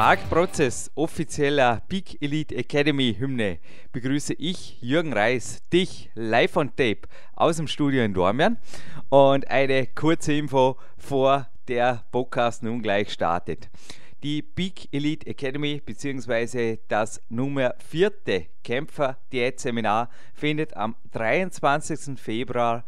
Marc 0.00 0.30
Prozess, 0.30 0.90
offizieller 0.94 1.82
Peak 1.86 2.22
Elite 2.22 2.56
Academy 2.56 3.14
Hymne, 3.18 3.58
begrüße 3.92 4.32
ich 4.32 4.80
Jürgen 4.80 5.12
Reis, 5.12 5.62
dich 5.74 6.08
live 6.14 6.56
on 6.56 6.68
tape 6.74 7.02
aus 7.36 7.58
dem 7.58 7.68
Studio 7.68 8.02
in 8.02 8.14
Dormien 8.14 8.56
und 9.10 9.46
eine 9.50 9.86
kurze 9.88 10.32
Info 10.32 10.78
vor 10.96 11.50
der 11.68 12.02
Podcast 12.12 12.62
nun 12.62 12.80
gleich 12.80 13.12
startet. 13.12 13.68
Die 14.22 14.40
Peak 14.40 14.88
Elite 14.90 15.26
Academy 15.26 15.82
bzw. 15.84 16.78
das 16.88 17.20
Nummer 17.28 17.74
vierte 17.86 18.46
Kämpfer 18.64 19.18
Diät-Seminar 19.34 20.08
findet 20.32 20.74
am 20.78 20.96
23. 21.12 22.18
Februar 22.18 22.86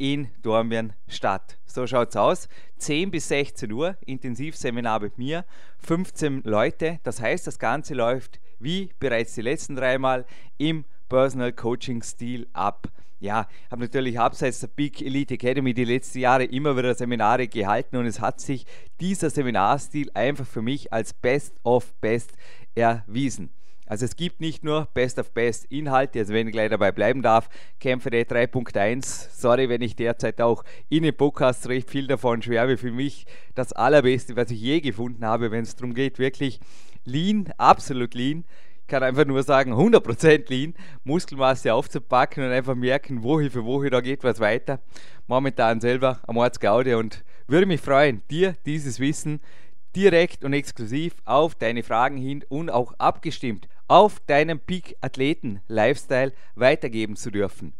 in 0.00 0.28
Dormien 0.42 0.94
statt. 1.08 1.58
So 1.66 1.86
schaut's 1.86 2.16
aus. 2.16 2.48
10 2.78 3.10
bis 3.10 3.28
16 3.28 3.70
Uhr 3.70 3.96
Intensivseminar 4.06 5.00
mit 5.00 5.18
mir, 5.18 5.44
15 5.80 6.42
Leute. 6.44 7.00
Das 7.02 7.20
heißt, 7.20 7.46
das 7.46 7.58
Ganze 7.58 7.92
läuft 7.92 8.40
wie 8.58 8.90
bereits 8.98 9.34
die 9.34 9.42
letzten 9.42 9.76
dreimal 9.76 10.24
im 10.56 10.86
Personal 11.10 11.52
Coaching 11.52 12.02
Stil 12.02 12.48
ab. 12.54 12.88
Ja, 13.18 13.46
habe 13.70 13.82
natürlich 13.82 14.18
abseits 14.18 14.60
der 14.60 14.68
Big 14.68 15.02
Elite 15.02 15.34
Academy 15.34 15.74
die 15.74 15.84
letzten 15.84 16.20
Jahre 16.20 16.44
immer 16.44 16.74
wieder 16.78 16.94
Seminare 16.94 17.46
gehalten 17.46 17.96
und 17.96 18.06
es 18.06 18.20
hat 18.20 18.40
sich 18.40 18.64
dieser 19.00 19.28
Seminarstil 19.28 20.10
einfach 20.14 20.46
für 20.46 20.62
mich 20.62 20.94
als 20.94 21.12
Best 21.12 21.54
of 21.62 21.92
Best 22.00 22.32
erwiesen. 22.74 23.50
Also 23.90 24.04
es 24.04 24.14
gibt 24.14 24.40
nicht 24.40 24.62
nur 24.62 24.86
Best 24.94 25.18
of 25.18 25.32
Best 25.32 25.64
Inhalte, 25.64 26.20
also 26.20 26.32
wenn 26.32 26.46
ich 26.46 26.52
gleich 26.52 26.70
dabei 26.70 26.92
bleiben 26.92 27.22
darf, 27.22 27.48
Kämpfe 27.80 28.08
der 28.08 28.24
3.1, 28.24 29.30
sorry, 29.32 29.68
wenn 29.68 29.82
ich 29.82 29.96
derzeit 29.96 30.40
auch 30.40 30.62
in 30.88 31.02
den 31.02 31.16
Podcasts 31.16 31.68
recht 31.68 31.90
viel 31.90 32.06
davon 32.06 32.40
schwärme, 32.40 32.76
für 32.76 32.92
mich 32.92 33.26
das 33.56 33.72
allerbeste, 33.72 34.36
was 34.36 34.52
ich 34.52 34.60
je 34.60 34.80
gefunden 34.80 35.24
habe, 35.24 35.50
wenn 35.50 35.64
es 35.64 35.74
darum 35.74 35.92
geht, 35.92 36.20
wirklich 36.20 36.60
lean, 37.04 37.52
absolut 37.58 38.14
lean, 38.14 38.44
ich 38.80 38.86
kann 38.86 39.02
einfach 39.02 39.24
nur 39.24 39.42
sagen, 39.42 39.72
100% 39.72 40.48
lean, 40.48 40.74
Muskelmasse 41.02 41.74
aufzupacken 41.74 42.44
und 42.44 42.52
einfach 42.52 42.76
merken, 42.76 43.24
Woche 43.24 43.50
für 43.50 43.64
Woche, 43.64 43.90
da 43.90 44.00
geht 44.00 44.22
was 44.22 44.38
weiter. 44.38 44.78
Momentan 45.26 45.80
selber 45.80 46.20
am 46.28 46.36
Ortsgaude 46.36 46.96
und 46.96 47.24
würde 47.48 47.66
mich 47.66 47.80
freuen, 47.80 48.22
dir 48.30 48.54
dieses 48.66 49.00
Wissen 49.00 49.40
direkt 49.96 50.44
und 50.44 50.52
exklusiv 50.52 51.14
auf 51.24 51.56
deine 51.56 51.82
Fragen 51.82 52.16
hin 52.16 52.44
und 52.48 52.70
auch 52.70 52.94
abgestimmt 52.98 53.66
auf 53.90 54.20
deinen 54.20 54.60
Peak-Athleten-Lifestyle 54.60 56.32
weitergeben 56.54 57.16
zu 57.16 57.32
dürfen. 57.32 57.74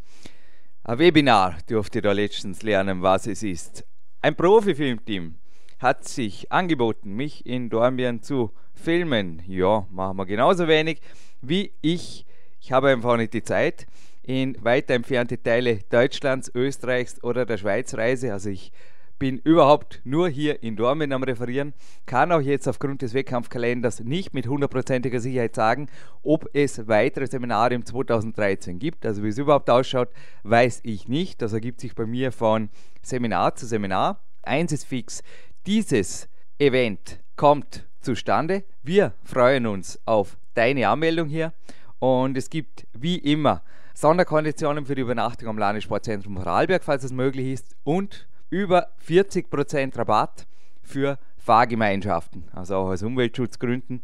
Ein 0.83 0.99
Webinar 0.99 1.59
dürft 1.69 1.95
ihr 1.95 2.03
da 2.03 2.11
letztens 2.11 2.63
lernen, 2.63 3.01
was 3.01 3.29
es 3.29 3.45
ist. 3.45 3.85
Ein 4.21 4.35
Profi-Filmteam 4.35 5.37
hat 5.79 6.09
sich 6.09 6.51
angeboten, 6.51 7.13
mich 7.13 7.47
in 7.47 7.71
Dormien 7.71 8.23
zu 8.23 8.51
filmen. 8.75 9.41
Ja, 9.47 9.87
machen 9.91 10.17
wir 10.17 10.27
genauso 10.27 10.67
wenig 10.67 11.01
wie 11.43 11.73
ich. 11.81 12.27
Ich 12.61 12.73
habe 12.73 12.89
einfach 12.89 13.17
nicht 13.17 13.33
die 13.33 13.45
Zeit 13.45 13.87
in 14.23 14.63
weiter 14.65 14.95
entfernte 14.95 15.41
Teile 15.41 15.79
Deutschlands, 15.91 16.51
Österreichs 16.53 17.23
oder 17.23 17.47
der 17.47 17.57
Schweiz 17.57 17.95
reise. 17.95 18.33
Also 18.33 18.51
ich 18.51 18.73
bin 19.21 19.39
überhaupt 19.39 20.01
nur 20.03 20.29
hier 20.29 20.63
in 20.63 20.77
Dormen 20.77 21.13
am 21.13 21.23
Referieren, 21.23 21.75
kann 22.07 22.33
auch 22.33 22.41
jetzt 22.41 22.67
aufgrund 22.67 23.03
des 23.03 23.15
Wettkampfkalenders 23.15 24.01
nicht 24.01 24.33
mit 24.33 24.49
hundertprozentiger 24.49 25.21
Sicherheit 25.21 25.55
sagen, 25.55 25.89
ob 26.23 26.49
es 26.55 26.89
weitere 26.89 27.27
Seminare 27.27 27.75
im 27.75 27.85
2013 27.85 28.79
gibt. 28.79 29.05
Also 29.07 29.23
wie 29.23 29.29
es 29.29 29.39
überhaupt 29.39 29.69
ausschaut, 29.69 30.09
weiß 30.43 30.81
ich 30.85 31.07
nicht. 31.07 31.43
Das 31.43 31.53
ergibt 31.53 31.81
sich 31.81 31.95
bei 31.95 32.07
mir 32.07 32.33
von 32.33 32.71
Seminar 33.03 33.55
zu 33.55 33.67
Seminar. 33.67 34.21
Eins 34.43 34.73
ist 34.73 34.85
fix, 34.85 35.23
dieses 35.67 36.27
Event 36.59 37.21
kommt 37.37 37.87
zustande. 38.01 38.65
Wir 38.83 39.13
freuen 39.23 39.67
uns 39.67 40.01
auf 40.07 40.39
deine 40.55 40.89
Anmeldung 40.89 41.29
hier 41.29 41.53
und 41.99 42.39
es 42.39 42.49
gibt 42.49 42.87
wie 42.95 43.19
immer 43.19 43.63
Sonderkonditionen 43.93 44.87
für 44.87 44.95
die 44.95 45.03
Übernachtung 45.03 45.49
am 45.49 45.59
Landessportzentrum 45.59 46.37
Vorarlberg, 46.37 46.83
falls 46.83 47.05
es 47.05 47.13
möglich 47.13 47.49
ist 47.49 47.77
und 47.85 48.27
über 48.51 48.89
40% 49.07 49.97
Rabatt 49.97 50.47
für 50.83 51.19
Fahrgemeinschaften, 51.39 52.45
also 52.53 52.77
auch 52.77 52.89
aus 52.91 53.03
Umweltschutzgründen. 53.03 54.03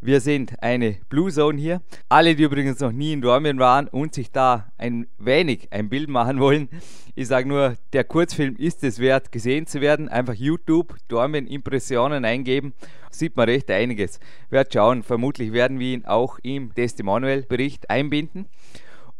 Wir 0.00 0.20
sind 0.20 0.62
eine 0.62 0.98
Blue 1.08 1.32
Zone 1.32 1.58
hier. 1.58 1.80
Alle, 2.08 2.36
die 2.36 2.44
übrigens 2.44 2.78
noch 2.80 2.92
nie 2.92 3.14
in 3.14 3.22
Dormien 3.22 3.58
waren 3.58 3.88
und 3.88 4.14
sich 4.14 4.30
da 4.30 4.70
ein 4.76 5.06
wenig 5.18 5.72
ein 5.72 5.88
Bild 5.88 6.08
machen 6.08 6.38
wollen, 6.38 6.68
ich 7.18 7.28
sage 7.28 7.48
nur, 7.48 7.76
der 7.94 8.04
Kurzfilm 8.04 8.56
ist 8.56 8.84
es 8.84 8.98
wert, 8.98 9.32
gesehen 9.32 9.66
zu 9.66 9.80
werden. 9.80 10.10
Einfach 10.10 10.34
YouTube, 10.34 10.96
Dormien 11.08 11.46
Impressionen 11.46 12.26
eingeben, 12.26 12.74
sieht 13.10 13.36
man 13.36 13.48
recht 13.48 13.70
einiges. 13.70 14.20
Werd 14.50 14.74
schauen, 14.74 15.02
vermutlich 15.02 15.54
werden 15.54 15.78
wir 15.78 15.94
ihn 15.94 16.04
auch 16.04 16.38
im 16.42 16.74
Testimonial-Bericht 16.74 17.88
einbinden. 17.88 18.48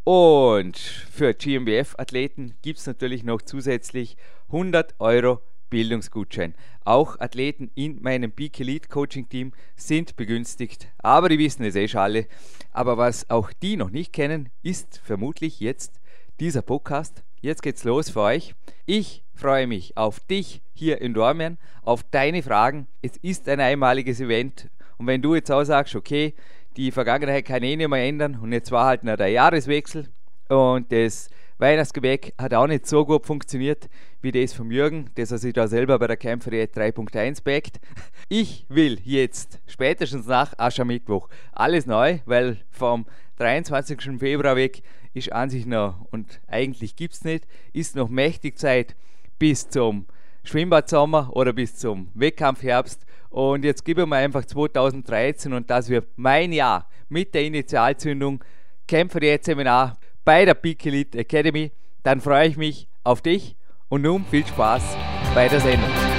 Und 0.09 0.77
für 0.77 1.33
GmbF-Athleten 1.33 2.53
gibt 2.61 2.79
es 2.79 2.87
natürlich 2.87 3.25
noch 3.25 3.41
zusätzlich 3.41 4.15
100 4.47 4.95
Euro 4.99 5.41
Bildungsgutschein. 5.69 6.55
Auch 6.85 7.19
Athleten 7.19 7.71
in 7.75 8.01
meinem 8.01 8.31
Peak 8.31 8.57
Elite 8.61 8.87
Coaching 8.87 9.27
Team 9.27 9.51
sind 9.75 10.15
begünstigt, 10.15 10.87
aber 10.99 11.27
die 11.27 11.39
wissen 11.39 11.65
es 11.65 11.75
eh 11.75 11.89
schon 11.89 11.99
alle. 11.99 12.27
Aber 12.71 12.97
was 12.97 13.29
auch 13.29 13.51
die 13.61 13.75
noch 13.75 13.89
nicht 13.89 14.13
kennen, 14.13 14.47
ist 14.63 15.01
vermutlich 15.03 15.59
jetzt 15.59 15.99
dieser 16.39 16.61
Podcast. 16.61 17.21
Jetzt 17.41 17.61
geht's 17.61 17.83
los 17.83 18.09
für 18.09 18.21
euch. 18.21 18.55
Ich 18.85 19.25
freue 19.33 19.67
mich 19.67 19.97
auf 19.97 20.21
dich 20.21 20.61
hier 20.73 21.01
in 21.01 21.13
Dormien, 21.13 21.57
auf 21.81 22.03
deine 22.03 22.43
Fragen. 22.43 22.87
Es 23.01 23.17
ist 23.17 23.49
ein 23.49 23.59
einmaliges 23.59 24.21
Event 24.21 24.69
und 24.97 25.07
wenn 25.07 25.21
du 25.21 25.35
jetzt 25.35 25.51
auch 25.51 25.65
sagst, 25.65 25.95
okay, 25.95 26.33
die 26.77 26.91
Vergangenheit 26.91 27.45
kann 27.45 27.63
eh 27.63 27.75
nicht 27.75 27.89
mehr 27.89 28.03
ändern 28.03 28.37
und 28.41 28.53
jetzt 28.53 28.71
war 28.71 28.85
halt 28.85 29.03
noch 29.03 29.17
der 29.17 29.29
Jahreswechsel 29.29 30.07
und 30.47 30.91
das 30.91 31.29
Weihnachtsgebäck 31.57 32.35
hat 32.37 32.53
auch 32.53 32.67
nicht 32.67 32.85
so 32.85 33.03
gut 33.03 33.25
funktioniert 33.25 33.89
wie 34.21 34.31
das 34.31 34.53
vom 34.53 34.71
Jürgen, 34.71 35.09
das 35.15 35.31
er 35.31 35.39
sich 35.39 35.53
da 35.53 35.67
selber 35.67 35.97
bei 35.97 36.05
der 36.05 36.17
Kämpferdiät 36.17 36.75
3.1 36.77 37.43
backt. 37.43 37.79
Ich 38.29 38.65
will 38.69 38.99
jetzt 39.03 39.59
spätestens 39.65 40.27
nach 40.27 40.53
Aschermittwoch 40.57 41.29
alles 41.53 41.85
neu, 41.85 42.19
weil 42.25 42.57
vom 42.69 43.05
23. 43.37 44.19
Februar 44.19 44.55
weg 44.55 44.83
ist 45.13 45.31
an 45.31 45.49
sich 45.49 45.65
noch 45.65 46.05
und 46.11 46.41
eigentlich 46.47 46.95
gibt 46.95 47.13
es 47.13 47.23
nicht, 47.23 47.47
ist 47.73 47.95
noch 47.95 48.09
mächtig 48.09 48.59
Zeit 48.59 48.95
bis 49.39 49.69
zum 49.69 50.05
Schwimmbadsommer 50.43 51.31
oder 51.33 51.53
bis 51.53 51.75
zum 51.75 52.09
Wettkampfherbst. 52.13 53.05
Und 53.29 53.65
jetzt 53.65 53.83
gebe 53.83 54.01
ich 54.01 54.07
mir 54.07 54.15
einfach 54.15 54.45
2013 54.45 55.53
und 55.53 55.69
das 55.69 55.89
wird 55.89 56.07
mein 56.15 56.51
Jahr 56.51 56.87
mit 57.09 57.33
der 57.33 57.43
Initialzündung 57.43 58.43
Kämpferdiät-Seminar 58.87 59.97
bei 60.23 60.45
der 60.45 60.53
Peak 60.53 60.85
Elite 60.85 61.17
Academy. 61.19 61.71
Dann 62.03 62.21
freue 62.21 62.47
ich 62.47 62.57
mich 62.57 62.87
auf 63.03 63.21
dich 63.21 63.55
und 63.89 64.01
nun 64.01 64.25
viel 64.25 64.45
Spaß 64.45 64.97
bei 65.33 65.47
der 65.47 65.59
Sendung. 65.59 66.16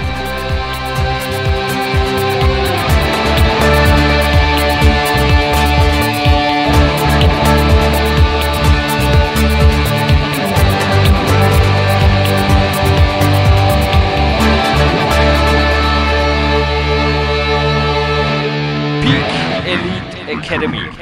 Elite 20.28 20.44
Academy. 20.44 20.80
mit 20.80 20.98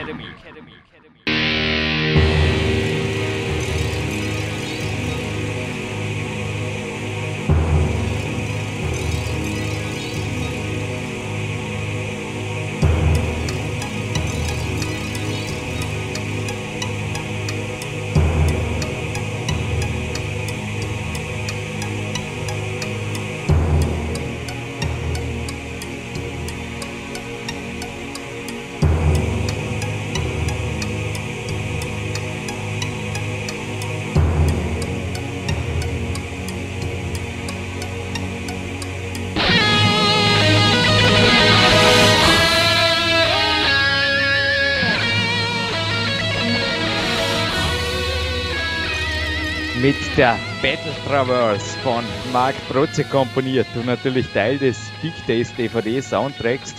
der 50.16 50.38
Battle 50.62 50.94
Traverse 51.06 51.76
von 51.80 52.02
Marc 52.32 52.54
Protze 52.68 53.04
komponiert 53.04 53.66
und 53.74 53.84
natürlich 53.84 54.26
Teil 54.28 54.56
des 54.56 54.90
Big 55.02 55.12
Days 55.26 55.54
DVD 55.54 56.00
Soundtracks 56.00 56.74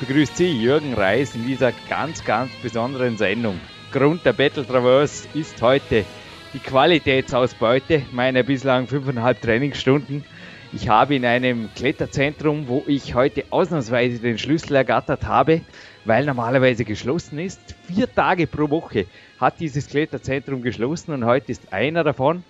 begrüßt 0.00 0.36
Sie 0.36 0.60
Jürgen 0.60 0.94
Reis 0.94 1.36
in 1.36 1.46
dieser 1.46 1.72
ganz, 1.88 2.24
ganz 2.24 2.50
besonderen 2.62 3.16
Sendung. 3.16 3.60
Grund 3.92 4.26
der 4.26 4.32
Battle 4.32 4.66
Traverse 4.66 5.28
ist 5.34 5.62
heute 5.62 6.04
die 6.52 6.58
Qualitätsausbeute 6.58 8.02
meiner 8.10 8.42
bislang 8.42 8.88
fünfeinhalb 8.88 9.40
Trainingsstunden. 9.40 10.24
Ich 10.72 10.88
habe 10.88 11.14
in 11.14 11.24
einem 11.24 11.68
Kletterzentrum, 11.74 12.66
wo 12.66 12.82
ich 12.88 13.14
heute 13.14 13.44
ausnahmsweise 13.50 14.20
den 14.20 14.38
Schlüssel 14.38 14.74
ergattert 14.74 15.26
habe, 15.26 15.60
weil 16.04 16.24
normalerweise 16.24 16.84
geschlossen 16.84 17.38
ist, 17.38 17.76
vier 17.86 18.12
Tage 18.12 18.48
pro 18.48 18.68
Woche 18.70 19.06
hat 19.40 19.60
dieses 19.60 19.86
Kletterzentrum 19.88 20.62
geschlossen 20.62 21.12
und 21.12 21.24
heute 21.24 21.52
ist 21.52 21.72
einer 21.72 22.04
davon. 22.04 22.42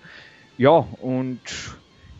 Ja, 0.61 0.87
und 0.99 1.41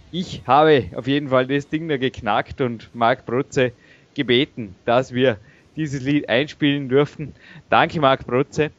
ich 0.09 0.41
habe 0.47 0.89
auf 0.95 1.05
jeden 1.05 1.29
Fall 1.29 1.45
das 1.45 1.69
Ding 1.69 1.88
da 1.88 1.97
geknackt 1.97 2.59
und 2.59 2.89
Marc 2.95 3.27
Protze 3.27 3.71
gebeten, 4.15 4.73
dass 4.83 5.13
wir 5.13 5.38
dieses 5.75 6.01
Lied 6.01 6.27
einspielen 6.27 6.89
dürfen. 6.89 7.35
Danke, 7.69 7.99
Marc 7.99 8.25
Protze. 8.25 8.71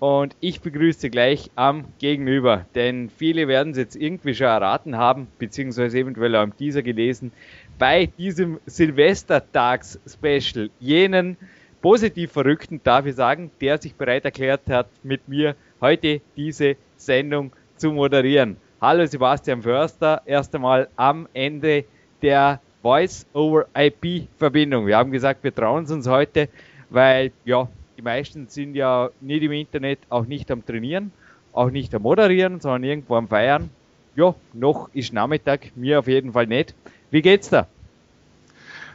Und 0.00 0.34
ich 0.40 0.62
begrüße 0.62 1.10
gleich 1.10 1.48
am 1.54 1.84
Gegenüber, 2.00 2.66
denn 2.74 3.08
viele 3.08 3.46
werden 3.46 3.70
es 3.70 3.78
jetzt 3.78 3.94
irgendwie 3.94 4.34
schon 4.34 4.48
erraten 4.48 4.96
haben, 4.96 5.28
beziehungsweise 5.38 6.00
eventuell 6.00 6.34
auch 6.34 6.42
im 6.42 6.56
Teaser 6.56 6.82
gelesen, 6.82 7.30
bei 7.78 8.06
diesem 8.06 8.58
Silvestertags-Special 8.66 10.70
jenen 10.80 11.36
positiv 11.80 12.32
Verrückten, 12.32 12.80
darf 12.82 13.06
ich 13.06 13.14
sagen, 13.14 13.52
der 13.60 13.78
sich 13.78 13.94
bereit 13.94 14.24
erklärt 14.24 14.68
hat, 14.68 14.88
mit 15.04 15.28
mir 15.28 15.54
heute 15.80 16.20
diese 16.36 16.74
Sendung 16.96 17.52
zu 17.76 17.92
moderieren. 17.92 18.56
Hallo 18.80 19.06
Sebastian 19.06 19.62
Förster, 19.62 20.20
erst 20.26 20.52
einmal 20.54 20.88
am 20.96 21.28
Ende 21.32 21.84
der 22.20 22.60
Voice-over-IP-Verbindung. 22.82 24.86
Wir 24.86 24.98
haben 24.98 25.12
gesagt, 25.12 25.44
wir 25.44 25.54
trauen 25.54 25.84
es 25.84 25.92
uns 25.92 26.08
heute, 26.08 26.48
weil 26.90 27.30
ja, 27.44 27.68
die 27.96 28.02
meisten 28.02 28.48
sind 28.48 28.74
ja 28.74 29.10
nicht 29.20 29.44
im 29.44 29.52
Internet, 29.52 30.00
auch 30.10 30.26
nicht 30.26 30.50
am 30.50 30.66
Trainieren, 30.66 31.12
auch 31.52 31.70
nicht 31.70 31.94
am 31.94 32.02
Moderieren, 32.02 32.60
sondern 32.60 32.82
irgendwo 32.82 33.14
am 33.14 33.28
Feiern. 33.28 33.70
Ja, 34.16 34.34
noch 34.52 34.90
ist 34.92 35.12
Nachmittag, 35.12 35.70
mir 35.76 36.00
auf 36.00 36.08
jeden 36.08 36.32
Fall 36.32 36.48
nicht. 36.48 36.74
Wie 37.10 37.22
geht's 37.22 37.50
da? 37.50 37.68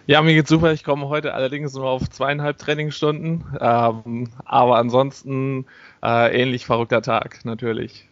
Ja, 0.08 0.22
mir 0.22 0.34
geht's 0.34 0.50
super. 0.50 0.74
Ich 0.74 0.84
komme 0.84 1.08
heute 1.08 1.34
allerdings 1.34 1.74
nur 1.74 1.86
auf 1.86 2.10
zweieinhalb 2.10 2.58
Trainingsstunden. 2.58 3.46
Ähm, 3.60 4.30
aber 4.44 4.78
ansonsten 4.78 5.66
äh, 6.04 6.42
ähnlich 6.42 6.66
verrückter 6.66 7.02
Tag, 7.02 7.46
natürlich. 7.46 8.10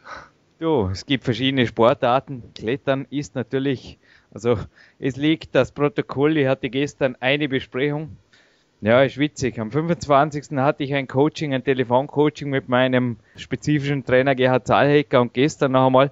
Du, 0.59 0.89
es 0.91 1.05
gibt 1.05 1.23
verschiedene 1.23 1.67
Sportarten. 1.67 2.41
Klettern 2.55 3.05
ist 3.11 3.35
natürlich, 3.35 3.99
also 4.33 4.57
es 4.97 5.15
liegt 5.15 5.53
das 5.53 5.71
Protokoll. 5.71 6.35
Ich 6.37 6.47
hatte 6.47 6.71
gestern 6.71 7.15
eine 7.19 7.47
Besprechung. 7.47 8.17
Ja, 8.81 9.03
ist 9.03 9.19
witzig. 9.19 9.59
Am 9.59 9.71
25. 9.71 10.57
hatte 10.57 10.83
ich 10.83 10.95
ein 10.95 11.07
Coaching, 11.07 11.53
ein 11.53 11.63
Telefoncoaching 11.63 12.49
mit 12.49 12.69
meinem 12.69 13.17
spezifischen 13.35 14.03
Trainer 14.03 14.33
Gerhard 14.33 14.65
Zahlhecker 14.65 15.21
und 15.21 15.35
gestern 15.35 15.73
noch 15.73 15.85
einmal 15.85 16.09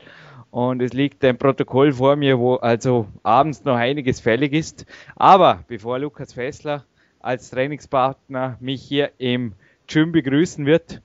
und 0.51 0.80
es 0.81 0.94
liegt 0.94 1.25
ein 1.25 1.38
Protokoll 1.38 1.92
vor 1.94 2.15
mir, 2.15 2.38
wo 2.38 2.56
also 2.56 3.07
abends 3.24 3.65
noch 3.65 3.75
einiges 3.75 4.19
fällig 4.19 4.53
ist. 4.53 4.86
Aber 5.15 5.63
bevor 5.68 5.97
Lukas 5.97 6.33
Fessler 6.33 6.86
als 7.19 7.50
Trainingspartner 7.50 8.57
mich 8.59 8.83
hier 8.83 9.12
im 9.18 9.53
Gym 9.88 10.12
begrüßen 10.12 10.68
wird, 10.68 11.01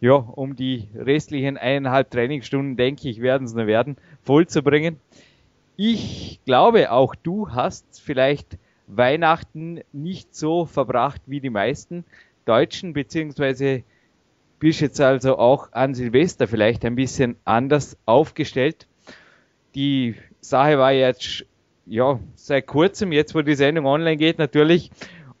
ja, 0.00 0.14
um 0.14 0.54
die 0.54 0.88
restlichen 0.94 1.56
eineinhalb 1.56 2.10
Trainingsstunden, 2.10 2.76
denke 2.76 3.08
ich, 3.08 3.20
werden 3.20 3.44
es 3.44 3.54
noch 3.54 3.66
werden, 3.66 3.96
voll 4.22 4.46
zu 4.46 4.62
bringen. 4.62 5.00
Ich 5.76 6.40
glaube, 6.44 6.92
auch 6.92 7.14
du 7.14 7.50
hast 7.50 8.00
vielleicht 8.00 8.58
Weihnachten 8.86 9.80
nicht 9.92 10.34
so 10.34 10.64
verbracht 10.64 11.20
wie 11.26 11.40
die 11.40 11.50
meisten 11.50 12.04
Deutschen, 12.44 12.92
beziehungsweise 12.92 13.82
bist 14.58 14.80
jetzt 14.80 15.00
also 15.00 15.38
auch 15.38 15.72
an 15.72 15.94
Silvester 15.94 16.48
vielleicht 16.48 16.84
ein 16.84 16.96
bisschen 16.96 17.36
anders 17.44 17.96
aufgestellt. 18.06 18.86
Die 19.74 20.16
Sache 20.40 20.78
war 20.78 20.92
jetzt, 20.92 21.44
ja, 21.86 22.18
seit 22.34 22.66
kurzem, 22.66 23.12
jetzt 23.12 23.34
wo 23.34 23.42
die 23.42 23.54
Sendung 23.54 23.86
online 23.86 24.16
geht 24.16 24.38
natürlich. 24.38 24.90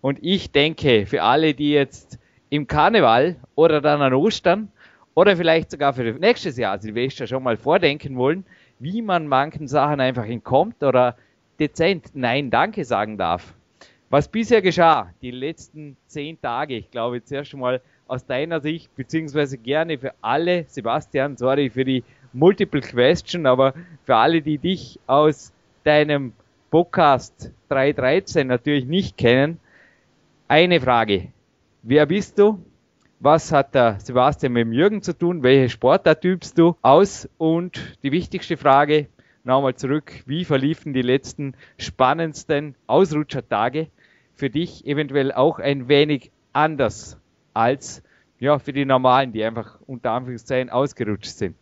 Und 0.00 0.18
ich 0.22 0.52
denke, 0.52 1.06
für 1.06 1.22
alle, 1.22 1.54
die 1.54 1.70
jetzt 1.70 2.18
im 2.50 2.66
Karneval 2.66 3.36
oder 3.54 3.80
dann 3.80 4.02
an 4.02 4.14
Ostern 4.14 4.70
oder 5.14 5.36
vielleicht 5.36 5.70
sogar 5.70 5.92
für 5.92 6.04
nächstes 6.14 6.56
Jahr 6.56 6.78
Silvester 6.78 7.26
schon 7.26 7.42
mal 7.42 7.56
vordenken 7.56 8.16
wollen, 8.16 8.44
wie 8.78 9.02
man 9.02 9.26
manchen 9.26 9.68
Sachen 9.68 10.00
einfach 10.00 10.26
entkommt 10.26 10.82
oder 10.82 11.16
dezent 11.58 12.10
Nein 12.14 12.50
Danke 12.50 12.84
sagen 12.84 13.18
darf. 13.18 13.54
Was 14.10 14.28
bisher 14.28 14.62
geschah, 14.62 15.12
die 15.20 15.30
letzten 15.30 15.96
zehn 16.06 16.40
Tage, 16.40 16.76
ich 16.76 16.90
glaube 16.90 17.22
zuerst 17.22 17.50
schon 17.50 17.60
mal 17.60 17.80
aus 18.06 18.24
deiner 18.24 18.60
Sicht, 18.60 18.94
beziehungsweise 18.96 19.58
gerne 19.58 19.98
für 19.98 20.14
alle, 20.22 20.64
Sebastian, 20.68 21.36
sorry 21.36 21.68
für 21.68 21.84
die 21.84 22.04
Multiple 22.32 22.80
Question, 22.80 23.44
aber 23.44 23.74
für 24.04 24.16
alle, 24.16 24.40
die 24.40 24.58
dich 24.58 24.98
aus 25.06 25.52
deinem 25.84 26.32
Podcast 26.70 27.50
313 27.68 28.46
natürlich 28.46 28.86
nicht 28.86 29.18
kennen, 29.18 29.58
eine 30.46 30.80
Frage. 30.80 31.28
Wer 31.82 32.06
bist 32.06 32.38
du? 32.38 32.64
Was 33.20 33.52
hat 33.52 33.74
der 33.74 34.00
Sebastian 34.00 34.52
mit 34.52 34.62
dem 34.62 34.72
Jürgen 34.72 35.00
zu 35.00 35.16
tun? 35.16 35.42
Welche 35.42 35.68
Sportart 35.68 36.24
übst 36.24 36.58
du 36.58 36.76
aus? 36.82 37.28
Und 37.38 37.96
die 38.02 38.10
wichtigste 38.10 38.56
Frage, 38.56 39.06
nochmal 39.44 39.76
zurück, 39.76 40.12
wie 40.26 40.44
verliefen 40.44 40.92
die 40.92 41.02
letzten 41.02 41.54
spannendsten 41.78 42.74
Ausrutschertage 42.88 43.88
für 44.34 44.50
dich 44.50 44.86
eventuell 44.86 45.32
auch 45.32 45.60
ein 45.60 45.88
wenig 45.88 46.32
anders 46.52 47.16
als 47.54 48.02
ja, 48.40 48.58
für 48.58 48.72
die 48.72 48.84
Normalen, 48.84 49.32
die 49.32 49.44
einfach 49.44 49.78
unter 49.86 50.12
Anführungszeichen 50.12 50.70
ausgerutscht 50.70 51.26
sind. 51.26 51.56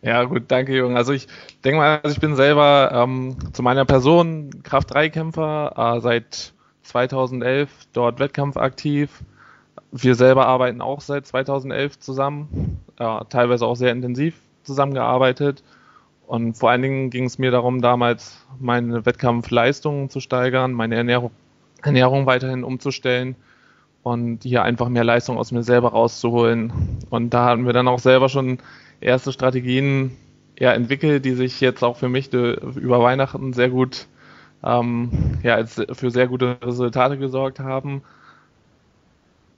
Ja, 0.00 0.24
gut, 0.24 0.44
danke, 0.48 0.72
Jürgen. 0.72 0.96
Also 0.96 1.12
ich 1.12 1.28
denke 1.64 1.78
mal, 1.78 2.00
also 2.02 2.14
ich 2.14 2.20
bin 2.20 2.34
selber 2.34 2.90
ähm, 2.92 3.36
zu 3.52 3.62
meiner 3.62 3.84
Person 3.84 4.62
Kraft-3-Kämpfer, 4.62 5.96
äh, 5.96 6.00
seit 6.00 6.54
2011 6.88 7.70
dort 7.92 8.18
wettkampfaktiv. 8.18 9.22
Wir 9.92 10.14
selber 10.14 10.46
arbeiten 10.46 10.80
auch 10.80 11.00
seit 11.00 11.26
2011 11.26 11.98
zusammen, 12.00 12.80
äh, 12.98 13.24
teilweise 13.28 13.66
auch 13.66 13.76
sehr 13.76 13.92
intensiv 13.92 14.34
zusammengearbeitet. 14.64 15.62
Und 16.26 16.58
vor 16.58 16.70
allen 16.70 16.82
Dingen 16.82 17.10
ging 17.10 17.24
es 17.24 17.38
mir 17.38 17.50
darum, 17.50 17.80
damals 17.80 18.44
meine 18.58 19.06
Wettkampfleistungen 19.06 20.10
zu 20.10 20.20
steigern, 20.20 20.72
meine 20.72 20.96
Ernährung, 20.96 21.30
Ernährung 21.82 22.26
weiterhin 22.26 22.64
umzustellen 22.64 23.36
und 24.02 24.42
hier 24.42 24.62
einfach 24.62 24.88
mehr 24.88 25.04
Leistung 25.04 25.38
aus 25.38 25.52
mir 25.52 25.62
selber 25.62 25.90
rauszuholen. 25.90 26.72
Und 27.08 27.32
da 27.32 27.46
hatten 27.46 27.64
wir 27.64 27.72
dann 27.72 27.88
auch 27.88 27.98
selber 27.98 28.28
schon 28.28 28.58
erste 29.00 29.32
Strategien 29.32 30.16
ja, 30.58 30.72
entwickelt, 30.72 31.24
die 31.24 31.32
sich 31.32 31.60
jetzt 31.60 31.82
auch 31.82 31.96
für 31.96 32.08
mich 32.08 32.30
de, 32.30 32.58
über 32.76 33.00
Weihnachten 33.00 33.52
sehr 33.52 33.70
gut 33.70 34.06
ähm, 34.64 35.10
ja, 35.42 35.64
für 35.66 36.10
sehr 36.10 36.28
gute 36.28 36.58
Resultate 36.62 37.18
gesorgt 37.18 37.60
haben. 37.60 38.02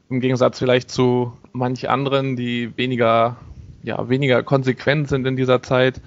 Im 0.08 0.20
Gegensatz 0.20 0.58
vielleicht 0.58 0.90
zu 0.90 1.32
manch 1.52 1.88
anderen, 1.88 2.36
die 2.36 2.76
weniger, 2.76 3.36
ja, 3.82 4.08
weniger 4.08 4.42
konsequent 4.42 5.08
sind 5.08 5.26
in 5.26 5.36
dieser 5.36 5.62
Zeit. 5.62 6.00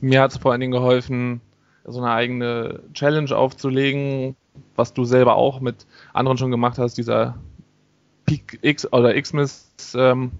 Mir 0.00 0.22
hat 0.22 0.30
es 0.30 0.38
vor 0.38 0.52
allen 0.52 0.60
Dingen 0.60 0.72
geholfen, 0.72 1.40
so 1.84 2.00
eine 2.00 2.12
eigene 2.12 2.80
Challenge 2.94 3.34
aufzulegen, 3.34 4.36
was 4.76 4.92
du 4.94 5.04
selber 5.04 5.36
auch 5.36 5.60
mit 5.60 5.86
anderen 6.12 6.38
schon 6.38 6.50
gemacht 6.50 6.78
hast, 6.78 6.98
dieser 6.98 7.36
Peak 8.26 8.58
X 8.62 8.90
oder 8.92 9.20
Xmas 9.20 9.70
ähm, 9.94 10.32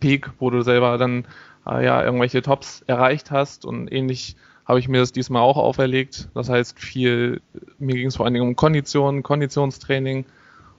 Peak, 0.00 0.30
wo 0.38 0.50
du 0.50 0.62
selber 0.62 0.98
dann 0.98 1.26
äh, 1.66 1.84
ja 1.84 2.04
irgendwelche 2.04 2.42
Tops 2.42 2.82
erreicht 2.86 3.30
hast 3.30 3.64
und 3.64 3.90
ähnlich 3.90 4.36
habe 4.70 4.78
ich 4.78 4.88
mir 4.88 4.98
das 4.98 5.10
diesmal 5.10 5.42
auch 5.42 5.56
auferlegt. 5.56 6.28
Das 6.32 6.48
heißt, 6.48 6.78
viel, 6.78 7.40
mir 7.80 7.96
ging 7.96 8.06
es 8.06 8.14
vor 8.14 8.24
allen 8.24 8.34
Dingen 8.34 8.46
um 8.46 8.54
Konditionen, 8.54 9.24
Konditionstraining 9.24 10.24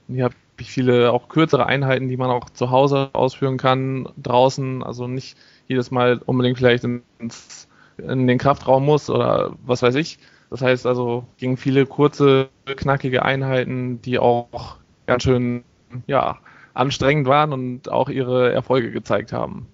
und 0.08 0.14
hier 0.14 0.24
habe 0.24 0.34
ich 0.58 0.72
viele 0.72 1.12
auch 1.12 1.28
kürzere 1.28 1.66
Einheiten, 1.66 2.08
die 2.08 2.16
man 2.16 2.30
auch 2.30 2.48
zu 2.48 2.70
Hause 2.70 3.10
ausführen 3.12 3.58
kann, 3.58 4.08
draußen, 4.16 4.82
also 4.82 5.06
nicht 5.06 5.36
jedes 5.68 5.90
Mal 5.90 6.22
unbedingt 6.24 6.56
vielleicht 6.56 6.84
ins, 6.84 7.68
in 7.98 8.26
den 8.26 8.38
Kraftraum 8.38 8.86
muss 8.86 9.10
oder 9.10 9.52
was 9.62 9.82
weiß 9.82 9.94
ich. 9.96 10.18
Das 10.48 10.62
heißt 10.62 10.86
also, 10.86 11.26
gingen 11.36 11.58
viele 11.58 11.84
kurze, 11.84 12.48
knackige 12.64 13.22
Einheiten, 13.26 14.00
die 14.00 14.18
auch 14.18 14.78
ganz 15.04 15.24
schön, 15.24 15.64
ja, 16.06 16.38
anstrengend 16.72 17.26
waren 17.26 17.52
und 17.52 17.92
auch 17.92 18.08
ihre 18.08 18.52
Erfolge 18.52 18.90
gezeigt 18.90 19.34
haben. 19.34 19.66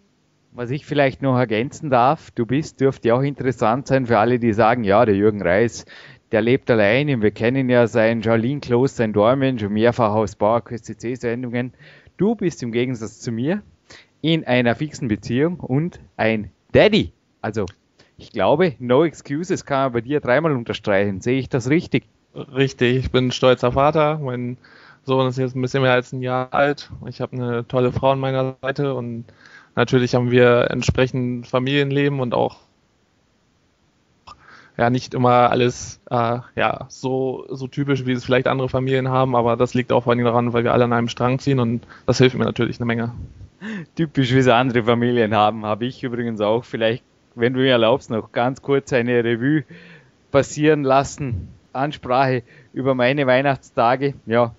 Was 0.52 0.70
ich 0.70 0.86
vielleicht 0.86 1.22
noch 1.22 1.38
ergänzen 1.38 1.90
darf, 1.90 2.30
du 2.32 2.44
bist, 2.46 2.80
dürfte 2.80 3.14
auch 3.14 3.22
interessant 3.22 3.86
sein 3.86 4.06
für 4.06 4.18
alle, 4.18 4.38
die 4.38 4.52
sagen, 4.52 4.82
ja, 4.84 5.04
der 5.04 5.14
Jürgen 5.14 5.42
Reis, 5.42 5.84
der 6.32 6.42
lebt 6.42 6.70
allein. 6.70 7.22
Wir 7.22 7.30
kennen 7.30 7.68
ja 7.70 7.86
sein 7.86 8.20
Jolene 8.22 8.60
Close, 8.60 8.94
sein 8.94 9.12
Dormen, 9.12 9.58
schon 9.58 9.72
mehrfach 9.72 10.12
aus 10.12 10.36
Bauer 10.36 10.62
QSCC-Sendungen. 10.64 11.72
Du 12.16 12.34
bist 12.34 12.62
im 12.62 12.72
Gegensatz 12.72 13.20
zu 13.20 13.30
mir 13.30 13.62
in 14.20 14.44
einer 14.44 14.74
fixen 14.74 15.08
Beziehung 15.08 15.60
und 15.60 16.00
ein 16.16 16.50
Daddy. 16.72 17.12
Also 17.40 17.66
Ich 18.16 18.32
glaube, 18.32 18.74
no 18.80 19.04
excuses 19.04 19.64
kann 19.64 19.84
man 19.84 19.92
bei 19.92 20.00
dir 20.00 20.20
dreimal 20.20 20.52
unterstreichen. 20.52 21.20
Sehe 21.20 21.38
ich 21.38 21.48
das 21.48 21.70
richtig? 21.70 22.04
Richtig, 22.34 22.96
ich 22.96 23.10
bin 23.12 23.30
stolzer 23.32 23.72
Vater. 23.72 24.18
Mein 24.18 24.58
Sohn 25.04 25.28
ist 25.28 25.38
jetzt 25.38 25.54
ein 25.56 25.62
bisschen 25.62 25.82
mehr 25.82 25.92
als 25.92 26.12
ein 26.12 26.22
Jahr 26.22 26.52
alt. 26.52 26.90
Ich 27.06 27.20
habe 27.20 27.36
eine 27.36 27.66
tolle 27.68 27.92
Frau 27.92 28.10
an 28.12 28.20
meiner 28.20 28.56
Seite 28.60 28.94
und 28.94 29.24
natürlich 29.78 30.16
haben 30.16 30.32
wir 30.32 30.70
entsprechend 30.70 31.46
Familienleben 31.46 32.18
und 32.18 32.34
auch 32.34 32.56
ja 34.76 34.90
nicht 34.90 35.14
immer 35.14 35.50
alles 35.50 36.00
äh, 36.10 36.38
ja 36.56 36.86
so 36.88 37.46
so 37.48 37.68
typisch 37.68 38.04
wie 38.04 38.12
es 38.12 38.24
vielleicht 38.24 38.48
andere 38.48 38.68
Familien 38.68 39.08
haben, 39.08 39.36
aber 39.36 39.56
das 39.56 39.74
liegt 39.74 39.92
auch 39.92 40.04
vor 40.04 40.12
allem 40.12 40.24
daran, 40.24 40.52
weil 40.52 40.64
wir 40.64 40.72
alle 40.72 40.84
an 40.84 40.92
einem 40.92 41.08
Strang 41.08 41.38
ziehen 41.38 41.60
und 41.60 41.86
das 42.06 42.18
hilft 42.18 42.36
mir 42.36 42.44
natürlich 42.44 42.78
eine 42.80 42.86
Menge. 42.86 43.14
Typisch 43.94 44.32
wie 44.34 44.38
es 44.38 44.48
andere 44.48 44.82
Familien 44.82 45.34
haben, 45.34 45.64
habe 45.64 45.86
ich 45.86 46.02
übrigens 46.02 46.40
auch. 46.40 46.64
Vielleicht, 46.64 47.04
wenn 47.34 47.54
du 47.54 47.60
mir 47.60 47.70
erlaubst, 47.72 48.10
noch 48.10 48.32
ganz 48.32 48.62
kurz 48.62 48.92
eine 48.92 49.22
Revue 49.24 49.64
passieren 50.30 50.82
lassen. 50.82 51.48
Ansprache 51.72 52.42
über 52.72 52.94
meine 52.94 53.26
Weihnachtstage. 53.26 54.14
Ja, 54.26 54.54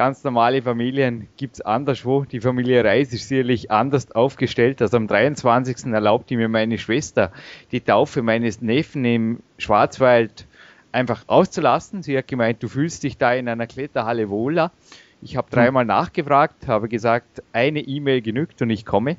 ganz 0.00 0.24
normale 0.24 0.62
Familien 0.62 1.28
gibt 1.36 1.56
es 1.56 1.60
anderswo. 1.60 2.24
Die 2.24 2.40
Familie 2.40 2.82
Reis 2.82 3.12
ist 3.12 3.28
sicherlich 3.28 3.70
anders 3.70 4.10
aufgestellt. 4.12 4.80
Also 4.80 4.96
am 4.96 5.06
23. 5.06 5.92
erlaubte 5.92 6.36
mir 6.36 6.48
meine 6.48 6.78
Schwester 6.78 7.32
die 7.70 7.82
Taufe 7.82 8.22
meines 8.22 8.62
Neffen 8.62 9.04
im 9.04 9.40
Schwarzwald 9.58 10.46
einfach 10.90 11.24
auszulassen. 11.26 12.02
Sie 12.02 12.16
hat 12.16 12.28
gemeint, 12.28 12.62
du 12.62 12.68
fühlst 12.68 13.02
dich 13.02 13.18
da 13.18 13.34
in 13.34 13.46
einer 13.46 13.66
Kletterhalle 13.66 14.30
wohler. 14.30 14.72
Ich 15.20 15.36
habe 15.36 15.50
dreimal 15.50 15.84
nachgefragt, 15.84 16.66
habe 16.66 16.88
gesagt, 16.88 17.42
eine 17.52 17.80
E-Mail 17.80 18.22
genügt 18.22 18.62
und 18.62 18.70
ich 18.70 18.86
komme. 18.86 19.18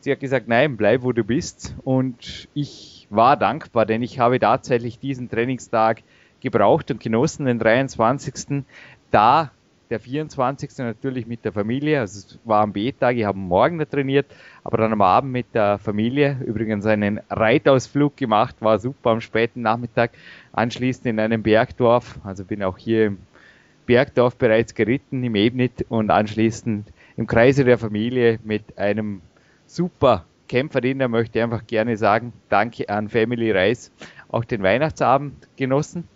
Sie 0.00 0.10
hat 0.10 0.18
gesagt, 0.18 0.48
nein, 0.48 0.76
bleib 0.76 1.04
wo 1.04 1.12
du 1.12 1.22
bist. 1.22 1.76
Und 1.84 2.48
ich 2.54 3.06
war 3.08 3.36
dankbar, 3.36 3.86
denn 3.86 4.02
ich 4.02 4.18
habe 4.18 4.40
tatsächlich 4.40 4.98
diesen 4.98 5.30
Trainingstag 5.30 6.02
gebraucht 6.40 6.90
und 6.90 6.98
genossen, 6.98 7.46
den 7.46 7.60
23. 7.60 8.64
Da 9.12 9.52
der 9.92 10.00
24. 10.00 10.78
natürlich 10.78 11.26
mit 11.26 11.44
der 11.44 11.52
Familie, 11.52 12.00
also 12.00 12.18
es 12.18 12.38
war 12.44 12.62
am 12.62 12.72
B-Tag, 12.72 13.14
ich 13.14 13.26
habe 13.26 13.36
morgen 13.36 13.78
da 13.78 13.84
trainiert, 13.84 14.24
aber 14.64 14.78
dann 14.78 14.90
am 14.90 15.02
Abend 15.02 15.32
mit 15.32 15.54
der 15.54 15.76
Familie, 15.76 16.38
übrigens 16.46 16.86
einen 16.86 17.20
Reitausflug 17.28 18.16
gemacht, 18.16 18.56
war 18.60 18.78
super 18.78 19.10
am 19.10 19.20
späten 19.20 19.60
Nachmittag, 19.60 20.12
anschließend 20.52 21.04
in 21.04 21.20
einem 21.20 21.42
Bergdorf, 21.42 22.18
also 22.24 22.42
bin 22.42 22.62
auch 22.62 22.78
hier 22.78 23.08
im 23.08 23.18
Bergdorf 23.84 24.36
bereits 24.36 24.74
geritten, 24.74 25.22
im 25.24 25.34
Ebnit 25.34 25.84
und 25.90 26.10
anschließend 26.10 26.90
im 27.18 27.26
Kreise 27.26 27.64
der 27.64 27.76
Familie 27.76 28.38
mit 28.44 28.78
einem 28.78 29.20
super 29.66 30.24
Kämpferdiener 30.48 31.08
möchte 31.08 31.38
ich 31.38 31.42
einfach 31.44 31.66
gerne 31.66 31.98
sagen, 31.98 32.32
danke 32.48 32.88
an 32.88 33.10
Family 33.10 33.50
Reis, 33.50 33.92
auch 34.30 34.46
den 34.46 34.62
Weihnachtsabend 34.62 35.48
genossen. 35.56 36.08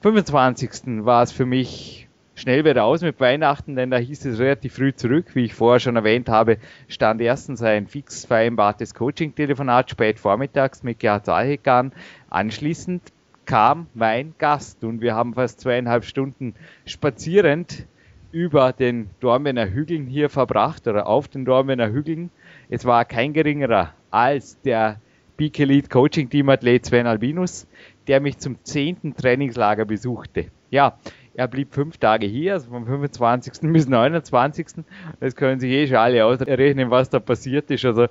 25. 0.00 1.04
war 1.04 1.22
es 1.22 1.30
für 1.30 1.46
mich 1.46 2.03
schnell 2.44 2.66
wieder 2.66 2.84
aus 2.84 3.00
mit 3.00 3.18
Weihnachten, 3.20 3.74
denn 3.74 3.90
da 3.90 3.96
hieß 3.96 4.26
es 4.26 4.38
relativ 4.38 4.74
früh 4.74 4.94
zurück. 4.94 5.34
Wie 5.34 5.46
ich 5.46 5.54
vorher 5.54 5.80
schon 5.80 5.96
erwähnt 5.96 6.28
habe, 6.28 6.58
stand 6.88 7.22
erstens 7.22 7.62
ein 7.62 7.86
fix 7.86 8.26
vereinbartes 8.26 8.92
Coaching-Telefonat 8.92 9.90
spät 9.90 10.18
vormittags 10.18 10.82
mit 10.82 10.98
Gerhard 10.98 11.24
Sahek 11.24 11.66
an. 11.66 11.92
Anschließend 12.28 13.00
kam 13.46 13.86
mein 13.94 14.34
Gast 14.36 14.84
und 14.84 15.00
wir 15.00 15.14
haben 15.14 15.32
fast 15.32 15.62
zweieinhalb 15.62 16.04
Stunden 16.04 16.54
spazierend 16.84 17.86
über 18.30 18.74
den 18.74 19.08
Dormener 19.20 19.70
Hügeln 19.70 20.06
hier 20.06 20.28
verbracht 20.28 20.86
oder 20.86 21.06
auf 21.06 21.28
den 21.28 21.46
Dormener 21.46 21.90
Hügeln. 21.90 22.28
Es 22.68 22.84
war 22.84 23.06
kein 23.06 23.32
geringerer 23.32 23.94
als 24.10 24.60
der 24.60 25.00
Peak 25.38 25.58
Elite 25.58 25.88
Coaching 25.88 26.28
Team 26.28 26.50
Athlet 26.50 26.84
Sven 26.84 27.06
Albinus, 27.06 27.66
der 28.06 28.20
mich 28.20 28.36
zum 28.36 28.62
zehnten 28.64 29.16
Trainingslager 29.16 29.86
besuchte. 29.86 30.50
Ja, 30.70 30.98
er 31.34 31.48
blieb 31.48 31.74
fünf 31.74 31.98
Tage 31.98 32.26
hier, 32.26 32.54
also 32.54 32.70
vom 32.70 32.86
25. 32.86 33.52
bis 33.72 33.88
29. 33.88 34.84
Das 35.20 35.34
können 35.34 35.60
sich 35.60 35.70
eh 35.70 35.86
schon 35.86 35.96
alle 35.96 36.24
ausrechnen, 36.24 36.90
was 36.90 37.10
da 37.10 37.18
passiert 37.18 37.70
ist. 37.70 37.84
Also 37.84 38.06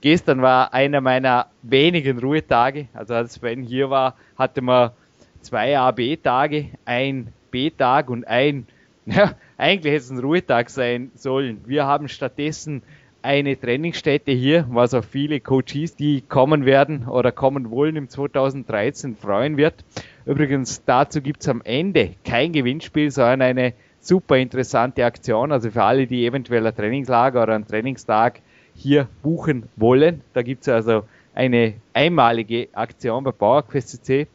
gestern 0.00 0.42
war 0.42 0.72
einer 0.72 1.00
meiner 1.00 1.46
wenigen 1.62 2.18
Ruhetage. 2.18 2.88
Also 2.94 3.14
als 3.14 3.34
Sven 3.34 3.62
hier 3.62 3.90
war, 3.90 4.16
hatte 4.36 4.62
man 4.62 4.92
zwei 5.40 5.78
A, 5.78 5.90
B-Tage, 5.90 6.66
ein 6.84 7.32
B-Tag 7.50 8.10
und 8.10 8.26
ein, 8.26 8.66
ja, 9.06 9.32
eigentlich 9.56 9.92
hätte 9.92 10.04
es 10.04 10.10
ein 10.10 10.18
Ruhetag 10.18 10.70
sein 10.70 11.10
sollen. 11.14 11.62
Wir 11.66 11.86
haben 11.86 12.08
stattdessen 12.08 12.82
eine 13.22 13.58
Trainingsstätte 13.58 14.30
hier, 14.30 14.66
was 14.70 14.94
auch 14.94 15.04
viele 15.04 15.40
Coaches, 15.40 15.96
die 15.96 16.20
kommen 16.20 16.64
werden 16.64 17.08
oder 17.08 17.32
kommen 17.32 17.70
wollen 17.70 17.96
im 17.96 18.08
2013 18.08 19.16
freuen 19.16 19.56
wird. 19.56 19.84
Übrigens, 20.28 20.84
dazu 20.84 21.22
gibt 21.22 21.40
es 21.40 21.48
am 21.48 21.62
Ende 21.64 22.14
kein 22.22 22.52
Gewinnspiel, 22.52 23.10
sondern 23.10 23.40
eine 23.40 23.72
super 23.98 24.36
interessante 24.36 25.06
Aktion. 25.06 25.52
Also 25.52 25.70
für 25.70 25.82
alle, 25.82 26.06
die 26.06 26.26
eventuell 26.26 26.66
ein 26.66 26.76
Trainingslager 26.76 27.42
oder 27.42 27.54
einen 27.54 27.66
Trainingstag 27.66 28.42
hier 28.74 29.08
buchen 29.22 29.70
wollen. 29.76 30.20
Da 30.34 30.42
gibt 30.42 30.62
es 30.62 30.68
also 30.68 31.04
eine 31.34 31.76
einmalige 31.94 32.68
Aktion 32.74 33.24
bei 33.24 33.32
PowerQuest. 33.32 34.28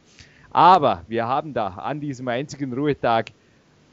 Aber 0.50 1.02
wir 1.06 1.28
haben 1.28 1.54
da 1.54 1.68
an 1.68 2.00
diesem 2.00 2.26
einzigen 2.26 2.72
Ruhetag 2.72 3.26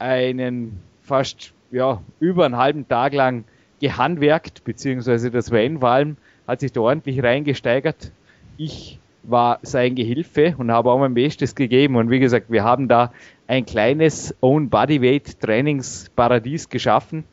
einen 0.00 0.80
fast 1.02 1.54
ja, 1.70 2.02
über 2.18 2.46
einen 2.46 2.56
halben 2.56 2.88
Tag 2.88 3.14
lang 3.14 3.44
gehandwerkt, 3.80 4.64
beziehungsweise 4.64 5.30
das 5.30 5.52
Van 5.52 5.78
vor 5.78 6.04
hat 6.48 6.58
sich 6.58 6.72
da 6.72 6.80
ordentlich 6.80 7.22
reingesteigert. 7.22 8.10
Ich 8.56 8.98
war 9.22 9.60
sein 9.62 9.94
Gehilfe 9.94 10.54
und 10.58 10.70
habe 10.70 10.90
auch 10.90 10.98
mein 10.98 11.14
Bestes 11.14 11.54
gegeben. 11.54 11.96
Und 11.96 12.10
wie 12.10 12.18
gesagt, 12.18 12.50
wir 12.50 12.64
haben 12.64 12.88
da 12.88 13.12
ein 13.46 13.64
kleines 13.66 14.34
Own 14.40 14.68
Bodyweight 14.68 15.40
Trainingsparadies 15.40 16.68
geschaffen, 16.68 17.24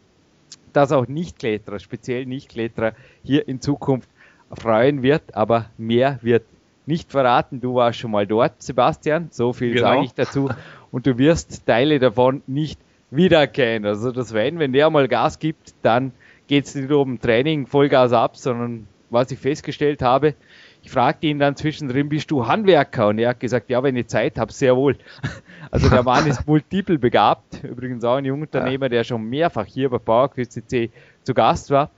das 0.74 0.92
auch 0.92 1.08
Nichtkletterer, 1.08 1.80
speziell 1.80 2.26
Nichtkletterer, 2.26 2.94
hier 3.24 3.48
in 3.48 3.62
Zukunft 3.62 4.10
freuen 4.52 5.02
wird. 5.02 5.36
Aber 5.36 5.66
mehr 5.78 6.20
wird 6.22 6.44
nicht 6.86 7.12
verraten. 7.12 7.62
Du 7.62 7.76
warst 7.76 8.00
schon 8.00 8.12
mal 8.12 8.28
dort, 8.28 8.62
Sebastian. 8.62 9.30
So 9.32 9.54
viel 9.54 9.74
genau. 9.74 9.88
sage 9.88 10.06
ich 10.06 10.14
dazu. 10.14 10.50
Und 10.92 11.06
du 11.06 11.18
wirst 11.18 11.66
Teile 11.66 12.00
davon 12.00 12.42
nicht 12.48 12.80
wiedererkennen. 13.12 13.88
Also 13.88 14.12
das 14.12 14.34
wenn, 14.34 14.60
wenn 14.60 14.74
der 14.74 14.90
mal 14.90 15.08
Gas 15.08 15.40
gibt, 15.40 15.74
dann 15.82 16.12
geht 16.48 16.66
es 16.66 16.76
nicht 16.76 16.92
um 16.92 17.20
Training 17.20 17.68
Vollgas 17.68 18.12
ab, 18.12 18.38
sondern 18.38 18.88
was 19.10 19.32
ich 19.32 19.40
festgestellt 19.40 20.02
habe, 20.02 20.36
ich 20.82 20.92
fragte 20.92 21.28
ihn 21.28 21.40
dann 21.40 21.56
zwischendrin, 21.56 22.10
bist 22.10 22.32
du 22.32 22.48
Handwerker? 22.48 23.10
Und 23.10 23.20
er 23.20 23.30
hat 23.30 23.40
gesagt, 23.40 23.70
ja, 23.70 23.84
wenn 23.84 23.96
ich 23.96 24.08
Zeit 24.08 24.38
habe, 24.38 24.52
sehr 24.52 24.76
wohl. 24.76 24.98
Also 25.72 25.88
der 25.88 26.02
Mann 26.02 26.26
ist 26.26 26.48
multiple 26.48 26.98
begabt. 26.98 27.64
Übrigens 27.64 28.04
auch 28.04 28.16
ein 28.16 28.26
Jungunternehmer, 28.26 28.90
der 28.90 29.04
schon 29.04 29.24
mehrfach 29.30 29.68
hier 29.68 29.88
bei 29.88 30.00
PowerQuest 30.00 30.54
CC 30.54 30.90
zu 31.22 31.36
Gast 31.36 31.70
war. 31.70 31.92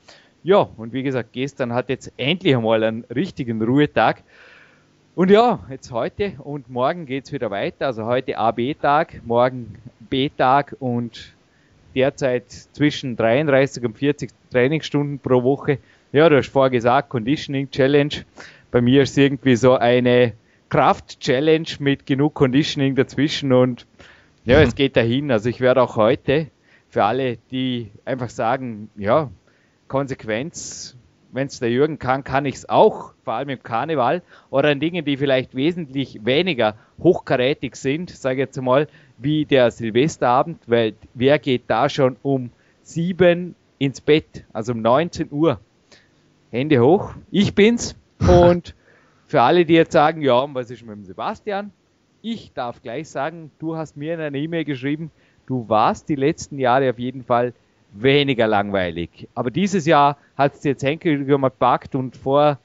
Ja, 0.43 0.67
und 0.75 0.91
wie 0.91 1.03
gesagt, 1.03 1.29
gestern 1.31 1.73
hat 1.73 1.87
jetzt 1.87 2.11
endlich 2.17 2.53
einmal 2.53 2.83
einen 2.83 3.05
richtigen 3.05 3.61
Ruhetag. 3.61 4.23
Und 5.15 5.31
ja, 5.31 5.59
jetzt 5.69 5.91
heute 5.91 6.33
und 6.39 6.69
morgen 6.69 7.05
geht 7.05 7.25
es 7.25 7.31
wieder 7.31 7.49
weiter. 7.49 7.85
Also 7.85 8.05
heute 8.05 8.37
A-B-Tag, 8.37 9.21
morgen 9.23 9.75
B-Tag 10.09 10.75
und 10.79 11.33
derzeit 11.95 12.49
zwischen 12.49 13.15
33 13.15 13.85
und 13.85 13.97
40 13.97 14.31
Trainingsstunden 14.51 15.19
pro 15.19 15.43
Woche. 15.43 15.77
Ja, 16.11 16.27
du 16.27 16.37
hast 16.37 16.49
vorher 16.49 16.71
gesagt, 16.71 17.09
Conditioning 17.09 17.69
Challenge 17.69 18.25
bei 18.71 18.81
mir 18.81 19.03
ist 19.03 19.17
irgendwie 19.17 19.55
so 19.55 19.75
eine 19.75 20.33
Kraft-Challenge 20.69 21.67
mit 21.79 22.05
genug 22.05 22.33
Conditioning 22.33 22.95
dazwischen 22.95 23.51
und 23.51 23.85
ja, 24.45 24.61
es 24.61 24.73
geht 24.73 24.95
dahin. 24.95 25.31
Also 25.31 25.49
ich 25.49 25.59
werde 25.59 25.83
auch 25.83 25.97
heute 25.97 26.47
für 26.89 27.03
alle, 27.03 27.37
die 27.51 27.91
einfach 28.05 28.29
sagen, 28.29 28.89
ja, 28.95 29.29
Konsequenz, 29.87 30.95
wenn 31.31 31.47
es 31.47 31.59
der 31.59 31.69
Jürgen 31.69 31.99
kann, 31.99 32.23
kann 32.23 32.45
ich 32.45 32.55
es 32.55 32.69
auch, 32.69 33.13
vor 33.23 33.33
allem 33.33 33.49
im 33.49 33.61
Karneval 33.61 34.21
oder 34.49 34.71
in 34.71 34.79
Dingen, 34.79 35.05
die 35.05 35.17
vielleicht 35.17 35.55
wesentlich 35.55 36.25
weniger 36.25 36.75
hochkarätig 36.99 37.75
sind, 37.75 38.09
sage 38.09 38.35
ich 38.35 38.47
jetzt 38.47 38.61
mal, 38.61 38.87
wie 39.17 39.45
der 39.45 39.71
Silvesterabend, 39.71 40.59
weil 40.67 40.93
wer 41.13 41.37
geht 41.39 41.63
da 41.67 41.89
schon 41.89 42.17
um 42.23 42.49
sieben 42.83 43.55
ins 43.77 44.01
Bett, 44.01 44.45
also 44.53 44.71
um 44.71 44.81
19 44.81 45.27
Uhr? 45.31 45.59
Hände 46.51 46.79
hoch. 46.79 47.13
Ich 47.29 47.53
bin's. 47.55 47.95
Und 48.27 48.75
für 49.27 49.41
alle, 49.41 49.65
die 49.65 49.73
jetzt 49.73 49.93
sagen, 49.93 50.21
ja, 50.21 50.45
was 50.53 50.69
ist 50.69 50.85
mit 50.85 50.95
dem 50.95 51.05
Sebastian? 51.05 51.71
Ich 52.21 52.53
darf 52.53 52.81
gleich 52.81 53.09
sagen, 53.09 53.51
du 53.59 53.75
hast 53.75 53.97
mir 53.97 54.13
in 54.13 54.19
einer 54.19 54.37
E-Mail 54.37 54.65
geschrieben, 54.65 55.09
du 55.47 55.67
warst 55.67 56.09
die 56.09 56.15
letzten 56.15 56.59
Jahre 56.59 56.89
auf 56.89 56.99
jeden 56.99 57.23
Fall 57.23 57.53
weniger 57.93 58.47
langweilig. 58.47 59.27
Aber 59.33 59.51
dieses 59.51 59.85
Jahr 59.85 60.17
hat 60.37 60.55
es 60.55 60.63
jetzt 60.63 60.83
Henkel 60.83 61.25
gepackt 61.25 61.95
und 61.95 62.15
vor 62.15 62.59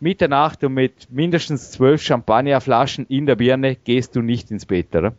Mitternacht 0.00 0.62
und 0.62 0.74
mit 0.74 1.10
mindestens 1.10 1.72
zwölf 1.72 2.02
Champagnerflaschen 2.02 3.06
in 3.08 3.26
der 3.26 3.36
Birne 3.36 3.74
gehst 3.74 4.14
du 4.14 4.22
nicht 4.22 4.50
ins 4.50 4.66
Bett, 4.66 4.94
oder? 4.94 5.14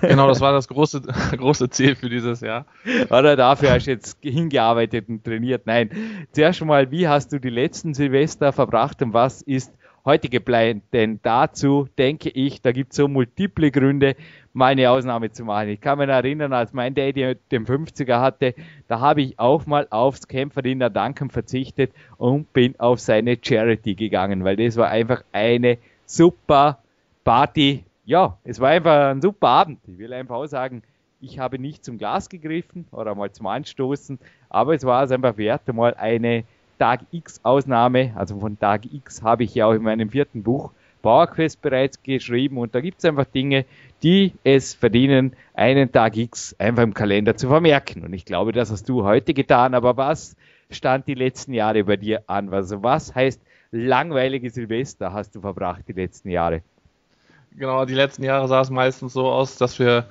Genau, 0.00 0.28
das 0.28 0.40
war 0.40 0.52
das 0.52 0.68
große, 0.68 1.02
große 1.36 1.70
Ziel 1.70 1.94
für 1.94 2.08
dieses 2.08 2.40
Jahr. 2.40 2.66
Oder 3.10 3.36
dafür 3.36 3.72
hast 3.72 3.86
du 3.86 3.92
jetzt 3.92 4.18
hingearbeitet 4.20 5.08
und 5.08 5.24
trainiert. 5.24 5.66
Nein, 5.66 5.90
zuerst 6.32 6.64
mal, 6.64 6.90
wie 6.90 7.08
hast 7.08 7.32
du 7.32 7.38
die 7.38 7.50
letzten 7.50 7.94
Silvester 7.94 8.52
verbracht 8.52 9.02
und 9.02 9.12
was 9.12 9.42
ist 9.42 9.72
heute 10.04 10.28
geplant. 10.28 10.84
Denn 10.92 11.20
dazu 11.22 11.88
denke 11.98 12.28
ich, 12.30 12.60
da 12.62 12.72
gibt 12.72 12.92
es 12.92 12.96
so 12.96 13.08
multiple 13.08 13.70
Gründe, 13.70 14.16
meine 14.52 14.90
Ausnahme 14.90 15.30
zu 15.30 15.44
machen. 15.44 15.68
Ich 15.68 15.80
kann 15.80 15.98
mich 15.98 16.08
erinnern, 16.08 16.52
als 16.52 16.72
mein 16.72 16.94
Daddy 16.94 17.36
den 17.50 17.66
50er 17.66 18.20
hatte, 18.20 18.54
da 18.88 19.00
habe 19.00 19.22
ich 19.22 19.38
auch 19.38 19.66
mal 19.66 19.86
aufs 19.90 20.28
Kämpferdiener 20.28 20.90
Danken 20.90 21.30
verzichtet 21.30 21.92
und 22.18 22.52
bin 22.52 22.78
auf 22.78 23.00
seine 23.00 23.38
Charity 23.40 23.94
gegangen, 23.94 24.44
weil 24.44 24.56
das 24.56 24.76
war 24.76 24.88
einfach 24.88 25.22
eine 25.32 25.78
super 26.04 26.78
Party. 27.24 27.84
Ja, 28.04 28.36
es 28.42 28.58
war 28.58 28.70
einfach 28.70 29.10
ein 29.10 29.22
super 29.22 29.48
Abend. 29.48 29.78
Ich 29.86 29.96
will 29.98 30.12
einfach 30.12 30.34
auch 30.34 30.46
sagen, 30.46 30.82
ich 31.20 31.38
habe 31.38 31.58
nicht 31.58 31.84
zum 31.84 31.98
Glas 31.98 32.28
gegriffen 32.28 32.86
oder 32.90 33.14
mal 33.14 33.30
zum 33.30 33.46
Anstoßen, 33.46 34.18
aber 34.48 34.74
es 34.74 34.84
war 34.84 35.04
es 35.04 35.12
einfach 35.12 35.36
wert, 35.36 35.72
mal 35.72 35.94
eine 35.94 36.42
Tag 36.80 37.02
X 37.12 37.38
Ausnahme, 37.44 38.12
also 38.16 38.40
von 38.40 38.58
Tag 38.58 38.92
X 38.92 39.22
habe 39.22 39.44
ich 39.44 39.54
ja 39.54 39.66
auch 39.66 39.72
in 39.72 39.84
meinem 39.84 40.10
vierten 40.10 40.42
Buch 40.42 40.72
PowerQuest 41.02 41.62
bereits 41.62 42.02
geschrieben 42.02 42.58
und 42.58 42.74
da 42.74 42.80
gibt 42.80 42.98
es 42.98 43.04
einfach 43.04 43.24
Dinge, 43.24 43.66
die 44.02 44.32
es 44.42 44.74
verdienen, 44.74 45.34
einen 45.54 45.92
Tag 45.92 46.16
X 46.16 46.56
einfach 46.58 46.82
im 46.82 46.94
Kalender 46.94 47.36
zu 47.36 47.46
vermerken. 47.46 48.02
Und 48.04 48.12
ich 48.14 48.24
glaube, 48.24 48.50
das 48.50 48.72
hast 48.72 48.88
du 48.88 49.04
heute 49.04 49.32
getan, 49.32 49.74
aber 49.74 49.96
was 49.96 50.34
stand 50.70 51.06
die 51.06 51.14
letzten 51.14 51.52
Jahre 51.52 51.84
bei 51.84 51.96
dir 51.96 52.24
an? 52.26 52.52
Also 52.52 52.82
was 52.82 53.14
heißt 53.14 53.40
langweilige 53.70 54.50
Silvester 54.50 55.12
hast 55.12 55.36
du 55.36 55.40
verbracht 55.40 55.82
die 55.86 55.92
letzten 55.92 56.30
Jahre? 56.30 56.62
Genau, 57.56 57.84
die 57.84 57.94
letzten 57.94 58.24
Jahre 58.24 58.48
sah 58.48 58.60
es 58.60 58.70
meistens 58.70 59.12
so 59.12 59.28
aus, 59.28 59.56
dass 59.56 59.78
wir 59.78 60.06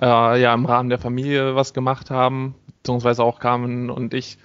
äh, 0.00 0.40
ja 0.40 0.52
im 0.52 0.66
Rahmen 0.66 0.90
der 0.90 0.98
Familie 0.98 1.54
was 1.54 1.72
gemacht 1.72 2.10
haben, 2.10 2.54
beziehungsweise 2.78 3.22
auch 3.22 3.38
Carmen 3.38 3.90
und 3.90 4.14
ich 4.14 4.38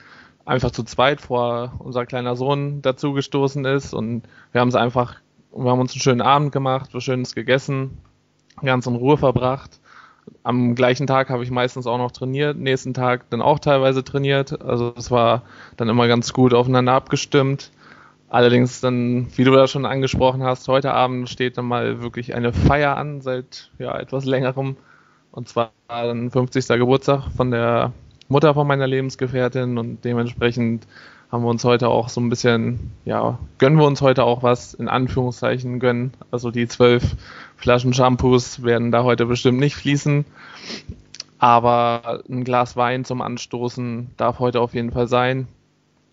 einfach 0.46 0.72
zu 0.72 0.84
zweit 0.84 1.20
vor 1.20 1.74
unser 1.80 2.06
kleiner 2.06 2.36
Sohn 2.36 2.82
dazugestoßen 2.82 3.66
ist 3.66 3.94
und 3.94 4.24
wir 4.54 4.62
haben 4.62 4.70
es 4.70 4.76
einfach, 4.76 5.16
wir 5.54 5.70
haben 5.70 5.82
uns 5.82 5.92
einen 5.92 6.02
schönen 6.02 6.22
Abend 6.22 6.52
gemacht, 6.52 6.92
was 6.94 7.04
Schönes 7.04 7.36
gegessen, 7.36 7.98
ganz 8.64 8.88
in 8.88 8.96
Ruhe 8.96 9.18
verbracht. 9.18 9.80
Am 10.44 10.76
gleichen 10.76 11.08
Tag 11.08 11.30
habe 11.30 11.44
ich 11.44 11.52
meistens 11.52 11.86
auch 11.86 11.98
noch 11.98 12.12
trainiert, 12.12 12.58
nächsten 12.58 12.94
Tag 12.94 13.30
dann 13.30 13.42
auch 13.42 13.60
teilweise 13.60 14.04
trainiert. 14.04 14.62
Also 14.62 14.94
es 14.98 15.12
war 15.12 15.44
dann 15.78 15.90
immer 15.90 16.08
ganz 16.08 16.34
gut 16.34 16.54
aufeinander 16.54 16.94
abgestimmt. 16.94 17.72
Allerdings 18.30 18.82
dann, 18.82 19.28
wie 19.36 19.44
du 19.46 19.52
da 19.52 19.68
schon 19.68 19.86
angesprochen 19.86 20.44
hast, 20.44 20.68
heute 20.68 20.94
Abend 20.94 21.30
steht 21.30 21.58
dann 21.58 21.66
mal 21.66 22.02
wirklich 22.02 22.36
eine 22.36 22.52
Feier 22.52 22.98
an 22.98 23.22
seit 23.22 23.72
ja 23.80 23.98
etwas 23.98 24.26
längerem. 24.26 24.76
Und 25.32 25.48
zwar 25.48 25.72
ein 25.88 26.30
50. 26.30 26.68
Geburtstag 26.68 27.32
von 27.36 27.52
der 27.52 27.94
Mutter 28.28 28.54
von 28.54 28.68
meiner 28.68 28.88
Lebensgefährtin 28.88 29.78
und 29.78 30.04
dementsprechend 30.04 30.88
haben 31.32 31.44
wir 31.44 31.50
uns 31.50 31.64
heute 31.64 31.90
auch 31.90 32.10
so 32.10 32.22
ein 32.22 32.30
bisschen, 32.30 32.92
ja, 33.06 33.38
gönnen 33.58 33.78
wir 33.78 33.86
uns 33.86 34.02
heute 34.02 34.24
auch 34.24 34.44
was, 34.44 34.74
in 34.74 34.88
Anführungszeichen 34.88 35.80
gönnen. 35.80 36.14
Also 36.32 36.52
die 36.52 36.68
zwölf 36.68 37.16
Flaschen 37.58 37.94
Shampoos 37.94 38.64
werden 38.64 38.92
da 38.92 39.04
heute 39.04 39.26
bestimmt 39.26 39.60
nicht 39.60 39.76
fließen. 39.76 40.26
Aber 41.40 42.24
ein 42.30 42.44
Glas 42.44 42.76
Wein 42.78 43.06
zum 43.06 43.22
Anstoßen 43.22 44.12
darf 44.18 44.40
heute 44.40 44.62
auf 44.62 44.74
jeden 44.74 44.92
Fall 44.92 45.08
sein. 45.08 45.48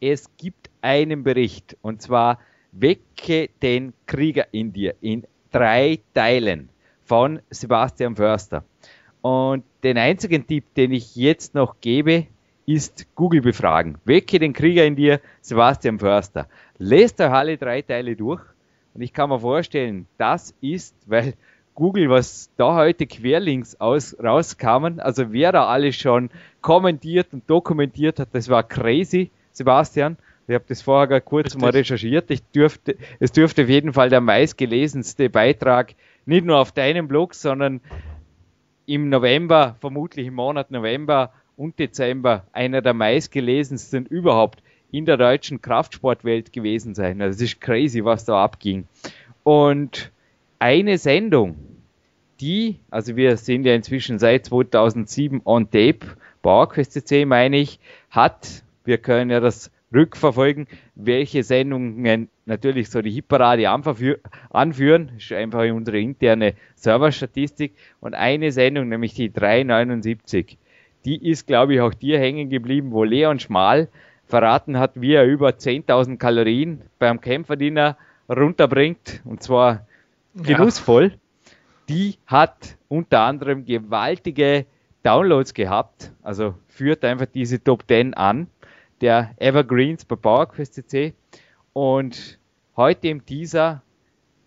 es 0.00 0.28
gibt 0.36 0.70
einen 0.82 1.22
Bericht 1.22 1.76
und 1.82 2.02
zwar 2.02 2.38
Wecke 2.72 3.50
den 3.62 3.92
Krieger 4.06 4.46
in 4.52 4.72
dir 4.72 4.94
in 5.00 5.24
drei 5.50 6.00
Teilen 6.14 6.68
von 7.04 7.40
Sebastian 7.50 8.16
Förster. 8.16 8.64
Und 9.22 9.64
den 9.82 9.98
einzigen 9.98 10.46
Tipp, 10.46 10.64
den 10.74 10.92
ich 10.92 11.16
jetzt 11.16 11.54
noch 11.54 11.80
gebe, 11.80 12.26
ist 12.66 13.06
Google 13.14 13.42
befragen. 13.42 13.98
Wecke 14.04 14.38
den 14.38 14.52
Krieger 14.52 14.84
in 14.84 14.96
dir, 14.96 15.20
Sebastian 15.40 15.98
Förster. 15.98 16.48
Lest 16.78 17.20
euch 17.20 17.30
alle 17.30 17.56
drei 17.56 17.82
Teile 17.82 18.16
durch 18.16 18.42
und 18.94 19.02
ich 19.02 19.12
kann 19.12 19.30
mir 19.30 19.40
vorstellen, 19.40 20.06
das 20.18 20.54
ist, 20.60 20.94
weil 21.06 21.34
Google, 21.74 22.10
was 22.10 22.50
da 22.56 22.74
heute 22.74 23.06
Querlinks 23.06 23.80
aus, 23.80 24.16
rauskamen, 24.22 25.00
also 25.00 25.32
wer 25.32 25.52
da 25.52 25.66
alles 25.66 25.96
schon 25.96 26.30
kommentiert 26.60 27.28
und 27.32 27.48
dokumentiert 27.48 28.18
hat, 28.18 28.28
das 28.32 28.48
war 28.48 28.62
crazy, 28.62 29.30
Sebastian. 29.52 30.16
Ich 30.46 30.54
habe 30.54 30.64
das 30.68 30.82
vorher 30.82 31.20
kurz 31.20 31.46
Richtig. 31.46 31.62
mal 31.62 31.70
recherchiert. 31.70 32.30
Ich 32.30 32.42
dürfte, 32.42 32.96
es 33.20 33.30
dürfte 33.30 33.62
auf 33.62 33.68
jeden 33.68 33.92
Fall 33.92 34.10
der 34.10 34.20
meistgelesenste 34.20 35.30
Beitrag 35.30 35.94
nicht 36.26 36.44
nur 36.44 36.58
auf 36.58 36.72
deinem 36.72 37.06
Blog, 37.06 37.34
sondern 37.34 37.80
im 38.86 39.08
November, 39.08 39.76
vermutlich 39.80 40.26
im 40.26 40.34
Monat 40.34 40.72
November 40.72 41.32
und 41.56 41.78
Dezember, 41.78 42.46
einer 42.52 42.82
der 42.82 42.94
meistgelesensten 42.94 44.06
überhaupt 44.06 44.62
in 44.92 45.04
der 45.06 45.16
deutschen 45.16 45.60
Kraftsportwelt 45.62 46.52
gewesen 46.52 46.94
sein. 46.94 47.20
Also 47.20 47.36
es 47.36 47.52
ist 47.52 47.60
crazy, 47.60 48.04
was 48.04 48.24
da 48.24 48.42
abging. 48.42 48.86
Und 49.42 50.10
eine 50.58 50.98
Sendung, 50.98 51.56
die, 52.40 52.76
also 52.90 53.16
wir 53.16 53.36
sind 53.36 53.64
ja 53.64 53.74
inzwischen 53.74 54.18
seit 54.18 54.46
2007 54.46 55.42
on 55.44 55.70
tape, 55.70 56.00
PowerQuest 56.42 56.92
CC 56.92 57.24
meine 57.24 57.58
ich, 57.58 57.78
hat, 58.10 58.62
wir 58.84 58.98
können 58.98 59.30
ja 59.30 59.40
das 59.40 59.70
rückverfolgen, 59.92 60.66
welche 60.94 61.42
Sendungen 61.42 62.28
natürlich 62.46 62.90
so 62.90 63.02
die 63.02 63.10
Hitparade 63.10 63.68
anführen. 63.68 65.12
Ist 65.16 65.32
einfach 65.32 65.70
unsere 65.70 66.00
interne 66.00 66.54
Serverstatistik. 66.76 67.72
Und 68.00 68.14
eine 68.14 68.52
Sendung, 68.52 68.88
nämlich 68.88 69.14
die 69.14 69.32
379, 69.32 70.58
die 71.04 71.30
ist, 71.30 71.46
glaube 71.46 71.74
ich, 71.74 71.80
auch 71.80 71.94
dir 71.94 72.18
hängen 72.18 72.50
geblieben, 72.50 72.92
wo 72.92 73.04
Leon 73.04 73.40
Schmal 73.40 73.88
verraten 74.30 74.78
hat, 74.78 74.92
wie 74.94 75.12
er 75.12 75.26
über 75.26 75.50
10.000 75.50 76.16
Kalorien 76.16 76.82
beim 76.98 77.20
Kämpferdiener 77.20 77.96
runterbringt. 78.28 79.20
Und 79.24 79.42
zwar 79.42 79.86
genussvoll. 80.34 81.08
Ja. 81.10 81.16
Die 81.88 82.14
hat 82.26 82.76
unter 82.88 83.20
anderem 83.20 83.64
gewaltige 83.64 84.64
Downloads 85.02 85.54
gehabt, 85.54 86.12
also 86.22 86.54
führt 86.68 87.04
einfach 87.04 87.26
diese 87.26 87.62
Top 87.62 87.84
10 87.88 88.14
an, 88.14 88.46
der 89.00 89.34
Evergreens 89.38 90.04
bei 90.04 90.16
PowerQuest 90.16 90.74
CC. 90.74 91.14
Und 91.72 92.38
heute 92.76 93.08
im 93.08 93.24
Teaser, 93.24 93.82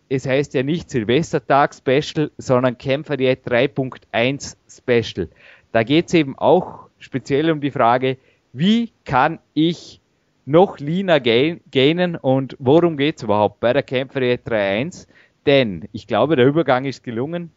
es 0.10 0.28
heißt 0.28 0.54
ja 0.54 0.64
nicht 0.64 0.90
Silvestertag 0.90 1.74
Special, 1.74 2.32
sondern 2.38 2.78
Kämpfer 2.78 3.16
3.1 3.16 4.56
Special. 4.70 5.28
Da 5.72 5.84
geht 5.84 6.08
es 6.08 6.14
eben 6.14 6.38
auch 6.38 6.88
speziell 7.00 7.50
um 7.52 7.60
die 7.60 7.72
Frage, 7.72 8.18
wie 8.54 8.92
kann 9.04 9.40
ich 9.54 10.00
noch 10.46 10.80
leaner 10.80 11.20
gainen 11.20 12.16
und 12.16 12.56
worum 12.60 12.98
geht 12.98 13.18
es 13.18 13.24
überhaupt 13.24 13.60
bei 13.60 13.74
der 13.74 13.84
Kämpfer 13.84 14.20
3.1? 14.20 15.08
Denn 15.46 15.90
ich 15.92 16.08
glaube, 16.08 16.36
der 16.36 16.46
Übergang 16.46 16.86
ist 16.86 17.04
gelungen. 17.04 17.52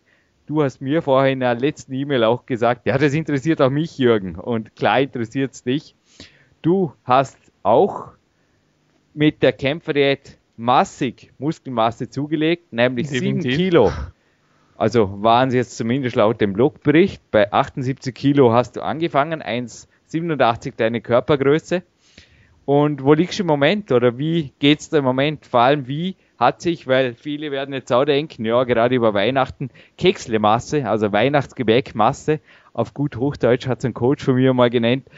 Du 0.47 0.63
hast 0.63 0.81
mir 0.81 1.03
vorher 1.03 1.33
in 1.33 1.41
der 1.41 1.55
letzten 1.55 1.93
E-Mail 1.93 2.25
auch 2.25 2.47
gesagt, 2.47 2.87
ja, 2.87 2.97
das 2.99 3.15
interessiert 3.15 3.61
auch 3.61 3.71
mich, 3.71 3.99
Jürgen. 3.99 4.37
Und 4.37 4.75
klar 4.77 5.01
interessiert 5.01 5.53
es 5.53 5.63
dich. 5.65 5.95
Du 6.63 6.93
hast 7.05 7.37
auch 7.63 8.09
mit 9.13 9.43
der 9.43 9.53
Kämpferdiät 9.53 10.39
massig 10.57 11.33
Muskelmasse 11.39 12.09
zugelegt, 12.09 12.73
nämlich 12.73 13.09
Definitiv. 13.09 13.53
7 13.53 13.57
Kilo. 13.57 13.93
Also 14.77 15.23
waren 15.23 15.51
sie 15.51 15.57
jetzt 15.57 15.77
zumindest 15.77 16.17
laut 16.17 16.41
dem 16.41 16.53
Blogbericht. 16.53 17.23
Bei 17.31 17.53
78 17.53 18.15
Kilo 18.15 18.53
hast 18.53 18.77
du 18.77 18.83
angefangen, 18.83 19.43
1,87 20.13 20.75
deine 20.77 21.01
Körpergröße. 21.01 21.83
Und 22.65 23.05
wo 23.05 23.15
liegst 23.15 23.39
du 23.39 23.45
im 23.45 23.47
Moment 23.47 23.93
oder 23.93 24.19
wie 24.19 24.53
geht's 24.59 24.89
da 24.89 24.99
im 24.99 25.05
Moment? 25.05 25.47
Vor 25.47 25.61
allem 25.61 25.87
wie 25.87 26.17
hat 26.39 26.61
sich, 26.61 26.87
weil 26.87 27.15
viele 27.15 27.51
werden 27.51 27.73
jetzt 27.73 27.93
auch 27.93 28.05
denken, 28.05 28.45
ja, 28.45 28.65
gerade 28.65 28.97
über 28.97 29.15
Weihnachten, 29.15 29.71
Kekslemasse, 29.97 30.89
also 30.89 31.13
Weihnachtsgebäckmasse, 31.13 32.41
auf 32.73 32.93
gut 32.93 33.17
Hochdeutsch 33.17 33.69
hat 33.69 33.79
es 33.79 33.85
ein 33.85 33.95
Coach 33.95 34.25
von 34.25 34.35
mir 34.35 34.53
mal 34.53 34.69
genannt, 34.69 35.09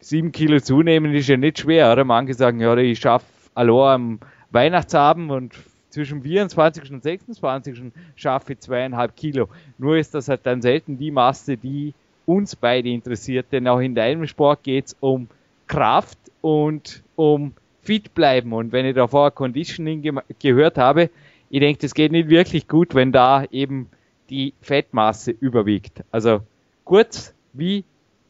sieben 0.00 0.32
Kilo 0.32 0.60
zunehmen 0.60 1.14
ist 1.14 1.28
ja 1.28 1.36
nicht 1.36 1.60
schwer, 1.60 1.92
oder? 1.92 2.04
Manche 2.04 2.34
sagen, 2.34 2.60
ja, 2.60 2.76
ich 2.76 2.98
schaffe 2.98 3.26
allein 3.54 3.94
am 3.94 4.20
Weihnachtsabend 4.50 5.30
und 5.30 5.54
zwischen 5.90 6.22
24. 6.22 6.90
und 6.92 7.02
26. 7.02 7.92
schaffe 8.14 8.52
ich 8.52 8.60
zweieinhalb 8.60 9.16
Kilo. 9.16 9.48
Nur 9.78 9.96
ist 9.96 10.14
das 10.14 10.28
halt 10.28 10.44
dann 10.44 10.62
selten 10.62 10.98
die 10.98 11.10
Masse, 11.10 11.56
die 11.56 11.94
uns 12.28 12.54
beide 12.54 12.90
interessiert, 12.90 13.46
denn 13.52 13.66
auch 13.66 13.80
in 13.80 13.94
deinem 13.94 14.26
Sport 14.26 14.62
geht 14.62 14.86
es 14.86 14.96
um 15.00 15.28
Kraft 15.66 16.18
und 16.42 17.02
um 17.16 17.54
fit 17.80 18.14
bleiben. 18.14 18.52
Und 18.52 18.70
wenn 18.70 18.84
ich 18.84 18.94
davor 18.94 19.30
Conditioning 19.30 20.02
ge 20.02 20.12
gehört 20.38 20.76
habe, 20.76 21.08
ich 21.48 21.60
denke, 21.60 21.80
das 21.80 21.94
geht 21.94 22.12
nicht 22.12 22.28
wirklich 22.28 22.68
gut, 22.68 22.94
wenn 22.94 23.12
da 23.12 23.44
eben 23.50 23.88
die 24.28 24.52
Fettmasse 24.60 25.30
überwiegt. 25.30 26.04
Also 26.10 26.40
kurz, 26.84 27.34
wie 27.54 27.84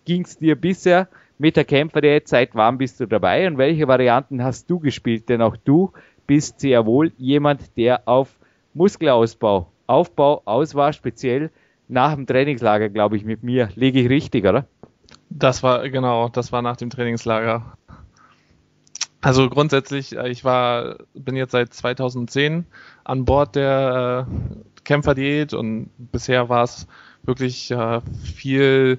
ging 0.05 0.23
es 0.23 0.39
dir 0.39 0.55
bisher 0.55 1.09
mit 1.37 1.57
der 1.57 1.65
Kämpferdiät? 1.65 2.29
Seit 2.29 2.55
wann 2.55 2.79
bist 2.79 3.01
du 3.01 3.07
dabei 3.07 3.49
und 3.49 3.59
welche 3.59 3.89
Varianten 3.89 4.45
hast 4.45 4.71
du 4.71 4.79
gespielt? 4.79 5.29
Denn 5.29 5.43
auch 5.43 5.57
du 5.57 5.91
bist 6.29 6.61
sehr 6.61 6.87
wohl 6.87 7.11
jemand, 7.19 7.77
der 7.77 8.07
auf 8.07 8.39
Muskelausbau, 8.75 9.67
Aufbau 9.89 10.43
aus 10.45 10.77
war, 10.77 10.93
speziell 10.93 11.51
nach 11.89 12.15
dem 12.15 12.27
Trainingslager, 12.27 12.89
glaube 12.89 13.17
ich, 13.17 13.25
mit 13.25 13.43
mir. 13.43 13.71
Liege 13.75 14.01
ich 14.01 14.09
richtig, 14.09 14.47
oder? 14.47 14.67
Das 15.31 15.63
war, 15.63 15.89
genau, 15.89 16.29
das 16.29 16.53
war 16.53 16.63
nach 16.63 16.77
dem 16.77 16.91
Trainingslager. 16.91 17.77
Also 19.21 19.49
grundsätzlich, 19.49 20.17
äh, 20.17 20.29
ich 20.29 20.45
war, 20.45 20.99
bin 21.15 21.35
jetzt 21.35 21.53
seit 21.53 21.75
2010 21.75 22.67
an 23.05 23.25
Bord 23.25 23.57
der 23.57 24.27
äh, 24.29 24.83
Kämpferdiät 24.85 25.55
und 25.55 25.91
bisher 25.99 26.49
war 26.49 26.65
es 26.65 26.87
wirklich 27.25 27.71
äh, 27.71 28.01
viel, 28.23 28.99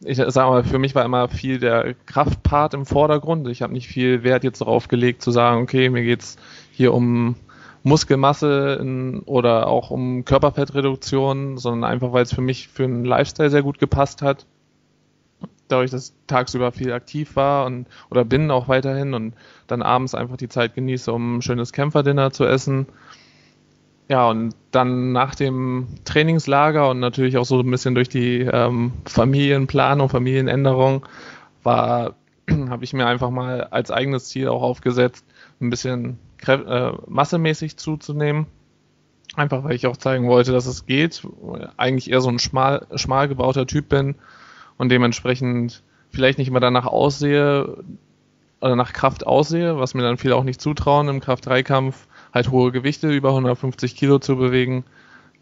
ich 0.00 0.16
sag 0.16 0.48
mal, 0.48 0.64
für 0.64 0.78
mich 0.78 0.94
war 0.94 1.04
immer 1.04 1.28
viel 1.28 1.58
der 1.58 1.94
Kraftpart 2.06 2.74
im 2.74 2.86
Vordergrund. 2.86 3.46
Ich 3.48 3.62
habe 3.62 3.72
nicht 3.72 3.88
viel 3.88 4.22
Wert 4.22 4.42
jetzt 4.42 4.62
darauf 4.62 4.88
gelegt 4.88 5.22
zu 5.22 5.30
sagen, 5.30 5.62
okay, 5.62 5.90
mir 5.90 6.02
geht's 6.02 6.36
hier 6.72 6.94
um 6.94 7.36
Muskelmasse 7.84 8.78
in, 8.80 9.20
oder 9.20 9.68
auch 9.68 9.90
um 9.90 10.24
Körperfettreduktion, 10.24 11.58
sondern 11.58 11.88
einfach, 11.88 12.12
weil 12.12 12.24
es 12.24 12.34
für 12.34 12.40
mich 12.40 12.68
für 12.68 12.84
einen 12.84 13.04
Lifestyle 13.04 13.50
sehr 13.50 13.62
gut 13.62 13.78
gepasst 13.78 14.22
hat 14.22 14.46
dadurch, 15.68 15.90
dass 15.90 16.08
ich 16.08 16.14
tagsüber 16.26 16.72
viel 16.72 16.92
aktiv 16.92 17.36
war 17.36 17.66
und 17.66 17.86
oder 18.10 18.24
bin 18.24 18.50
auch 18.50 18.68
weiterhin 18.68 19.14
und 19.14 19.34
dann 19.66 19.82
abends 19.82 20.14
einfach 20.14 20.36
die 20.36 20.48
Zeit 20.48 20.74
genieße, 20.74 21.12
um 21.12 21.38
ein 21.38 21.42
schönes 21.42 21.72
Kämpferdinner 21.72 22.32
zu 22.32 22.44
essen. 22.44 22.86
Ja, 24.08 24.28
und 24.28 24.54
dann 24.70 25.12
nach 25.12 25.34
dem 25.34 25.86
Trainingslager 26.04 26.90
und 26.90 27.00
natürlich 27.00 27.38
auch 27.38 27.46
so 27.46 27.60
ein 27.60 27.70
bisschen 27.70 27.94
durch 27.94 28.10
die 28.10 28.40
ähm, 28.40 28.92
Familienplanung, 29.06 30.10
Familienänderung, 30.10 31.06
war, 31.62 32.14
habe 32.68 32.84
ich 32.84 32.92
mir 32.92 33.06
einfach 33.06 33.30
mal 33.30 33.64
als 33.64 33.90
eigenes 33.90 34.26
Ziel 34.26 34.48
auch 34.48 34.62
aufgesetzt, 34.62 35.24
ein 35.60 35.70
bisschen 35.70 36.18
äh, 36.48 36.92
massemäßig 37.06 37.76
zuzunehmen. 37.76 38.46
Einfach 39.36 39.64
weil 39.64 39.74
ich 39.74 39.86
auch 39.86 39.96
zeigen 39.96 40.28
wollte, 40.28 40.52
dass 40.52 40.66
es 40.66 40.86
geht. 40.86 41.26
Eigentlich 41.76 42.10
eher 42.10 42.20
so 42.20 42.28
ein 42.28 42.38
schmal, 42.38 42.86
schmal 42.94 43.28
gebauter 43.28 43.66
Typ 43.66 43.88
bin 43.88 44.14
und 44.76 44.90
dementsprechend 44.90 45.82
vielleicht 46.10 46.38
nicht 46.38 46.48
immer 46.48 46.60
danach 46.60 46.86
aussehe 46.86 47.84
oder 48.60 48.76
nach 48.76 48.92
Kraft 48.92 49.26
aussehe, 49.26 49.78
was 49.78 49.94
mir 49.94 50.02
dann 50.02 50.16
viele 50.16 50.36
auch 50.36 50.44
nicht 50.44 50.60
zutrauen, 50.60 51.08
im 51.08 51.20
Kraft-3-Kampf 51.20 52.06
halt 52.32 52.50
hohe 52.50 52.72
Gewichte 52.72 53.10
über 53.10 53.30
150 53.30 53.96
Kilo 53.96 54.18
zu 54.18 54.36
bewegen. 54.36 54.84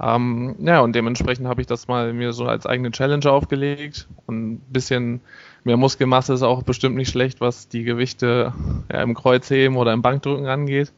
Ähm, 0.00 0.56
ja, 0.58 0.80
und 0.80 0.94
dementsprechend 0.94 1.46
habe 1.46 1.60
ich 1.60 1.66
das 1.66 1.86
mal 1.86 2.12
mir 2.12 2.32
so 2.32 2.46
als 2.46 2.66
eigene 2.66 2.90
Challenge 2.90 3.30
aufgelegt 3.30 4.08
und 4.26 4.52
ein 4.52 4.60
bisschen 4.68 5.20
mehr 5.64 5.76
Muskelmasse 5.76 6.32
ist 6.32 6.42
auch 6.42 6.62
bestimmt 6.62 6.96
nicht 6.96 7.10
schlecht, 7.10 7.40
was 7.40 7.68
die 7.68 7.84
Gewichte 7.84 8.52
ja, 8.90 9.02
im 9.02 9.14
Kreuzheben 9.14 9.76
oder 9.76 9.92
im 9.92 10.02
Bankdrücken 10.02 10.46
angeht. 10.46 10.92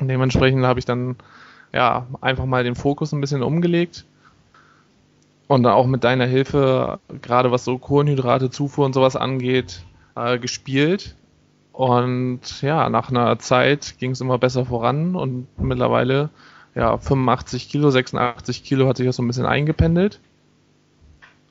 Und 0.00 0.08
dementsprechend 0.08 0.64
habe 0.64 0.78
ich 0.78 0.84
dann 0.84 1.16
ja 1.72 2.06
einfach 2.20 2.46
mal 2.46 2.64
den 2.64 2.74
Fokus 2.74 3.12
ein 3.12 3.20
bisschen 3.20 3.42
umgelegt 3.42 4.04
und 5.48 5.66
auch 5.66 5.86
mit 5.86 6.04
deiner 6.04 6.26
Hilfe, 6.26 6.98
gerade 7.22 7.52
was 7.52 7.64
so 7.64 7.78
Kohlenhydrate, 7.78 8.50
Zufuhr 8.50 8.86
und 8.86 8.94
sowas 8.94 9.16
angeht, 9.16 9.82
äh, 10.16 10.38
gespielt. 10.38 11.14
Und 11.72 12.62
ja, 12.62 12.88
nach 12.88 13.10
einer 13.10 13.38
Zeit 13.38 13.98
ging 13.98 14.12
es 14.12 14.20
immer 14.20 14.38
besser 14.38 14.64
voran 14.64 15.14
und 15.14 15.46
mittlerweile 15.58 16.30
ja 16.74 16.96
85 16.96 17.68
Kilo, 17.68 17.90
86 17.90 18.64
Kilo 18.64 18.88
hat 18.88 18.96
sich 18.96 19.06
das 19.06 19.16
so 19.16 19.22
ein 19.22 19.26
bisschen 19.26 19.46
eingependelt. 19.46 20.20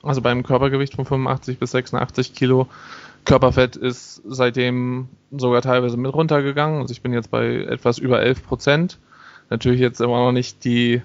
Also 0.06 0.22
beim 0.22 0.44
Körpergewicht 0.44 0.94
von 0.94 1.06
85 1.06 1.60
bis 1.60 1.72
86 1.72 2.34
Kilo. 2.34 2.68
Körperfett 3.26 3.76
ist 3.76 4.22
seitdem 4.24 5.10
sogar 5.32 5.64
teilweise 5.64 5.98
mit 5.98 6.14
runtergegangen. 6.14 6.80
Also 6.80 6.92
ich 6.92 7.02
bin 7.02 7.12
jetzt 7.12 7.32
bei 7.32 7.56
etwas 7.64 7.98
über 7.98 8.22
11 8.22 8.46
Prozent. 8.46 9.00
Natürlich 9.50 9.82
jetzt 9.82 10.00
immer 10.00 10.20
noch 10.20 10.32
nicht 10.32 10.64
die 10.64 11.02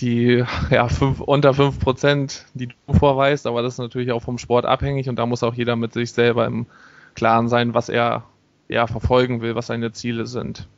die 0.00 0.44
ja 0.70 0.88
fünf, 0.88 1.20
unter 1.20 1.52
5 1.52 1.80
Prozent, 1.80 2.46
die 2.54 2.68
du 2.68 2.92
vorweist, 2.92 3.46
aber 3.46 3.62
das 3.62 3.74
ist 3.74 3.78
natürlich 3.78 4.12
auch 4.12 4.22
vom 4.22 4.38
Sport 4.38 4.64
abhängig 4.64 5.08
und 5.08 5.16
da 5.16 5.26
muss 5.26 5.42
auch 5.42 5.54
jeder 5.54 5.74
mit 5.74 5.92
sich 5.92 6.12
selber 6.12 6.46
im 6.46 6.66
Klaren 7.14 7.48
sein, 7.48 7.74
was 7.74 7.88
er 7.88 8.24
ja 8.68 8.86
verfolgen 8.86 9.40
will, 9.40 9.56
was 9.56 9.66
seine 9.66 9.90
Ziele 9.90 10.26
sind. 10.26 10.68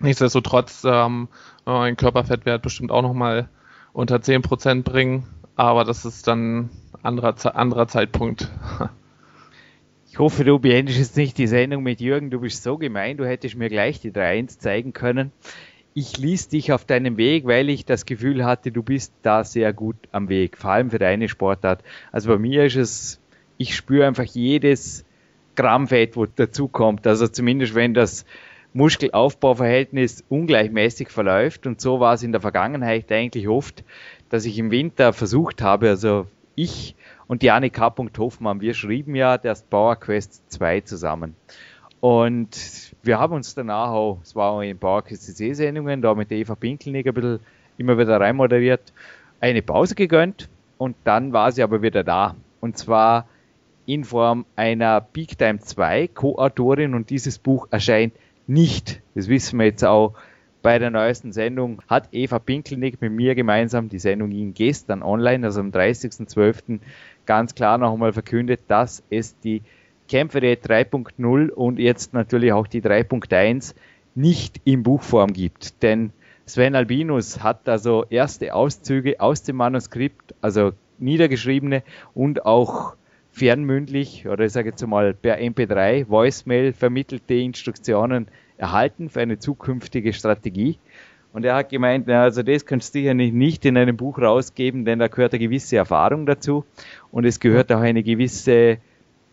Nichtsdestotrotz 0.00 0.82
ähm, 0.84 1.28
ein 1.64 1.96
Körperfettwert 1.96 2.62
bestimmt 2.62 2.90
auch 2.90 3.02
nochmal 3.02 3.48
unter 3.92 4.20
10 4.20 4.42
Prozent 4.42 4.84
bringen, 4.84 5.28
aber 5.56 5.84
das 5.84 6.04
ist 6.04 6.26
dann 6.26 6.70
anderer, 7.02 7.34
anderer 7.56 7.88
Zeitpunkt. 7.88 8.50
Ich 10.10 10.18
hoffe, 10.18 10.44
du 10.44 10.58
beendest 10.58 10.98
jetzt 10.98 11.16
nicht 11.16 11.38
die 11.38 11.46
Sendung 11.46 11.82
mit 11.82 12.02
Jürgen. 12.02 12.28
Du 12.28 12.40
bist 12.40 12.62
so 12.62 12.76
gemein, 12.76 13.16
du 13.16 13.26
hättest 13.26 13.56
mir 13.56 13.70
gleich 13.70 13.98
die 13.98 14.10
3-1 14.10 14.58
zeigen 14.58 14.92
können 14.92 15.32
ich 15.94 16.16
ließ 16.16 16.48
dich 16.48 16.72
auf 16.72 16.84
deinem 16.84 17.16
Weg, 17.16 17.46
weil 17.46 17.68
ich 17.68 17.84
das 17.84 18.06
Gefühl 18.06 18.44
hatte, 18.44 18.72
du 18.72 18.82
bist 18.82 19.12
da 19.22 19.44
sehr 19.44 19.72
gut 19.72 19.96
am 20.10 20.28
Weg, 20.28 20.56
vor 20.56 20.70
allem 20.70 20.90
für 20.90 20.98
deine 20.98 21.28
Sportart. 21.28 21.82
Also 22.12 22.30
bei 22.30 22.38
mir 22.38 22.64
ist 22.64 22.76
es, 22.76 23.20
ich 23.58 23.76
spüre 23.76 24.06
einfach 24.06 24.24
jedes 24.24 25.04
Gramm 25.54 25.88
Fett, 25.88 26.16
wo 26.16 26.24
dazukommt. 26.26 27.06
Also 27.06 27.28
zumindest 27.28 27.74
wenn 27.74 27.92
das 27.92 28.24
Muskelaufbauverhältnis 28.72 30.24
ungleichmäßig 30.30 31.10
verläuft 31.10 31.66
und 31.66 31.80
so 31.80 32.00
war 32.00 32.14
es 32.14 32.22
in 32.22 32.32
der 32.32 32.40
Vergangenheit 32.40 33.12
eigentlich 33.12 33.46
oft, 33.48 33.84
dass 34.32 34.46
ich 34.46 34.58
im 34.58 34.70
Winter 34.70 35.12
versucht 35.12 35.60
habe, 35.60 35.90
also 35.90 36.26
ich 36.54 36.96
und 37.26 37.42
die 37.42 37.50
K. 37.70 37.94
Hoffmann, 38.16 38.62
wir 38.62 38.72
schrieben 38.72 39.14
ja 39.14 39.36
das 39.36 39.62
Power 39.62 39.94
Quest 39.96 40.42
2 40.50 40.80
zusammen. 40.80 41.36
Und 42.00 42.94
wir 43.02 43.18
haben 43.18 43.34
uns 43.34 43.54
danach 43.54 43.90
auch, 43.90 44.20
es 44.22 44.34
war 44.34 44.52
auch 44.52 44.62
in 44.62 44.70
ein 44.70 44.78
paar 44.78 45.02
KCC-Sendungen, 45.02 46.00
da 46.00 46.14
mit 46.14 46.30
der 46.30 46.38
Eva 46.38 46.54
Pinkelnick 46.54 47.06
ein 47.06 47.12
bisschen 47.12 47.40
immer 47.76 47.98
wieder 47.98 48.18
reinmoderiert, 48.18 48.94
eine 49.40 49.60
Pause 49.60 49.94
gegönnt 49.94 50.48
und 50.78 50.96
dann 51.04 51.34
war 51.34 51.52
sie 51.52 51.62
aber 51.62 51.82
wieder 51.82 52.02
da. 52.02 52.34
Und 52.62 52.78
zwar 52.78 53.26
in 53.84 54.02
Form 54.02 54.46
einer 54.56 55.02
Peak 55.02 55.36
Time 55.36 55.58
2 55.58 56.08
Co-Autorin 56.08 56.94
und 56.94 57.10
dieses 57.10 57.38
Buch 57.38 57.68
erscheint 57.70 58.14
nicht, 58.46 59.02
das 59.14 59.28
wissen 59.28 59.58
wir 59.58 59.66
jetzt 59.66 59.84
auch, 59.84 60.14
bei 60.62 60.78
der 60.78 60.90
neuesten 60.90 61.32
Sendung 61.32 61.82
hat 61.88 62.08
Eva 62.12 62.38
Pinkelnick 62.38 63.00
mit 63.00 63.12
mir 63.12 63.34
gemeinsam, 63.34 63.88
die 63.88 63.98
Sendung 63.98 64.30
ging 64.30 64.54
gestern 64.54 65.02
online, 65.02 65.44
also 65.44 65.60
am 65.60 65.70
30.12., 65.70 66.78
ganz 67.26 67.54
klar 67.54 67.78
noch 67.78 67.92
einmal 67.92 68.12
verkündet, 68.12 68.60
dass 68.68 69.02
es 69.10 69.38
die 69.40 69.62
Kämpferät 70.08 70.64
3.0 70.66 71.50
und 71.50 71.78
jetzt 71.78 72.12
natürlich 72.12 72.52
auch 72.52 72.66
die 72.66 72.82
3.1 72.82 73.74
nicht 74.14 74.60
in 74.64 74.82
Buchform 74.82 75.32
gibt. 75.32 75.82
Denn 75.82 76.12
Sven 76.46 76.74
Albinus 76.74 77.42
hat 77.42 77.68
also 77.68 78.04
erste 78.10 78.54
Auszüge 78.54 79.20
aus 79.20 79.42
dem 79.42 79.56
Manuskript, 79.56 80.34
also 80.40 80.72
niedergeschriebene 80.98 81.82
und 82.14 82.44
auch 82.44 82.94
fernmündlich 83.30 84.28
oder 84.28 84.44
ich 84.44 84.52
sage 84.52 84.70
jetzt 84.70 84.86
mal 84.86 85.14
per 85.14 85.38
MP3, 85.38 86.08
Voicemail 86.08 86.72
vermittelte 86.72 87.34
Instruktionen 87.34 88.28
erhalten 88.56 89.08
für 89.08 89.20
eine 89.20 89.38
zukünftige 89.38 90.12
Strategie. 90.12 90.78
Und 91.32 91.44
er 91.44 91.54
hat 91.54 91.70
gemeint, 91.70 92.06
na, 92.06 92.22
also 92.22 92.42
das 92.42 92.66
kannst 92.66 92.94
du 92.94 92.98
sicher 92.98 93.14
nicht 93.14 93.64
in 93.64 93.76
einem 93.76 93.96
Buch 93.96 94.18
rausgeben, 94.18 94.84
denn 94.84 94.98
da 94.98 95.08
gehört 95.08 95.32
eine 95.32 95.42
gewisse 95.42 95.76
Erfahrung 95.76 96.26
dazu 96.26 96.64
und 97.10 97.24
es 97.24 97.40
gehört 97.40 97.72
auch 97.72 97.80
eine 97.80 98.02
gewisse, 98.02 98.78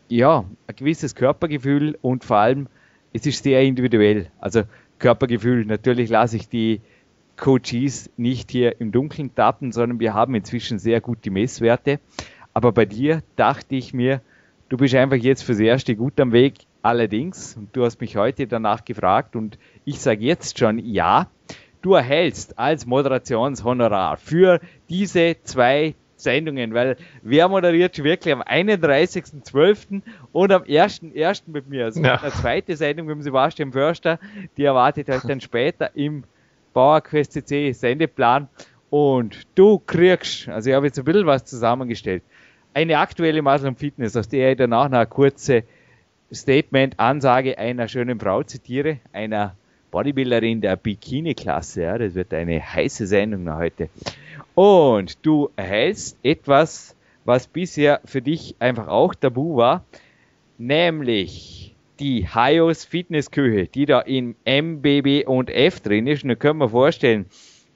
ja, 0.07 0.45
ein 0.67 0.75
gewisses 0.75 1.13
Körpergefühl 1.15 1.97
und 2.01 2.23
vor 2.23 2.37
allem, 2.37 2.67
es 3.11 3.25
ist 3.25 3.43
sehr 3.43 3.61
individuell. 3.63 4.27
Also 4.39 4.63
Körpergefühl, 4.99 5.65
natürlich 5.65 6.09
lasse 6.09 6.37
ich 6.37 6.47
die 6.47 6.81
Coaches 7.35 8.09
nicht 8.17 8.51
hier 8.51 8.79
im 8.79 8.91
Dunkeln 8.91 9.33
tappen, 9.33 9.71
sondern 9.71 9.99
wir 9.99 10.13
haben 10.13 10.35
inzwischen 10.35 10.77
sehr 10.77 11.01
gute 11.01 11.31
Messwerte. 11.31 11.99
Aber 12.53 12.71
bei 12.71 12.85
dir 12.85 13.23
dachte 13.35 13.75
ich 13.75 13.93
mir, 13.93 14.21
du 14.67 14.77
bist 14.77 14.93
einfach 14.95 15.15
jetzt 15.15 15.43
fürs 15.43 15.59
Erste 15.59 15.95
gut 15.95 16.19
am 16.19 16.31
Weg. 16.31 16.55
Allerdings, 16.81 17.57
du 17.73 17.83
hast 17.83 17.99
mich 17.99 18.15
heute 18.15 18.47
danach 18.47 18.85
gefragt 18.85 19.35
und 19.35 19.59
ich 19.83 19.99
sage 19.99 20.23
jetzt 20.23 20.57
schon 20.57 20.79
ja, 20.79 21.29
du 21.81 21.93
erhältst 21.93 22.57
als 22.57 22.85
Moderationshonorar 22.85 24.17
für 24.17 24.61
diese 24.89 25.35
zwei 25.43 25.95
Sendungen, 26.15 26.73
weil 26.73 26.97
wer 27.21 27.47
moderiert 27.47 28.01
wirklich 28.03 28.33
am 28.33 28.41
31.12. 28.41 30.01
und 30.31 30.51
am 30.51 30.63
1.1. 30.63 31.43
mit 31.47 31.69
mir. 31.69 31.85
Also 31.85 32.01
ja. 32.01 32.21
eine 32.21 32.31
zweite 32.31 32.75
Sendung 32.75 33.07
mit 33.07 33.15
dem 33.15 33.21
Sebastian 33.21 33.71
Förster, 33.71 34.19
die 34.57 34.63
erwartet 34.63 35.09
euch 35.09 35.21
dann 35.21 35.41
später 35.41 35.95
im 35.95 36.23
PowerQuest 36.73 37.33
CC 37.33 37.71
Sendeplan. 37.73 38.47
Und 38.89 39.43
du 39.55 39.79
kriegst, 39.79 40.49
also 40.49 40.69
ich 40.69 40.75
habe 40.75 40.87
jetzt 40.87 40.97
ein 40.97 41.05
bisschen 41.05 41.25
was 41.25 41.45
zusammengestellt, 41.45 42.23
eine 42.73 42.97
aktuelle 42.97 43.41
Muscle 43.41 43.75
Fitness, 43.75 44.15
aus 44.15 44.27
der 44.27 44.51
ich 44.51 44.57
danach 44.57 44.89
noch 44.89 44.97
eine 44.97 45.07
kurze 45.07 45.63
Statement-Ansage 46.33 47.57
einer 47.57 47.87
schönen 47.87 48.19
Frau 48.19 48.43
zitiere, 48.43 48.99
einer 49.13 49.55
Bodybuilderin 49.91 50.61
der 50.61 50.75
Bikini-Klasse. 50.75 51.81
Ja, 51.83 51.97
das 51.97 52.15
wird 52.15 52.33
eine 52.33 52.61
heiße 52.61 53.07
Sendung 53.07 53.53
heute. 53.55 53.89
Und 54.55 55.25
du 55.25 55.49
erhältst 55.55 56.17
etwas, 56.23 56.95
was 57.25 57.47
bisher 57.47 58.01
für 58.05 58.21
dich 58.21 58.55
einfach 58.59 58.87
auch 58.87 59.15
tabu 59.15 59.57
war, 59.57 59.85
nämlich 60.57 61.75
die 61.99 62.27
Hayos 62.27 62.85
Fitnessküche, 62.85 63.67
die 63.67 63.85
da 63.85 63.99
in 63.99 64.35
MBB 64.45 65.27
und 65.27 65.49
F 65.49 65.81
drin 65.81 66.07
ist. 66.07 66.23
Und 66.23 66.29
da 66.29 66.35
können 66.35 66.59
wir 66.59 66.69
vorstellen, 66.69 67.25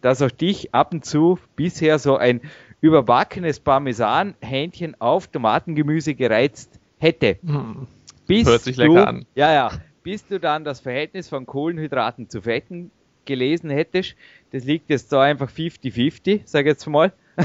dass 0.01 0.21
auch 0.21 0.31
dich 0.31 0.73
ab 0.73 0.93
und 0.93 1.05
zu 1.05 1.39
bisher 1.55 1.99
so 1.99 2.17
ein 2.17 2.41
überbackenes 2.81 3.59
Parmesan-Hähnchen 3.59 4.99
auf 4.99 5.27
Tomatengemüse 5.27 6.15
gereizt 6.15 6.79
hätte. 6.99 7.37
Hm. 7.45 7.87
Hört 8.27 8.61
sich 8.61 8.77
lecker 8.77 8.93
du, 8.93 9.07
an. 9.07 9.25
Ja, 9.35 9.53
ja. 9.53 9.71
Bis 10.03 10.25
du 10.25 10.39
dann 10.39 10.63
das 10.63 10.81
Verhältnis 10.81 11.29
von 11.29 11.45
Kohlenhydraten 11.45 12.29
zu 12.29 12.41
Fetten 12.41 12.91
gelesen 13.25 13.69
hättest, 13.69 14.15
das 14.51 14.65
liegt 14.65 14.89
jetzt 14.89 15.11
da 15.13 15.21
einfach 15.21 15.49
50-50, 15.49 16.41
sag 16.45 16.65
jetzt 16.65 16.85
mal. 16.87 17.13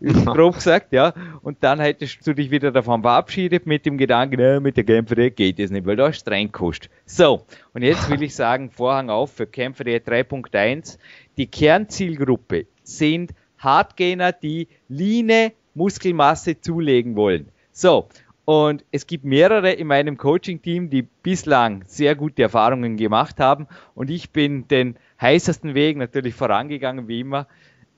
grob 0.00 0.54
gesagt, 0.54 0.92
ja. 0.92 1.12
Und 1.42 1.58
dann 1.60 1.80
hättest 1.80 2.26
du 2.26 2.34
dich 2.34 2.50
wieder 2.50 2.72
davon 2.72 3.02
verabschiedet 3.02 3.66
mit 3.66 3.86
dem 3.86 3.98
Gedanken, 3.98 4.40
äh, 4.40 4.60
mit 4.60 4.76
der 4.76 4.84
Kämpfer 4.84 5.30
geht 5.30 5.58
es 5.58 5.70
nicht, 5.70 5.86
weil 5.86 5.96
da 5.96 6.12
streng 6.12 6.52
kostet. 6.52 6.90
So, 7.06 7.44
und 7.72 7.82
jetzt 7.82 8.10
will 8.10 8.22
ich 8.22 8.34
sagen, 8.34 8.70
Vorhang 8.76 9.10
auf 9.10 9.32
für 9.32 9.46
Kämpfer 9.46 9.84
3.1. 9.84 10.98
Die 11.36 11.46
Kernzielgruppe 11.46 12.66
sind 12.82 13.32
Hardgainer, 13.58 14.32
die 14.32 14.68
Line 14.88 15.52
Muskelmasse 15.74 16.60
zulegen 16.60 17.16
wollen. 17.16 17.48
So, 17.72 18.08
und 18.48 18.82
es 18.92 19.06
gibt 19.06 19.26
mehrere 19.26 19.72
in 19.72 19.88
meinem 19.88 20.16
Coaching-Team, 20.16 20.88
die 20.88 21.02
bislang 21.02 21.84
sehr 21.86 22.14
gute 22.14 22.40
Erfahrungen 22.40 22.96
gemacht 22.96 23.40
haben. 23.40 23.66
Und 23.94 24.08
ich 24.08 24.30
bin 24.30 24.66
den 24.68 24.96
heißesten 25.20 25.74
Weg 25.74 25.98
natürlich 25.98 26.34
vorangegangen, 26.34 27.08
wie 27.08 27.20
immer. 27.20 27.46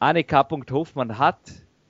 Annika 0.00 0.44
Hoffmann 0.72 1.18
hat 1.18 1.38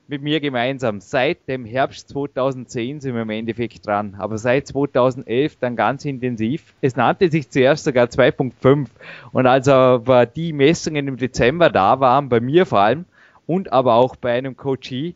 mit 0.08 0.20
mir 0.20 0.40
gemeinsam 0.40 1.00
seit 1.00 1.48
dem 1.48 1.64
Herbst 1.64 2.10
2010 2.10 3.00
sind 3.00 3.14
wir 3.14 3.22
im 3.22 3.30
Endeffekt 3.30 3.86
dran, 3.86 4.14
aber 4.18 4.36
seit 4.36 4.66
2011 4.66 5.56
dann 5.58 5.74
ganz 5.74 6.04
intensiv. 6.04 6.74
Es 6.82 6.96
nannte 6.96 7.30
sich 7.30 7.48
zuerst 7.48 7.84
sogar 7.84 8.08
2.5 8.08 8.88
und 9.32 9.46
als 9.46 9.68
aber 9.68 10.26
die 10.26 10.52
Messungen 10.52 11.08
im 11.08 11.16
Dezember 11.16 11.70
da 11.70 11.98
waren, 12.00 12.28
bei 12.28 12.40
mir 12.40 12.66
vor 12.66 12.80
allem 12.80 13.06
und 13.46 13.72
aber 13.72 13.94
auch 13.94 14.16
bei 14.16 14.36
einem 14.36 14.54
Coachee, 14.54 15.14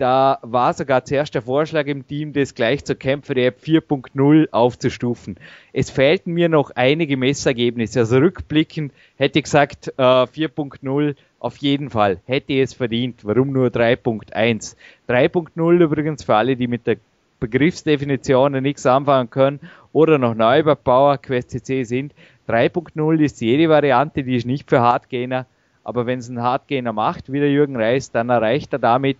da 0.00 0.38
war 0.40 0.72
sogar 0.72 1.04
zuerst 1.04 1.34
der 1.34 1.42
Vorschlag 1.42 1.86
im 1.86 2.06
Team, 2.06 2.32
das 2.32 2.54
gleich 2.54 2.84
zur 2.84 2.96
Kämpfer 2.96 3.36
App 3.36 3.60
4.0 3.62 4.48
aufzustufen. 4.50 5.36
Es 5.74 5.90
fehlten 5.90 6.32
mir 6.32 6.48
noch 6.48 6.70
einige 6.74 7.18
Messergebnisse. 7.18 8.00
Also 8.00 8.16
rückblickend 8.16 8.92
hätte 9.16 9.40
ich 9.40 9.44
gesagt, 9.44 9.92
äh, 9.98 10.26
4.0 10.26 11.16
auf 11.38 11.58
jeden 11.58 11.90
Fall. 11.90 12.18
Hätte 12.24 12.54
es 12.54 12.72
verdient. 12.72 13.26
Warum 13.26 13.52
nur 13.52 13.68
3.1? 13.68 14.74
3.0 15.06 15.82
übrigens 15.82 16.24
für 16.24 16.34
alle, 16.34 16.56
die 16.56 16.66
mit 16.66 16.86
der 16.86 16.96
Begriffsdefinition 17.38 18.52
nichts 18.62 18.86
anfangen 18.86 19.28
können 19.28 19.60
oder 19.92 20.16
noch 20.16 20.34
neu 20.34 20.62
bei 20.62 20.76
Power 20.76 21.18
Quest 21.18 21.50
CC 21.50 21.84
sind. 21.84 22.14
3.0 22.48 23.20
ist 23.20 23.42
jede 23.42 23.68
Variante, 23.68 24.24
die 24.24 24.36
ist 24.36 24.46
nicht 24.46 24.70
für 24.70 24.80
Hardgainer. 24.80 25.44
Aber 25.84 26.06
wenn 26.06 26.20
es 26.20 26.28
ein 26.30 26.40
Hardgainer 26.40 26.94
macht, 26.94 27.30
wie 27.30 27.40
der 27.40 27.50
Jürgen 27.50 27.76
Reis, 27.76 28.10
dann 28.10 28.30
erreicht 28.30 28.72
er 28.72 28.78
damit 28.78 29.18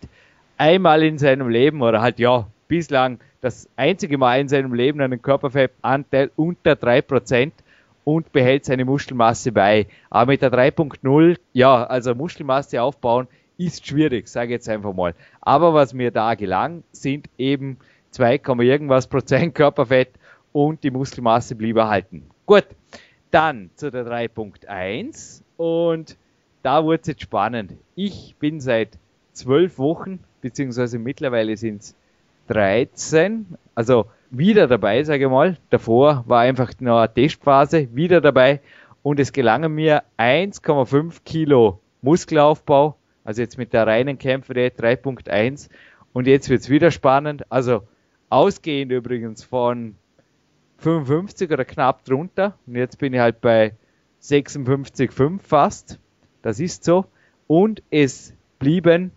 einmal 0.61 1.03
in 1.03 1.17
seinem 1.17 1.49
Leben 1.49 1.81
oder 1.81 2.03
halt 2.03 2.19
ja, 2.19 2.47
bislang 2.69 3.19
das 3.41 3.67
einzige 3.77 4.19
Mal 4.19 4.41
in 4.41 4.49
seinem 4.49 4.75
Leben 4.75 5.01
einen 5.01 5.23
Körperfettanteil 5.23 6.31
unter 6.37 6.73
3% 6.73 7.51
und 8.05 8.31
behält 8.33 8.67
seine 8.67 8.85
Muskelmasse 8.85 9.53
bei. 9.53 9.87
Aber 10.11 10.33
mit 10.33 10.43
der 10.43 10.53
3.0, 10.53 11.39
ja, 11.55 11.85
also 11.85 12.15
Muskelmasse 12.15 12.83
aufbauen 12.83 13.27
ist 13.57 13.87
schwierig, 13.87 14.29
sage 14.29 14.49
ich 14.49 14.53
jetzt 14.53 14.69
einfach 14.69 14.93
mal. 14.93 15.15
Aber 15.41 15.73
was 15.73 15.95
mir 15.95 16.11
da 16.11 16.35
gelang, 16.35 16.83
sind 16.93 17.31
eben 17.39 17.79
2, 18.11 18.43
irgendwas 18.59 19.07
Prozent 19.07 19.55
Körperfett 19.55 20.11
und 20.53 20.85
die 20.85 20.91
Muskelmasse 20.91 21.55
blieb 21.55 21.77
erhalten. 21.77 22.25
Gut, 22.45 22.67
dann 23.31 23.71
zu 23.77 23.91
der 23.91 24.05
3.1 24.05 25.43
und 25.57 26.19
da 26.63 26.85
wurde 26.85 27.01
es 27.01 27.07
jetzt 27.07 27.23
spannend. 27.23 27.73
Ich 27.95 28.35
bin 28.39 28.61
seit 28.61 28.99
zwölf 29.33 29.79
Wochen 29.79 30.21
beziehungsweise 30.41 30.99
mittlerweile 30.99 31.57
sind 31.57 31.83
es 31.83 31.95
13, 32.49 33.47
also 33.75 34.07
wieder 34.31 34.67
dabei, 34.67 35.03
sage 35.05 35.25
ich 35.25 35.31
mal. 35.31 35.57
Davor 35.71 36.25
war 36.27 36.41
einfach 36.41 36.73
nur 36.81 36.99
eine 36.99 37.13
Testphase, 37.13 37.89
wieder 37.95 38.21
dabei. 38.21 38.61
Und 39.03 39.21
es 39.21 39.33
gelangen 39.33 39.75
mir 39.75 40.03
1,5 40.19 41.21
Kilo 41.25 41.81
Muskelaufbau, 42.03 42.97
also 43.25 43.43
jetzt 43.43 43.59
mit 43.59 43.73
der 43.73 43.87
reinen 43.87 44.19
Kämpferät 44.19 44.79
3.1 44.81 45.69
und 46.13 46.27
jetzt 46.27 46.49
wird 46.49 46.63
es 46.63 46.71
wieder 46.71 46.91
spannend, 46.91 47.51
also 47.51 47.83
ausgehend 48.31 48.93
übrigens 48.93 49.45
von 49.45 49.95
55 50.79 51.51
oder 51.51 51.65
knapp 51.65 52.05
drunter. 52.05 52.59
Und 52.67 52.77
jetzt 52.77 52.99
bin 52.99 53.13
ich 53.13 53.21
halt 53.21 53.41
bei 53.41 53.75
56,5 54.23 55.39
fast, 55.41 55.99
das 56.43 56.59
ist 56.59 56.85
so. 56.85 57.05
Und 57.47 57.83
es 57.91 58.35
blieben 58.59 59.13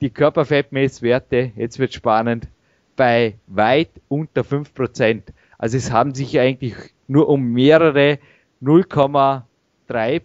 die 0.00 0.10
Körperfettmesswerte, 0.10 1.52
jetzt 1.56 1.78
wird 1.78 1.92
spannend, 1.92 2.48
bei 2.96 3.34
weit 3.46 3.90
unter 4.08 4.42
5%. 4.42 5.22
Also 5.58 5.76
es 5.76 5.90
haben 5.90 6.14
sich 6.14 6.38
eigentlich 6.38 6.74
nur 7.06 7.28
um 7.28 7.52
mehrere 7.52 8.18
0,3, 8.62 10.22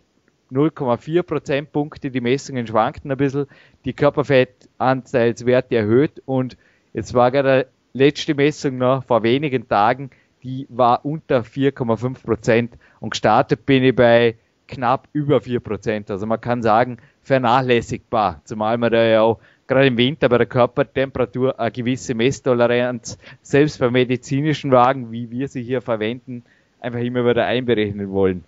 0,4 0.52 1.24
Prozentpunkte, 1.24 2.12
die 2.12 2.22
Messungen 2.22 2.68
schwankten 2.68 3.12
ein 3.12 3.18
bisschen, 3.18 3.48
die 3.86 3.94
Körperfettanteilswerte 3.94 5.76
erhöht 5.76 6.22
und 6.26 6.58
jetzt 6.94 7.14
war 7.14 7.32
gerade 7.32 7.68
letzte 7.94 8.36
Messung 8.36 8.78
noch 8.78 9.04
vor 9.04 9.24
wenigen 9.24 9.68
Tagen, 9.68 10.10
die 10.44 10.68
war 10.70 11.04
unter 11.06 11.42
4,5 11.42 12.24
Prozent 12.24 12.78
und 13.00 13.12
gestartet 13.12 13.66
bin 13.66 13.84
ich 13.84 13.96
bei 13.96 14.36
knapp 14.68 15.08
über 15.14 15.42
4 15.42 15.60
Prozent. 15.60 16.12
Also 16.12 16.26
man 16.26 16.42
kann 16.42 16.62
sagen, 16.62 16.98
vernachlässigbar, 17.22 18.42
zumal 18.44 18.78
man 18.78 18.92
da 18.92 19.04
ja 19.04 19.22
auch 19.22 19.40
gerade 19.68 19.88
im 19.88 19.98
Winter 19.98 20.30
bei 20.30 20.38
der 20.38 20.48
Körpertemperatur 20.48 21.60
eine 21.60 21.72
gewisse 21.72 22.14
Messtoleranz, 22.14 23.18
selbst 23.42 23.80
bei 23.80 23.90
medizinischen 23.90 24.72
Wagen, 24.72 25.12
wie 25.12 25.30
wir 25.32 25.48
sie 25.48 25.64
hier 25.64 25.82
verwenden, 25.82 26.44
einfach 26.80 27.00
immer 27.00 27.26
wieder 27.26 27.46
einberechnen 27.46 28.12
wollen. 28.12 28.44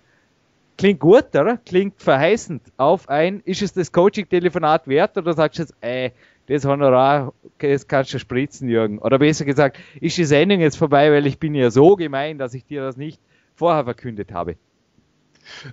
Klingt 0.76 1.00
gut, 1.00 1.34
oder? 1.34 1.56
Klingt 1.56 2.00
verheißend 2.00 2.62
auf 2.76 3.08
ein, 3.08 3.40
ist 3.44 3.62
es 3.62 3.72
das 3.72 3.90
Coaching-Telefonat 3.90 4.86
wert 4.86 5.18
oder 5.18 5.32
sagst 5.32 5.58
du 5.58 5.62
jetzt, 5.62 5.74
ey, 5.80 6.12
das 6.46 6.64
Honorar, 6.64 7.34
das 7.58 7.88
kannst 7.88 8.14
du 8.14 8.18
spritzen, 8.18 8.68
Jürgen? 8.68 8.98
Oder 8.98 9.18
besser 9.18 9.44
gesagt, 9.44 9.78
ist 10.00 10.16
die 10.16 10.24
Sendung 10.24 10.60
jetzt 10.60 10.76
vorbei, 10.76 11.10
weil 11.10 11.26
ich 11.26 11.38
bin 11.38 11.54
ja 11.54 11.70
so 11.70 11.96
gemein, 11.96 12.38
dass 12.38 12.54
ich 12.54 12.64
dir 12.64 12.80
das 12.80 12.96
nicht 12.96 13.20
vorher 13.56 13.84
verkündet 13.84 14.32
habe? 14.32 14.56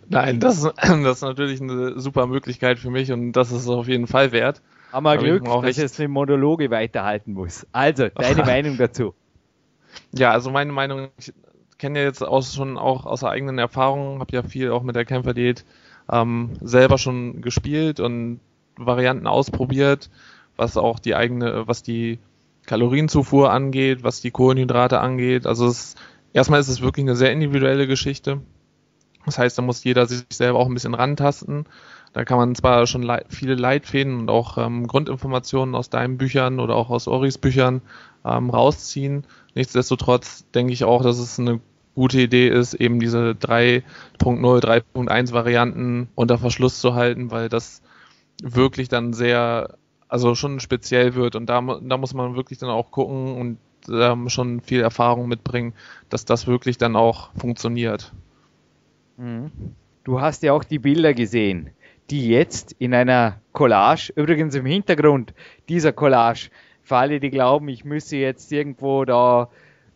Nein, 0.10 0.40
das, 0.40 0.64
das 0.76 1.18
ist 1.18 1.22
natürlich 1.22 1.62
eine 1.62 2.00
super 2.00 2.26
Möglichkeit 2.26 2.80
für 2.80 2.90
mich 2.90 3.12
und 3.12 3.34
das 3.34 3.52
ist 3.52 3.68
auf 3.68 3.88
jeden 3.88 4.08
Fall 4.08 4.32
wert. 4.32 4.62
Haben 4.96 5.04
wir 5.04 5.18
Glück, 5.18 5.44
dass 5.44 5.72
ich 5.72 5.76
jetzt 5.76 6.00
eine 6.00 6.08
Monologe 6.08 6.72
weiterhalten 6.72 7.34
muss. 7.34 7.68
Also, 7.74 8.08
deine 8.16 8.46
Meinung 8.46 8.78
dazu? 8.78 9.14
Ja, 10.14 10.32
also 10.32 10.52
meine 10.52 10.72
Meinung, 10.72 11.10
ich 11.18 11.34
kenne 11.78 12.00
ja 12.00 12.06
jetzt 12.06 12.22
aus, 12.22 12.56
schon 12.56 12.78
auch 12.78 13.06
aus 13.06 13.20
der 13.20 13.30
eigenen 13.32 13.58
Erfahrung, 13.58 14.22
habe 14.22 14.32
ja 14.34 14.42
viel 14.42 14.72
auch 14.72 14.84
mit 14.84 14.96
der 14.96 15.04
Kämpferdiät 15.04 15.66
ähm, 16.10 16.52
selber 16.62 16.98
schon 16.98 17.42
gespielt 17.42 18.00
und 18.00 18.40
Varianten 18.78 19.28
ausprobiert, 19.28 20.10
was 20.56 20.78
auch 20.78 21.00
die 21.00 21.14
eigene, 21.14 21.68
was 21.68 21.84
die 21.84 22.20
Kalorienzufuhr 22.66 23.52
angeht, 23.52 24.02
was 24.02 24.22
die 24.22 24.32
Kohlenhydrate 24.32 25.02
angeht. 25.02 25.46
Also 25.46 25.68
es, 25.68 25.96
erstmal 26.32 26.62
ist 26.62 26.70
es 26.70 26.82
wirklich 26.82 27.04
eine 27.04 27.18
sehr 27.18 27.34
individuelle 27.34 27.86
Geschichte. 27.86 28.40
Das 29.26 29.38
heißt, 29.38 29.58
da 29.58 29.62
muss 29.62 29.84
jeder 29.84 30.06
sich 30.06 30.24
selber 30.32 30.60
auch 30.60 30.68
ein 30.68 30.74
bisschen 30.74 30.94
rantasten. 30.94 31.66
Da 32.16 32.24
kann 32.24 32.38
man 32.38 32.56
zwar 32.56 32.88
schon 32.88 33.04
le 33.04 33.26
viele 33.28 33.56
Leitfäden 33.56 34.18
und 34.18 34.30
auch 34.30 34.58
ähm, 34.58 34.88
Grundinformationen 34.88 35.76
aus 35.76 35.90
deinen 35.90 36.18
Büchern 36.18 36.62
oder 36.62 36.74
auch 36.74 36.90
aus 36.90 37.10
Oris 37.10 37.38
Büchern 37.38 37.82
ähm, 38.24 38.50
rausziehen. 38.50 39.26
Nichtsdestotrotz 39.54 40.50
denke 40.52 40.72
ich 40.72 40.86
auch, 40.86 41.04
dass 41.04 41.20
es 41.20 41.38
eine 41.42 41.60
gute 41.94 42.22
Idee 42.22 42.48
ist, 42.48 42.74
eben 42.74 43.02
diese 43.02 43.32
3.0, 43.32 43.84
3.1 44.22 45.34
Varianten 45.34 46.08
unter 46.16 46.38
Verschluss 46.38 46.80
zu 46.80 46.96
halten, 46.96 47.32
weil 47.32 47.50
das 47.50 47.82
wirklich 48.42 48.88
dann 48.88 49.12
sehr, 49.12 49.78
also 50.08 50.36
schon 50.36 50.62
speziell 50.62 51.16
wird 51.16 51.36
und 51.36 51.48
da, 51.48 51.62
da 51.82 51.98
muss 51.98 52.14
man 52.14 52.38
wirklich 52.38 52.60
dann 52.60 52.70
auch 52.70 52.92
gucken 52.92 53.36
und 53.36 53.58
ähm, 53.94 54.30
schon 54.30 54.62
viel 54.62 54.80
Erfahrung 54.80 55.28
mitbringen, 55.28 55.74
dass 56.08 56.24
das 56.24 56.48
wirklich 56.48 56.78
dann 56.78 56.96
auch 56.96 57.32
funktioniert. 57.36 58.14
Mhm. 59.18 59.52
Du 60.06 60.22
hast 60.22 60.44
ja 60.44 60.54
auch 60.54 60.64
die 60.64 60.80
Bilder 60.80 61.14
gesehen, 61.14 61.72
die 62.10 62.30
jetzt 62.30 62.76
in 62.80 62.94
einer 62.94 63.40
Collage, 63.52 64.12
übrigens 64.16 64.56
im 64.56 64.66
Hintergrund 64.66 65.34
dieser 65.70 65.92
Collage, 65.92 66.50
für 66.84 66.98
alle, 66.98 67.20
die 67.20 67.32
glauben, 67.32 67.68
ich 67.68 67.84
müsse 67.84 68.18
jetzt 68.18 68.52
irgendwo 68.52 69.06
da 69.06 69.50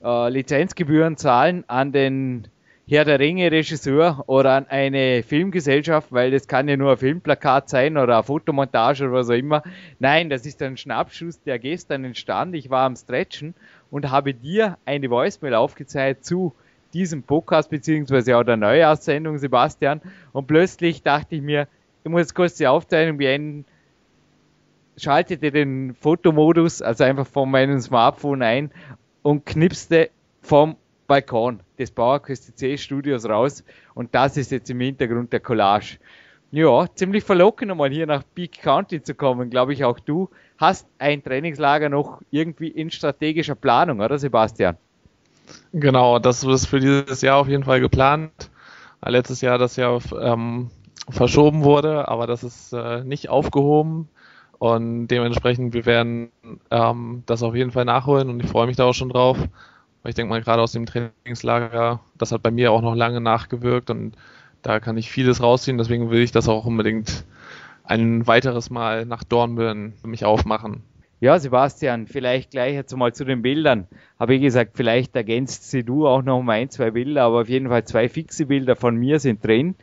äh, 0.03 0.29
Lizenzgebühren 0.29 1.17
zahlen 1.17 1.63
an 1.67 1.91
den 1.91 2.47
Herr 2.87 3.05
der 3.05 3.19
Ringe 3.19 3.51
Regisseur 3.51 4.23
oder 4.25 4.53
an 4.53 4.65
eine 4.67 5.21
Filmgesellschaft, 5.21 6.11
weil 6.11 6.31
das 6.31 6.47
kann 6.47 6.67
ja 6.67 6.75
nur 6.75 6.93
ein 6.93 6.97
Filmplakat 6.97 7.69
sein 7.69 7.97
oder 7.97 8.15
eine 8.15 8.23
Fotomontage 8.23 9.03
oder 9.03 9.13
was 9.13 9.29
auch 9.29 9.35
immer. 9.35 9.61
Nein, 9.99 10.31
das 10.31 10.47
ist 10.47 10.59
ein 10.63 10.75
Schnappschuss, 10.75 11.39
der 11.43 11.59
gestern 11.59 12.03
entstand. 12.03 12.55
Ich 12.55 12.71
war 12.71 12.87
am 12.87 12.95
Stretchen 12.95 13.53
und 13.91 14.09
habe 14.09 14.33
dir 14.33 14.79
eine 14.85 15.11
Voicemail 15.11 15.53
aufgezeigt 15.53 16.25
zu 16.25 16.55
diesem 16.95 17.21
Podcast, 17.21 17.69
beziehungsweise 17.69 18.35
auch 18.35 18.43
der 18.43 18.57
Neujahrssendung, 18.57 19.37
Sebastian. 19.37 20.01
Und 20.31 20.47
plötzlich 20.47 21.03
dachte 21.03 21.35
ich 21.35 21.43
mir, 21.43 21.67
ich 22.03 22.11
muss 22.11 22.33
kurz 22.33 22.55
die 22.55 22.67
Aufzeichnung 22.67 23.17
beenden, 23.17 23.65
schaltete 24.97 25.51
den 25.51 25.95
Fotomodus, 25.95 26.81
also 26.81 27.03
einfach 27.03 27.27
von 27.27 27.49
meinem 27.49 27.79
Smartphone 27.79 28.41
ein 28.41 28.71
und 29.21 29.45
knipste 29.45 30.09
vom 30.41 30.75
Balkon 31.07 31.61
des 31.77 31.91
Bauerküste 31.91 32.53
C 32.53 32.77
Studios 32.77 33.27
raus. 33.27 33.63
Und 33.95 34.13
das 34.13 34.37
ist 34.37 34.51
jetzt 34.51 34.69
im 34.69 34.79
Hintergrund 34.79 35.33
der 35.33 35.39
Collage. 35.39 35.97
Ja, 36.51 36.87
ziemlich 36.95 37.23
verlockend, 37.23 37.71
einmal 37.71 37.91
hier 37.91 38.07
nach 38.07 38.23
Peak 38.33 38.61
County 38.61 39.01
zu 39.03 39.13
kommen, 39.13 39.49
glaube 39.49 39.73
ich 39.73 39.83
auch 39.83 39.99
du. 39.99 40.29
Hast 40.57 40.87
ein 40.97 41.23
Trainingslager 41.23 41.89
noch 41.89 42.21
irgendwie 42.31 42.69
in 42.69 42.89
strategischer 42.89 43.55
Planung, 43.55 43.99
oder 43.99 44.17
Sebastian? 44.17 44.77
Genau, 45.73 46.19
das 46.19 46.43
ist 46.43 46.65
für 46.65 46.79
dieses 46.79 47.21
Jahr 47.21 47.37
auf 47.37 47.47
jeden 47.47 47.63
Fall 47.63 47.79
geplant. 47.79 48.31
Letztes 49.05 49.41
Jahr 49.41 49.57
das 49.57 49.75
Jahr 49.75 50.01
ähm, 50.19 50.69
verschoben 51.09 51.63
wurde, 51.63 52.07
aber 52.07 52.27
das 52.27 52.43
ist 52.43 52.73
äh, 52.73 53.03
nicht 53.03 53.29
aufgehoben. 53.29 54.09
Und 54.59 55.07
dementsprechend, 55.07 55.73
wir 55.73 55.85
werden 55.85 56.31
ähm, 56.69 57.23
das 57.25 57.43
auf 57.43 57.55
jeden 57.55 57.71
Fall 57.71 57.85
nachholen 57.85 58.29
und 58.29 58.43
ich 58.43 58.49
freue 58.49 58.67
mich 58.67 58.75
da 58.75 58.85
auch 58.85 58.93
schon 58.93 59.09
drauf. 59.09 59.37
Ich 60.05 60.15
denke 60.15 60.29
mal, 60.29 60.41
gerade 60.41 60.61
aus 60.61 60.73
dem 60.73 60.85
Trainingslager, 60.85 62.01
das 62.17 62.31
hat 62.31 62.43
bei 62.43 62.51
mir 62.51 62.71
auch 62.71 62.81
noch 62.81 62.95
lange 62.95 63.21
nachgewirkt 63.21 63.89
und 63.89 64.15
da 64.61 64.79
kann 64.79 64.97
ich 64.97 65.09
vieles 65.09 65.41
rausziehen. 65.41 65.77
Deswegen 65.77 66.09
will 66.09 66.21
ich 66.21 66.31
das 66.31 66.49
auch 66.49 66.65
unbedingt 66.65 67.25
ein 67.83 68.27
weiteres 68.27 68.69
Mal 68.69 69.05
nach 69.05 69.23
Dornbirn 69.23 69.93
mich 70.03 70.25
aufmachen. 70.25 70.83
Ja, 71.21 71.37
Sebastian, 71.37 72.07
vielleicht 72.07 72.51
gleich 72.51 72.75
jetzt 72.75 72.95
mal 72.95 73.13
zu 73.13 73.25
den 73.25 73.41
Bildern. 73.41 73.87
Habe 74.17 74.35
ich 74.35 74.41
gesagt, 74.41 74.71
vielleicht 74.75 75.15
ergänzt 75.17 75.69
sie 75.69 75.83
du 75.83 76.07
auch 76.07 76.21
noch 76.21 76.41
mal 76.41 76.53
ein, 76.53 76.69
zwei 76.69 76.91
Bilder, 76.91 77.23
aber 77.23 77.41
auf 77.41 77.49
jeden 77.49 77.67
Fall 77.67 77.83
zwei 77.83 78.07
fixe 78.07 78.45
Bilder 78.45 78.77
von 78.77 78.95
mir 78.95 79.19
sind 79.19 79.43
drin. 79.43 79.75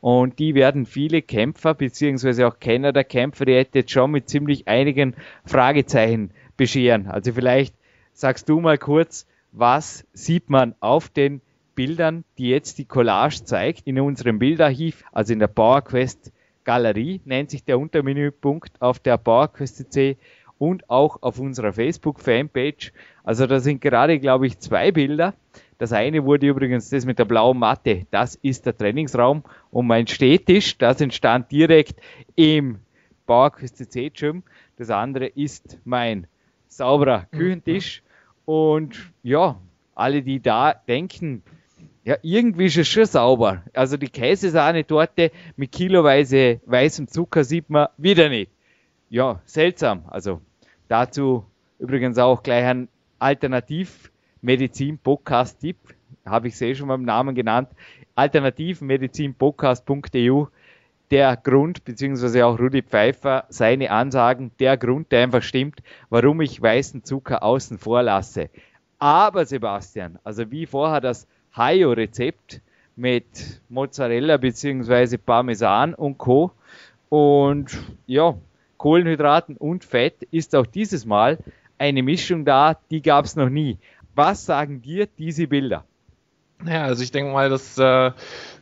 Und 0.00 0.38
die 0.38 0.54
werden 0.54 0.86
viele 0.86 1.20
Kämpfer, 1.22 1.74
beziehungsweise 1.74 2.46
auch 2.46 2.58
Kenner 2.58 2.92
der 2.92 3.04
Kämpfer, 3.04 3.44
die 3.44 3.54
hätte 3.54 3.80
jetzt 3.80 3.90
schon 3.90 4.10
mit 4.10 4.28
ziemlich 4.28 4.66
einigen 4.66 5.14
Fragezeichen 5.44 6.30
bescheren. 6.56 7.06
Also 7.06 7.32
vielleicht 7.32 7.74
sagst 8.12 8.48
du 8.48 8.60
mal 8.60 8.78
kurz, 8.78 9.26
was 9.52 10.06
sieht 10.12 10.48
man 10.48 10.74
auf 10.80 11.08
den 11.08 11.40
Bildern, 11.74 12.24
die 12.38 12.48
jetzt 12.48 12.78
die 12.78 12.84
Collage 12.84 13.44
zeigt 13.44 13.86
in 13.86 14.00
unserem 14.00 14.38
Bildarchiv, 14.38 15.04
also 15.12 15.32
in 15.32 15.38
der 15.38 15.48
PowerQuest 15.48 16.32
Galerie, 16.64 17.20
nennt 17.24 17.50
sich 17.50 17.64
der 17.64 17.78
Untermenüpunkt 17.78 18.80
auf 18.80 18.98
der 18.98 19.18
PowerQuest 19.18 19.86
und 20.58 20.90
auch 20.90 21.22
auf 21.22 21.38
unserer 21.38 21.72
Facebook-Fanpage. 21.72 22.92
Also 23.24 23.46
da 23.46 23.60
sind 23.60 23.80
gerade, 23.80 24.18
glaube 24.18 24.46
ich, 24.46 24.58
zwei 24.58 24.92
Bilder. 24.92 25.34
Das 25.80 25.92
eine 25.92 26.24
wurde 26.24 26.46
übrigens 26.46 26.90
das 26.90 27.06
mit 27.06 27.18
der 27.18 27.24
blauen 27.24 27.58
Matte. 27.58 28.06
Das 28.10 28.34
ist 28.36 28.66
der 28.66 28.76
Trainingsraum 28.76 29.42
und 29.70 29.86
mein 29.86 30.06
Stehtisch. 30.06 30.76
Das 30.78 31.00
entstand 31.00 31.50
direkt 31.50 32.00
im 32.36 32.80
Bauerküste 33.26 33.88
C-Gym. 33.88 34.42
Das 34.76 34.90
andere 34.90 35.26
ist 35.26 35.78
mein 35.84 36.26
sauberer 36.68 37.26
mhm. 37.32 37.36
Küchentisch. 37.36 38.02
Und 38.44 39.12
ja, 39.22 39.60
alle, 39.94 40.22
die 40.22 40.40
da 40.40 40.74
denken, 40.74 41.42
ja, 42.04 42.16
irgendwie 42.22 42.66
ist 42.66 42.76
es 42.76 42.88
schon 42.88 43.06
sauber. 43.06 43.62
Also 43.72 43.96
die 43.96 44.08
Käsesahne-Torte 44.08 45.32
mit 45.56 45.72
kiloweise 45.72 46.60
weißem 46.66 47.08
Zucker 47.08 47.44
sieht 47.44 47.70
man 47.70 47.88
wieder 47.96 48.28
nicht. 48.28 48.50
Ja, 49.08 49.40
seltsam. 49.44 50.04
Also 50.08 50.40
Dazu 50.90 51.44
übrigens 51.78 52.18
auch 52.18 52.42
gleich 52.42 52.66
ein 52.66 52.88
Alternativmedizin-Podcast-Tipp, 54.42 55.76
habe 56.26 56.48
ich 56.48 56.56
sehr 56.56 56.74
schon 56.74 56.88
beim 56.88 57.02
Namen 57.02 57.34
genannt. 57.34 57.68
Alternativmedizinpodcast.eu 58.14 60.46
der 61.10 61.36
Grund, 61.36 61.84
beziehungsweise 61.84 62.46
auch 62.46 62.58
Rudi 62.58 62.80
Pfeiffer, 62.82 63.44
seine 63.48 63.90
Ansagen, 63.90 64.52
der 64.60 64.76
Grund, 64.76 65.10
der 65.10 65.24
einfach 65.24 65.42
stimmt, 65.42 65.82
warum 66.08 66.40
ich 66.40 66.62
weißen 66.62 67.02
Zucker 67.04 67.42
außen 67.42 67.78
vor 67.78 68.04
lasse. 68.04 68.48
Aber 68.98 69.44
Sebastian, 69.44 70.20
also 70.22 70.48
wie 70.52 70.66
vorher 70.66 71.00
das 71.00 71.26
Hayo-Rezept 71.56 72.60
mit 72.94 73.60
Mozzarella 73.68 74.36
beziehungsweise 74.36 75.18
Parmesan 75.18 75.94
und 75.94 76.16
Co. 76.18 76.52
Und 77.08 77.76
ja, 78.06 78.36
Kohlenhydraten 78.76 79.56
und 79.56 79.84
Fett 79.84 80.22
ist 80.30 80.54
auch 80.54 80.66
dieses 80.66 81.06
Mal 81.06 81.38
eine 81.76 82.04
Mischung 82.04 82.44
da, 82.44 82.76
die 82.90 83.02
gab 83.02 83.24
es 83.24 83.34
noch 83.34 83.48
nie. 83.48 83.78
Was 84.14 84.44
sagen 84.44 84.82
dir 84.82 85.06
diese 85.06 85.46
Bilder? 85.46 85.84
Ja, 86.66 86.82
also 86.84 87.02
ich 87.02 87.10
denke 87.10 87.32
mal, 87.32 87.48
dass 87.48 87.78
äh, 87.78 88.12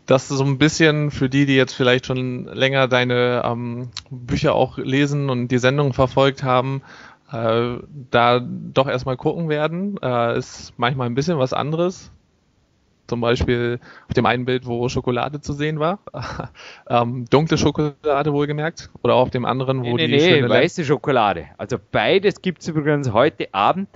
das 0.07 0.28
so 0.28 0.44
ein 0.44 0.59
bisschen 0.59 1.11
für 1.11 1.28
die, 1.28 1.46
die 1.46 1.57
jetzt 1.57 1.74
vielleicht 1.74 2.07
schon 2.07 2.44
länger 2.46 2.88
deine 2.88 3.42
ähm, 3.44 3.90
Bücher 4.11 4.55
auch 4.55 4.78
lesen 4.78 5.30
und 5.30 5.49
die 5.49 5.59
Sendung 5.59 5.92
verfolgt 5.92 6.42
haben, 6.42 6.82
äh, 7.32 7.76
da 8.11 8.40
doch 8.40 8.88
erstmal 8.88 9.16
gucken 9.16 9.49
werden. 9.49 9.99
Äh, 10.01 10.38
ist 10.38 10.74
manchmal 10.76 11.09
ein 11.09 11.14
bisschen 11.14 11.38
was 11.38 11.53
anderes. 11.53 12.11
Zum 13.09 13.23
Beispiel 13.23 13.81
auf 14.07 14.15
dem 14.15 14.27
einen 14.27 14.45
Bild, 14.45 14.67
wo 14.67 14.89
Schokolade 14.89 15.41
zu 15.41 15.55
sehen 15.55 15.81
war. 15.81 15.99
ähm, 16.91 17.25
dunkle 17.31 17.57
Schokolade 17.57 18.33
wohlgemerkt. 18.33 18.91
Oder 19.03 19.15
auf 19.15 19.31
dem 19.31 19.47
anderen, 19.47 19.83
wo 19.83 19.97
nee, 19.97 20.07
die 20.07 20.17
nee, 20.17 20.43
nee, 20.43 20.49
weiße 20.49 20.85
Schokolade. 20.85 21.47
Also 21.57 21.79
beides 21.91 22.43
gibt 22.43 22.61
es 22.61 22.69
übrigens 22.69 23.11
heute 23.13 23.49
Abend 23.53 23.89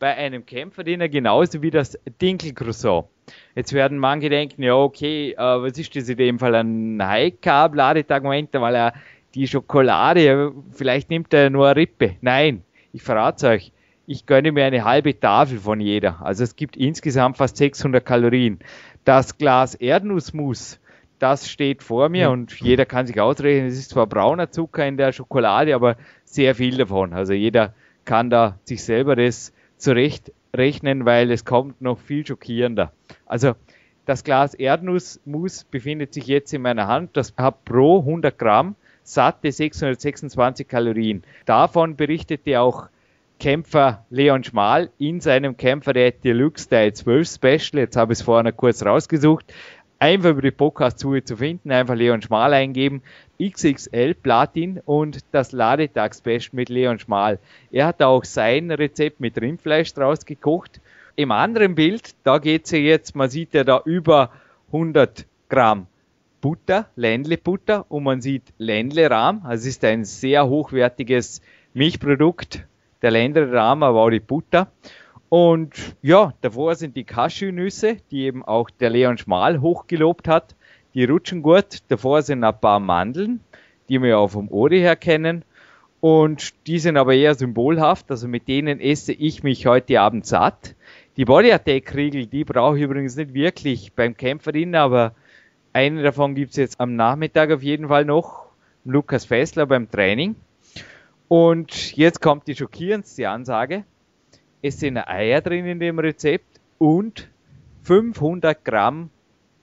bei 0.00 0.16
einem 0.16 0.44
Kämpferdiener 0.44 1.08
genauso 1.08 1.62
wie 1.62 1.70
das 1.70 1.96
Dinkelcroissant. 2.20 3.06
Jetzt 3.54 3.72
werden 3.72 3.98
manche 3.98 4.28
denken, 4.28 4.62
ja 4.64 4.74
okay, 4.74 5.32
äh, 5.32 5.38
was 5.38 5.78
ist 5.78 5.94
das 5.94 6.08
in 6.08 6.16
dem 6.16 6.38
Fall 6.40 6.54
ein 6.56 7.00
High-Carb-Ladetag? 7.00 8.22
Moment, 8.24 8.52
weil 8.52 8.74
er 8.74 8.94
die 9.34 9.46
Schokolade, 9.46 10.52
vielleicht 10.72 11.08
nimmt 11.10 11.32
er 11.32 11.50
nur 11.50 11.66
eine 11.66 11.76
Rippe. 11.76 12.16
Nein, 12.20 12.62
ich 12.92 13.02
verrate 13.02 13.48
euch, 13.48 13.72
ich 14.06 14.26
gönne 14.26 14.52
mir 14.52 14.64
eine 14.64 14.84
halbe 14.84 15.18
Tafel 15.18 15.58
von 15.58 15.80
jeder. 15.80 16.24
Also 16.24 16.44
es 16.44 16.56
gibt 16.56 16.76
insgesamt 16.76 17.36
fast 17.36 17.56
600 17.56 18.04
Kalorien. 18.04 18.60
Das 19.04 19.36
Glas 19.36 19.74
Erdnussmus, 19.74 20.80
das 21.18 21.48
steht 21.50 21.82
vor 21.82 22.08
mir 22.08 22.30
und 22.30 22.58
jeder 22.60 22.86
kann 22.86 23.06
sich 23.06 23.20
ausrechnen, 23.20 23.66
es 23.66 23.78
ist 23.78 23.90
zwar 23.90 24.06
brauner 24.06 24.50
Zucker 24.50 24.86
in 24.86 24.96
der 24.96 25.12
Schokolade, 25.12 25.74
aber 25.74 25.96
sehr 26.24 26.54
viel 26.54 26.76
davon. 26.76 27.12
Also 27.12 27.32
jeder 27.32 27.74
kann 28.04 28.30
da 28.30 28.58
sich 28.64 28.84
selber 28.84 29.16
das 29.16 29.52
zurechtrechnen, 29.76 31.04
weil 31.04 31.30
es 31.30 31.44
kommt 31.44 31.80
noch 31.80 31.98
viel 31.98 32.26
schockierender. 32.26 32.92
Also 33.26 33.54
das 34.04 34.22
Glas 34.22 34.54
Erdnussmus 34.54 35.64
befindet 35.64 36.14
sich 36.14 36.28
jetzt 36.28 36.54
in 36.54 36.62
meiner 36.62 36.86
Hand. 36.86 37.16
Das 37.16 37.34
hat 37.36 37.64
pro 37.64 38.00
100 38.00 38.38
Gramm 38.38 38.76
satte 39.02 39.50
626 39.50 40.66
Kalorien. 40.68 41.22
Davon 41.44 41.96
berichtete 41.96 42.60
auch 42.60 42.88
Kämpfer 43.38 44.04
Leon 44.10 44.44
Schmal 44.44 44.90
in 44.98 45.20
seinem 45.20 45.56
Kämpferät 45.56 46.24
Deluxe 46.24 46.68
Teil 46.68 46.92
12 46.92 47.28
Special. 47.28 47.82
Jetzt 47.82 47.96
habe 47.96 48.12
ich 48.12 48.20
es 48.20 48.24
vorher 48.24 48.52
kurz 48.52 48.84
rausgesucht 48.84 49.52
einfach 49.98 50.30
über 50.30 50.42
die 50.42 50.50
Podcast-Suche 50.50 51.24
zu 51.24 51.36
finden, 51.36 51.70
einfach 51.70 51.94
Leon 51.94 52.22
Schmal 52.22 52.52
eingeben, 52.52 53.02
XXL 53.42 54.14
Platin 54.14 54.80
und 54.84 55.20
das 55.32 55.52
Ladetag-Special 55.52 56.50
mit 56.52 56.68
Leon 56.68 56.98
Schmal. 56.98 57.38
Er 57.70 57.86
hat 57.86 58.02
auch 58.02 58.24
sein 58.24 58.70
Rezept 58.70 59.20
mit 59.20 59.40
Rindfleisch 59.40 59.92
draus 59.94 60.24
gekocht. 60.24 60.80
Im 61.16 61.30
anderen 61.30 61.74
Bild, 61.74 62.14
da 62.24 62.38
geht 62.38 62.66
es 62.66 62.72
ja 62.72 62.78
jetzt, 62.78 63.16
man 63.16 63.30
sieht 63.30 63.54
ja 63.54 63.64
da 63.64 63.80
über 63.84 64.30
100 64.68 65.26
Gramm 65.48 65.86
Butter, 66.40 66.88
Ländle-Butter 66.96 67.86
und 67.88 68.04
man 68.04 68.20
sieht 68.20 68.42
Ländle-Rahm. 68.58 69.42
Also 69.44 69.62
es 69.62 69.76
ist 69.76 69.84
ein 69.84 70.04
sehr 70.04 70.46
hochwertiges 70.46 71.40
Milchprodukt, 71.72 72.66
der 73.06 73.12
Ländle-Rahm, 73.12 73.84
aber 73.84 74.00
auch 74.00 74.10
die 74.10 74.18
Butter. 74.18 74.72
Und 75.28 75.96
ja, 76.02 76.32
davor 76.40 76.74
sind 76.74 76.96
die 76.96 77.04
Cashewnüsse, 77.04 77.98
die 78.10 78.24
eben 78.24 78.44
auch 78.44 78.68
der 78.68 78.90
Leon 78.90 79.16
Schmal 79.16 79.60
hochgelobt 79.60 80.26
hat. 80.26 80.56
Die 80.94 81.04
rutschen 81.04 81.40
gut. 81.40 81.78
Davor 81.86 82.22
sind 82.22 82.42
ein 82.42 82.60
paar 82.60 82.80
Mandeln, 82.80 83.40
die 83.88 84.02
wir 84.02 84.18
auch 84.18 84.28
vom 84.28 84.48
Ori 84.48 84.80
her 84.80 84.96
kennen. 84.96 85.44
Und 86.00 86.66
die 86.66 86.80
sind 86.80 86.96
aber 86.96 87.14
eher 87.14 87.36
symbolhaft, 87.36 88.10
also 88.10 88.26
mit 88.26 88.48
denen 88.48 88.80
esse 88.80 89.12
ich 89.12 89.44
mich 89.44 89.66
heute 89.66 90.00
Abend 90.00 90.26
satt. 90.26 90.74
Die 91.16 91.24
Body 91.24 91.52
Attack 91.52 91.94
Riegel, 91.94 92.26
die 92.26 92.44
brauche 92.44 92.76
ich 92.76 92.82
übrigens 92.82 93.16
nicht 93.16 93.34
wirklich 93.34 93.92
beim 93.92 94.16
Kämpferin, 94.16 94.74
aber 94.74 95.14
eine 95.72 96.02
davon 96.02 96.34
gibt 96.34 96.50
es 96.50 96.56
jetzt 96.56 96.80
am 96.80 96.96
Nachmittag 96.96 97.52
auf 97.52 97.62
jeden 97.62 97.88
Fall 97.88 98.04
noch. 98.04 98.46
Lukas 98.84 99.24
Fessler 99.24 99.66
beim 99.66 99.90
Training. 99.90 100.34
Und 101.28 101.96
jetzt 101.96 102.20
kommt 102.20 102.46
die 102.46 102.54
schockierendste 102.54 103.28
Ansage. 103.28 103.84
Es 104.62 104.80
sind 104.80 104.96
Eier 104.98 105.40
drin 105.40 105.66
in 105.66 105.80
dem 105.80 105.98
Rezept 105.98 106.60
und 106.78 107.28
500 107.82 108.64
Gramm 108.64 109.10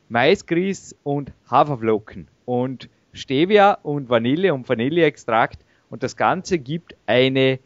Maisgrieß 0.09 0.95
und 1.03 1.31
Haferflocken 1.49 2.27
und 2.45 2.89
Stevia 3.13 3.77
und 3.83 4.09
Vanille 4.09 4.53
und 4.53 4.67
Vanilleextrakt. 4.67 5.59
Und 5.89 6.03
das 6.03 6.17
Ganze 6.17 6.59
gibt 6.59 6.95
eine 7.05 7.59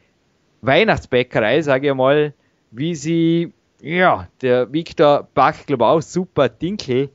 Weihnachtsbäckerei, 0.61 1.61
sage 1.61 1.89
ich 1.89 1.93
mal, 1.93 2.33
wie 2.71 2.95
sie, 2.95 3.53
ja, 3.81 4.27
der 4.41 4.71
Victor 4.71 5.27
backt, 5.33 5.67
glaube 5.67 5.83
ich, 5.83 5.87
auch 5.87 6.01
super 6.01 6.49
Dinkel 6.49 7.09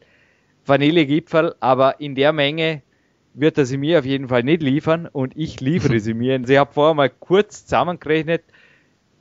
Vanillegipfel, 0.65 1.55
aber 1.61 2.01
in 2.01 2.15
der 2.15 2.33
Menge 2.33 2.83
wird 3.35 3.59
er 3.59 3.67
sie 3.67 3.77
mir 3.77 3.99
auf 3.99 4.05
jeden 4.05 4.29
Fall 4.29 4.43
nicht 4.43 4.63
liefern 4.63 5.09
und 5.11 5.37
ich 5.37 5.61
liefere 5.61 6.01
sie 6.01 6.15
mir. 6.15 6.37
Und 6.37 6.49
ich 6.49 6.59
habe 6.59 6.73
vorher 6.73 6.95
mal 6.95 7.11
kurz 7.11 7.65
zusammengerechnet, 7.65 8.43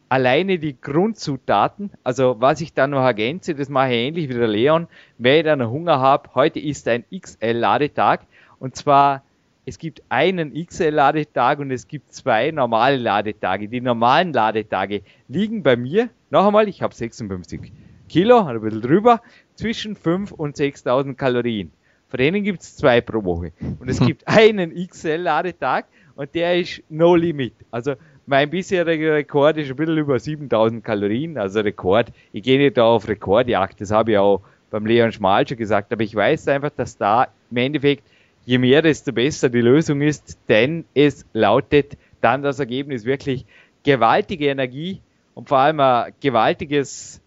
alleine 0.09 0.59
die 0.59 0.79
Grundzutaten, 0.79 1.91
also 2.03 2.35
was 2.39 2.59
ich 2.59 2.73
dann 2.73 2.89
noch 2.89 3.03
ergänze, 3.03 3.55
das 3.55 3.69
mache 3.69 3.91
ich 3.91 3.95
ähnlich 3.95 4.29
wie 4.29 4.33
der 4.33 4.47
Leon, 4.47 4.87
wenn 5.17 5.37
ich 5.37 5.43
dann 5.45 5.69
Hunger 5.69 5.99
habe, 5.99 6.29
heute 6.35 6.59
ist 6.59 6.87
ein 6.87 7.05
XL-Ladetag 7.17 8.21
und 8.59 8.75
zwar 8.75 9.23
es 9.65 9.77
gibt 9.77 10.01
einen 10.09 10.53
XL-Ladetag 10.53 11.59
und 11.59 11.71
es 11.71 11.87
gibt 11.87 12.13
zwei 12.13 12.51
normale 12.51 12.97
Ladetage. 12.97 13.67
Die 13.67 13.79
normalen 13.79 14.33
Ladetage 14.33 15.03
liegen 15.27 15.61
bei 15.61 15.75
mir, 15.77 16.09
noch 16.31 16.47
einmal, 16.47 16.67
ich 16.67 16.81
habe 16.81 16.95
56 16.95 17.71
Kilo, 18.09 18.43
ein 18.43 18.59
bisschen 18.59 18.81
drüber, 18.81 19.21
zwischen 19.55 19.95
5 19.95 20.31
und 20.31 20.57
6000 20.57 21.17
Kalorien. 21.17 21.71
Von 22.11 22.17
denen 22.17 22.43
gibt 22.43 22.61
es 22.61 22.75
zwei 22.75 22.99
pro 22.99 23.23
Woche. 23.23 23.53
Und 23.79 23.89
es 23.89 23.99
gibt 24.05 24.27
einen 24.27 24.75
XL-Ladetag 24.75 25.85
und 26.15 26.35
der 26.35 26.59
ist 26.59 26.83
no 26.89 27.15
limit. 27.15 27.53
Also 27.71 27.93
mein 28.25 28.49
bisheriger 28.49 29.13
Rekord 29.13 29.57
ist 29.57 29.69
ein 29.69 29.77
bisschen 29.77 29.97
über 29.97 30.19
7000 30.19 30.83
Kalorien, 30.83 31.37
also 31.37 31.61
Rekord. 31.61 32.11
Ich 32.33 32.43
gehe 32.43 32.59
nicht 32.59 32.77
da 32.77 32.83
auf 32.83 33.07
Rekordjagd, 33.07 33.79
das 33.79 33.91
habe 33.91 34.11
ich 34.11 34.17
auch 34.17 34.41
beim 34.69 34.85
Leon 34.85 35.13
Schmal 35.13 35.47
schon 35.47 35.57
gesagt, 35.57 35.91
aber 35.93 36.03
ich 36.03 36.13
weiß 36.13 36.49
einfach, 36.49 36.71
dass 36.75 36.97
da 36.97 37.29
im 37.49 37.57
Endeffekt 37.57 38.03
je 38.45 38.57
mehr, 38.57 38.81
desto 38.81 39.13
besser 39.13 39.49
die 39.49 39.61
Lösung 39.61 40.01
ist, 40.01 40.37
denn 40.49 40.83
es 40.93 41.25
lautet 41.31 41.97
dann 42.19 42.43
das 42.43 42.59
Ergebnis 42.59 43.05
wirklich 43.05 43.45
gewaltige 43.83 44.47
Energie 44.47 44.99
und 45.33 45.47
vor 45.47 45.59
allem 45.59 45.79
ein 45.79 46.13
gewaltiges, 46.19 47.21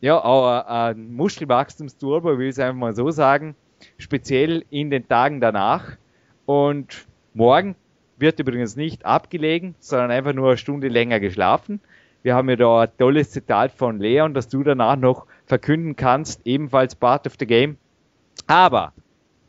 ja, 0.00 0.22
auch 0.22 0.64
ein 0.64 1.12
Muskelwachstumsturbo, 1.12 2.38
will 2.38 2.46
ich 2.46 2.52
es 2.52 2.58
einfach 2.60 2.78
mal 2.78 2.94
so 2.94 3.10
sagen, 3.10 3.56
speziell 3.96 4.64
in 4.70 4.90
den 4.90 5.08
Tagen 5.08 5.40
danach. 5.40 5.96
Und 6.46 7.06
morgen 7.34 7.76
wird 8.18 8.40
übrigens 8.40 8.76
nicht 8.76 9.04
abgelegen, 9.04 9.74
sondern 9.78 10.10
einfach 10.10 10.32
nur 10.32 10.48
eine 10.48 10.56
Stunde 10.56 10.88
länger 10.88 11.20
geschlafen. 11.20 11.80
Wir 12.22 12.34
haben 12.34 12.48
ja 12.48 12.56
da 12.56 12.80
ein 12.82 12.88
tolles 12.98 13.30
Zitat 13.30 13.72
von 13.72 14.00
Leon, 14.00 14.34
das 14.34 14.48
du 14.48 14.62
danach 14.62 14.96
noch 14.96 15.26
verkünden 15.46 15.94
kannst, 15.94 16.40
ebenfalls 16.44 16.94
part 16.94 17.26
of 17.26 17.34
the 17.38 17.46
game. 17.46 17.76
Aber 18.46 18.92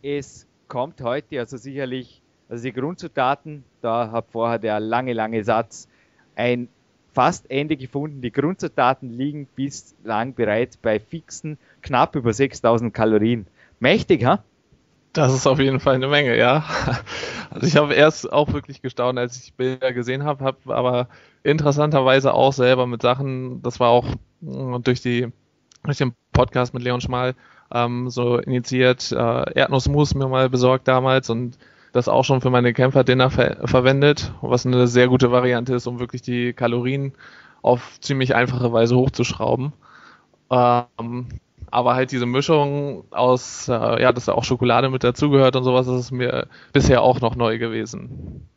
es 0.03 0.47
kommt 0.67 1.01
heute 1.01 1.39
also 1.39 1.57
sicherlich, 1.57 2.21
also 2.47 2.63
die 2.63 2.73
Grundzutaten, 2.73 3.63
da 3.81 4.11
hat 4.11 4.27
vorher 4.31 4.59
der 4.59 4.79
lange, 4.79 5.13
lange 5.13 5.43
Satz 5.43 5.87
ein 6.35 6.69
fast 7.11 7.49
Ende 7.49 7.75
gefunden. 7.75 8.21
Die 8.21 8.31
Grundzutaten 8.31 9.09
liegen 9.09 9.47
bislang 9.55 10.35
bereits 10.35 10.77
bei 10.77 10.99
fixen 10.99 11.57
knapp 11.81 12.15
über 12.15 12.33
6000 12.33 12.93
Kalorien. 12.93 13.47
Mächtig, 13.79 14.25
ha? 14.25 14.43
Das 15.13 15.33
ist 15.33 15.47
auf 15.47 15.59
jeden 15.59 15.79
Fall 15.79 15.95
eine 15.95 16.07
Menge, 16.07 16.37
ja. 16.37 16.63
Also 17.51 17.65
ich 17.65 17.77
habe 17.77 17.95
erst 17.95 18.31
auch 18.31 18.53
wirklich 18.53 18.83
gestaunt, 18.83 19.17
als 19.17 19.41
ich 19.43 19.55
Bilder 19.55 19.91
gesehen 19.91 20.23
habe, 20.23 20.45
habe 20.45 20.75
aber 20.75 21.07
interessanterweise 21.41 22.31
auch 22.31 22.53
selber 22.53 22.85
mit 22.85 23.01
Sachen, 23.01 23.63
das 23.63 23.79
war 23.79 23.89
auch 23.89 24.05
mm, 24.41 24.83
durch 24.83 25.01
die 25.01 25.29
durch 25.83 25.97
den 25.97 26.13
Podcast 26.31 26.75
mit 26.75 26.83
Leon 26.83 27.01
Schmal 27.01 27.33
ähm, 27.73 28.09
so 28.11 28.37
initiiert, 28.37 29.11
äh, 29.11 29.51
Erdnussmus 29.53 30.13
mir 30.13 30.27
mal 30.27 30.49
besorgt 30.49 30.87
damals 30.87 31.29
und 31.31 31.57
das 31.91 32.07
auch 32.07 32.23
schon 32.23 32.41
für 32.41 32.49
meine 32.51 32.73
Kämpferdinner 32.73 33.31
ver 33.31 33.67
verwendet, 33.67 34.31
was 34.41 34.65
eine 34.65 34.87
sehr 34.87 35.07
gute 35.07 35.31
Variante 35.31 35.73
ist, 35.73 35.87
um 35.87 35.99
wirklich 35.99 36.21
die 36.21 36.53
Kalorien 36.53 37.13
auf 37.61 37.99
ziemlich 37.99 38.35
einfache 38.35 38.71
Weise 38.71 38.95
hochzuschrauben. 38.95 39.73
Ähm, 40.51 41.27
aber 41.71 41.95
halt 41.95 42.11
diese 42.11 42.25
Mischung 42.25 43.05
aus, 43.11 43.67
äh, 43.67 44.01
ja, 44.01 44.11
dass 44.11 44.25
da 44.25 44.33
auch 44.33 44.43
Schokolade 44.43 44.89
mit 44.89 45.03
dazugehört 45.03 45.55
und 45.55 45.63
sowas, 45.63 45.87
das 45.87 45.99
ist 45.99 46.11
mir 46.11 46.47
bisher 46.73 47.01
auch 47.01 47.21
noch 47.21 47.35
neu 47.35 47.57
gewesen. 47.57 48.47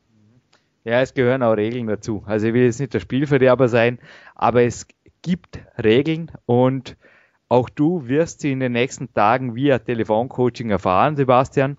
Ja, 0.84 1.00
es 1.00 1.14
gehören 1.14 1.42
auch 1.42 1.52
Regeln 1.52 1.86
dazu. 1.86 2.24
Also 2.26 2.48
ich 2.48 2.54
will 2.54 2.64
jetzt 2.64 2.80
nicht 2.80 2.94
der 2.94 3.00
Spielverderber 3.00 3.68
sein, 3.68 3.98
aber 4.34 4.62
es 4.62 4.86
gibt 5.22 5.60
Regeln 5.82 6.32
und 6.46 6.96
auch 7.48 7.68
du 7.68 8.08
wirst 8.08 8.40
sie 8.40 8.50
in 8.50 8.60
den 8.60 8.72
nächsten 8.72 9.12
Tagen 9.12 9.54
via 9.54 9.78
Telefoncoaching 9.78 10.70
erfahren, 10.70 11.16
Sebastian. 11.16 11.76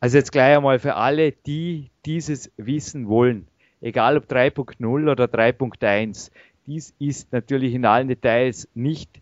Also 0.00 0.18
jetzt 0.18 0.32
gleich 0.32 0.56
einmal 0.56 0.78
für 0.78 0.94
alle, 0.94 1.32
die 1.32 1.90
dieses 2.06 2.52
wissen 2.56 3.08
wollen, 3.08 3.48
egal 3.80 4.16
ob 4.16 4.30
3.0 4.30 5.10
oder 5.10 5.24
3.1, 5.24 6.30
dies 6.66 6.94
ist 6.98 7.32
natürlich 7.32 7.74
in 7.74 7.84
allen 7.84 8.08
Details 8.08 8.68
nicht 8.74 9.20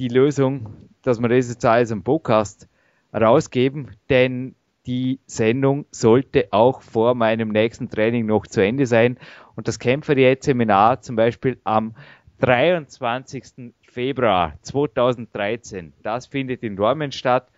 die 0.00 0.08
Lösung, 0.08 0.88
dass 1.02 1.20
wir 1.20 1.28
das 1.28 1.50
jetzt 1.50 1.64
als 1.64 1.92
einen 1.92 2.02
Podcast 2.02 2.68
rausgeben, 3.14 3.90
denn 4.08 4.54
die 4.86 5.20
Sendung 5.26 5.84
sollte 5.90 6.48
auch 6.52 6.80
vor 6.80 7.14
meinem 7.14 7.50
nächsten 7.50 7.90
Training 7.90 8.24
noch 8.24 8.46
zu 8.46 8.64
Ende 8.64 8.86
sein. 8.86 9.18
Und 9.56 9.68
das 9.68 9.78
Kämpferdiät-Seminar 9.78 11.02
zum 11.02 11.16
Beispiel 11.16 11.60
am 11.64 11.94
23. 12.40 13.74
Februar 13.82 14.54
2013, 14.62 15.92
das 16.02 16.26
findet 16.26 16.62
in 16.62 16.76
Dormen 16.76 17.12
statt 17.12 17.48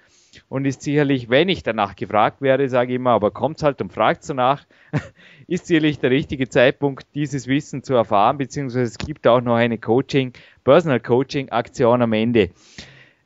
und 0.49 0.65
ist 0.65 0.83
sicherlich, 0.83 1.29
wenn 1.31 1.49
ich 1.49 1.63
danach 1.63 1.95
gefragt 1.95 2.41
werde, 2.41 2.69
sage 2.69 2.93
ich 2.93 2.97
immer, 2.97 3.11
aber 3.11 3.31
kommt 3.31 3.63
halt 3.63 3.81
und 3.81 3.93
fragt 3.93 4.29
danach, 4.29 4.65
ist 5.47 5.67
sicherlich 5.67 6.01
der 6.01 6.11
richtige 6.11 6.49
Zeitpunkt, 6.49 7.07
dieses 7.15 7.47
Wissen 7.47 7.83
zu 7.83 7.95
erfahren, 7.95 8.39
beziehungsweise 8.39 8.85
es 8.85 8.99
gibt 8.99 9.27
auch 9.27 9.41
noch 9.41 9.57
eine 9.57 9.79
Coaching, 9.79 10.33
Personal 10.65 11.01
Coaching 11.01 11.51
Aktion 11.51 12.03
am 12.03 12.13
Ende. 12.13 12.51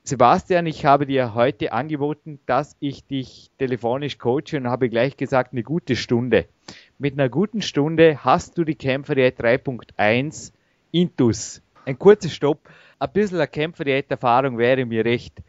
Sebastian, 0.05 0.66
ich 0.66 0.87
habe 0.87 1.05
dir 1.05 1.34
heute 1.34 1.72
angeboten, 1.72 2.39
dass 2.47 2.76
ich 2.80 3.05
dich 3.07 3.51
telefonisch 3.59 4.18
coache 4.18 4.57
und 4.57 4.68
habe 4.68 4.89
gleich 4.89 5.16
gesagt, 5.16 5.53
eine 5.53 5.62
gute 5.62 5.97
Stunde. 5.97 6.47
Mit 6.99 7.14
einer 7.14 7.28
guten 7.28 7.61
Stunde 7.61 8.24
hast 8.24 8.57
du 8.57 8.64
die 8.64 8.76
Kämpferdiät 8.76 9.39
3.1 9.39 10.53
Intus. 10.93 11.61
Ein 11.84 11.99
kurzer 11.99 12.30
Stopp. 12.30 12.61
Ein 12.99 13.12
bisschen 13.12 13.39
eine 13.39 13.49
Kämpferdiät-Erfahrung 13.49 14.57
wäre 14.57 14.87
mir 14.87 15.05
recht. 15.05 15.43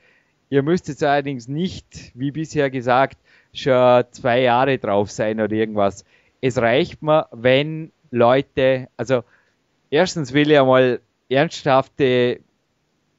Ihr 0.50 0.64
müsst 0.64 0.90
jetzt 0.90 1.04
allerdings 1.04 1.48
nicht, 1.48 2.12
wie 2.16 2.32
bisher 2.32 2.70
gesagt, 2.70 3.18
schon 3.54 4.04
zwei 4.12 4.42
Jahre 4.42 4.78
drauf 4.78 5.10
sein 5.10 5.40
oder 5.40 5.54
irgendwas. 5.54 6.04
Es 6.42 6.58
reicht 6.58 7.02
mir, 7.02 7.28
wenn 7.32 7.92
Leute, 8.12 8.90
also 8.98 9.24
erstens 9.90 10.34
will 10.34 10.52
ich 10.52 10.60
einmal 10.60 11.00
ernsthafte 11.30 12.39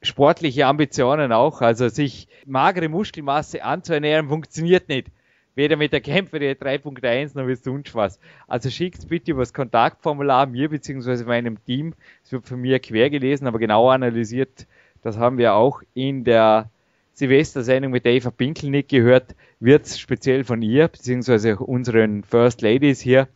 sportliche 0.02 0.66
Ambitionen 0.66 1.32
auch, 1.32 1.60
also 1.60 1.88
sich 1.88 2.28
magere 2.46 2.88
Muskelmasse 2.88 3.64
anzuernähren, 3.64 4.28
funktioniert 4.28 4.88
nicht. 4.88 5.08
Weder 5.54 5.76
mit 5.76 5.92
der 5.92 6.00
Kämpfer 6.00 6.38
der 6.38 6.56
3.1 6.56 7.36
noch 7.36 7.44
mit 7.44 7.62
sonst 7.64 7.92
was. 7.96 8.20
Also 8.46 8.70
schickt 8.70 9.08
bitte 9.08 9.32
über 9.32 9.42
das 9.42 9.52
Kontaktformular 9.52 10.46
mir 10.46 10.68
bzw. 10.68 11.24
meinem 11.24 11.62
Team. 11.64 11.94
Es 12.24 12.30
wird 12.30 12.46
von 12.46 12.60
mir 12.60 12.78
quer 12.78 13.10
gelesen, 13.10 13.48
aber 13.48 13.58
genau 13.58 13.88
analysiert. 13.88 14.68
Das 15.02 15.18
haben 15.18 15.36
wir 15.36 15.54
auch 15.54 15.82
in 15.94 16.22
der 16.22 16.70
Silvester-Sendung 17.14 17.90
mit 17.90 18.06
Eva 18.06 18.30
Pinkelnick 18.30 18.88
gehört, 18.88 19.34
wird 19.58 19.88
speziell 19.88 20.44
von 20.44 20.62
ihr, 20.62 20.86
beziehungsweise 20.86 21.56
unseren 21.56 22.22
First 22.22 22.62
Ladies 22.62 23.00
hier. 23.00 23.26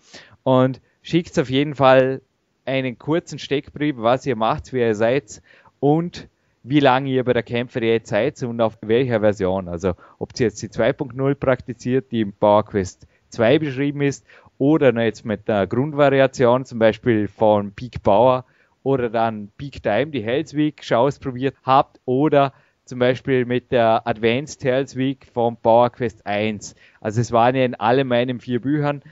Und 0.44 0.80
schickt 1.02 1.36
auf 1.40 1.50
jeden 1.50 1.74
Fall 1.74 2.20
einen 2.64 2.98
kurzen 2.98 3.38
Steckbrief, 3.38 3.96
was 3.98 4.26
ihr 4.26 4.36
macht, 4.36 4.72
wer 4.72 4.88
ihr 4.88 4.94
seid 4.94 5.42
und 5.80 6.28
wie 6.62 6.80
lange 6.80 7.10
ihr 7.10 7.24
bei 7.24 7.32
der 7.32 7.42
Kämpferei 7.42 8.00
seid 8.04 8.42
und 8.42 8.60
auf 8.60 8.78
welcher 8.82 9.20
Version. 9.20 9.68
Also 9.68 9.94
ob 10.18 10.30
ihr 10.38 10.46
jetzt 10.46 10.62
die 10.62 10.68
2.0 10.68 11.34
praktiziert, 11.34 12.12
die 12.12 12.20
im 12.20 12.32
Power 12.32 12.64
Quest 12.64 13.06
2 13.30 13.58
beschrieben 13.58 14.02
ist, 14.02 14.24
oder 14.58 14.92
jetzt 15.02 15.24
mit 15.24 15.48
der 15.48 15.66
Grundvariation, 15.66 16.64
zum 16.64 16.78
Beispiel 16.78 17.26
von 17.26 17.72
Peak 17.72 18.02
Power 18.02 18.44
oder 18.84 19.10
dann 19.10 19.48
Peak 19.56 19.82
Time, 19.82 20.06
die 20.06 20.22
Hells 20.22 20.54
Week 20.54 20.84
schon 20.84 20.98
ausprobiert 20.98 21.56
habt, 21.64 22.00
oder 22.04 22.52
zum 22.84 22.98
Beispiel 22.98 23.44
mit 23.44 23.72
der 23.72 24.06
Advanced 24.06 24.62
Hells 24.62 24.96
Week 24.96 25.26
vom 25.32 25.56
Power 25.56 25.90
Quest 25.90 26.26
1. 26.26 26.76
Also 27.00 27.20
es 27.20 27.32
waren 27.32 27.56
ja 27.56 27.64
in 27.64 27.74
allen 27.74 28.06
meinen 28.06 28.38
vier 28.38 28.60
Büchern, 28.60 29.02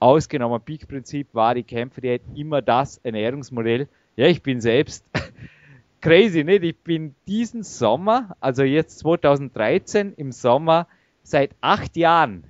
ausgenommen 0.00 0.60
Peak-Prinzip, 0.60 1.28
war 1.32 1.54
die 1.54 1.62
Kämpferdiät 1.62 2.22
immer 2.34 2.62
das 2.62 2.98
Ernährungsmodell. 2.98 3.88
Ja, 4.16 4.26
ich 4.26 4.42
bin 4.42 4.60
selbst 4.60 5.04
crazy, 6.00 6.44
nicht? 6.44 6.62
Ich 6.64 6.76
bin 6.78 7.14
diesen 7.26 7.62
Sommer, 7.62 8.36
also 8.40 8.62
jetzt 8.62 8.98
2013 9.00 10.14
im 10.16 10.32
Sommer, 10.32 10.86
seit 11.22 11.50
acht 11.60 11.96
Jahren 11.96 12.44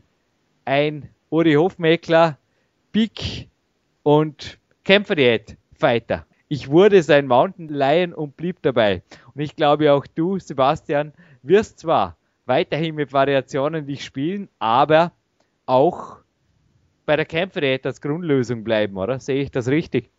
ein 0.64 1.08
Uri 1.30 1.54
Hofmeckler 1.54 2.38
Peak 2.92 3.48
und 4.02 4.58
Kämpferdiät-Fighter. 4.84 6.24
Ich 6.48 6.70
wurde 6.70 7.02
sein 7.02 7.26
Mountain 7.26 7.68
Lion 7.68 8.14
und 8.14 8.36
blieb 8.36 8.62
dabei. 8.62 9.02
Und 9.34 9.42
ich 9.42 9.54
glaube 9.54 9.92
auch 9.92 10.06
du, 10.06 10.38
Sebastian, 10.38 11.12
wirst 11.42 11.80
zwar 11.80 12.16
weiterhin 12.46 12.94
mit 12.94 13.12
Variationen 13.12 13.86
dich 13.86 14.04
spielen, 14.04 14.48
aber 14.58 15.12
auch 15.66 16.18
bei 17.08 17.16
der 17.16 17.24
Kämpferdiät 17.24 17.86
als 17.86 18.02
Grundlösung 18.02 18.64
bleiben, 18.64 18.98
oder? 18.98 19.18
Sehe 19.18 19.42
ich 19.42 19.50
das 19.50 19.66
richtig? 19.68 20.10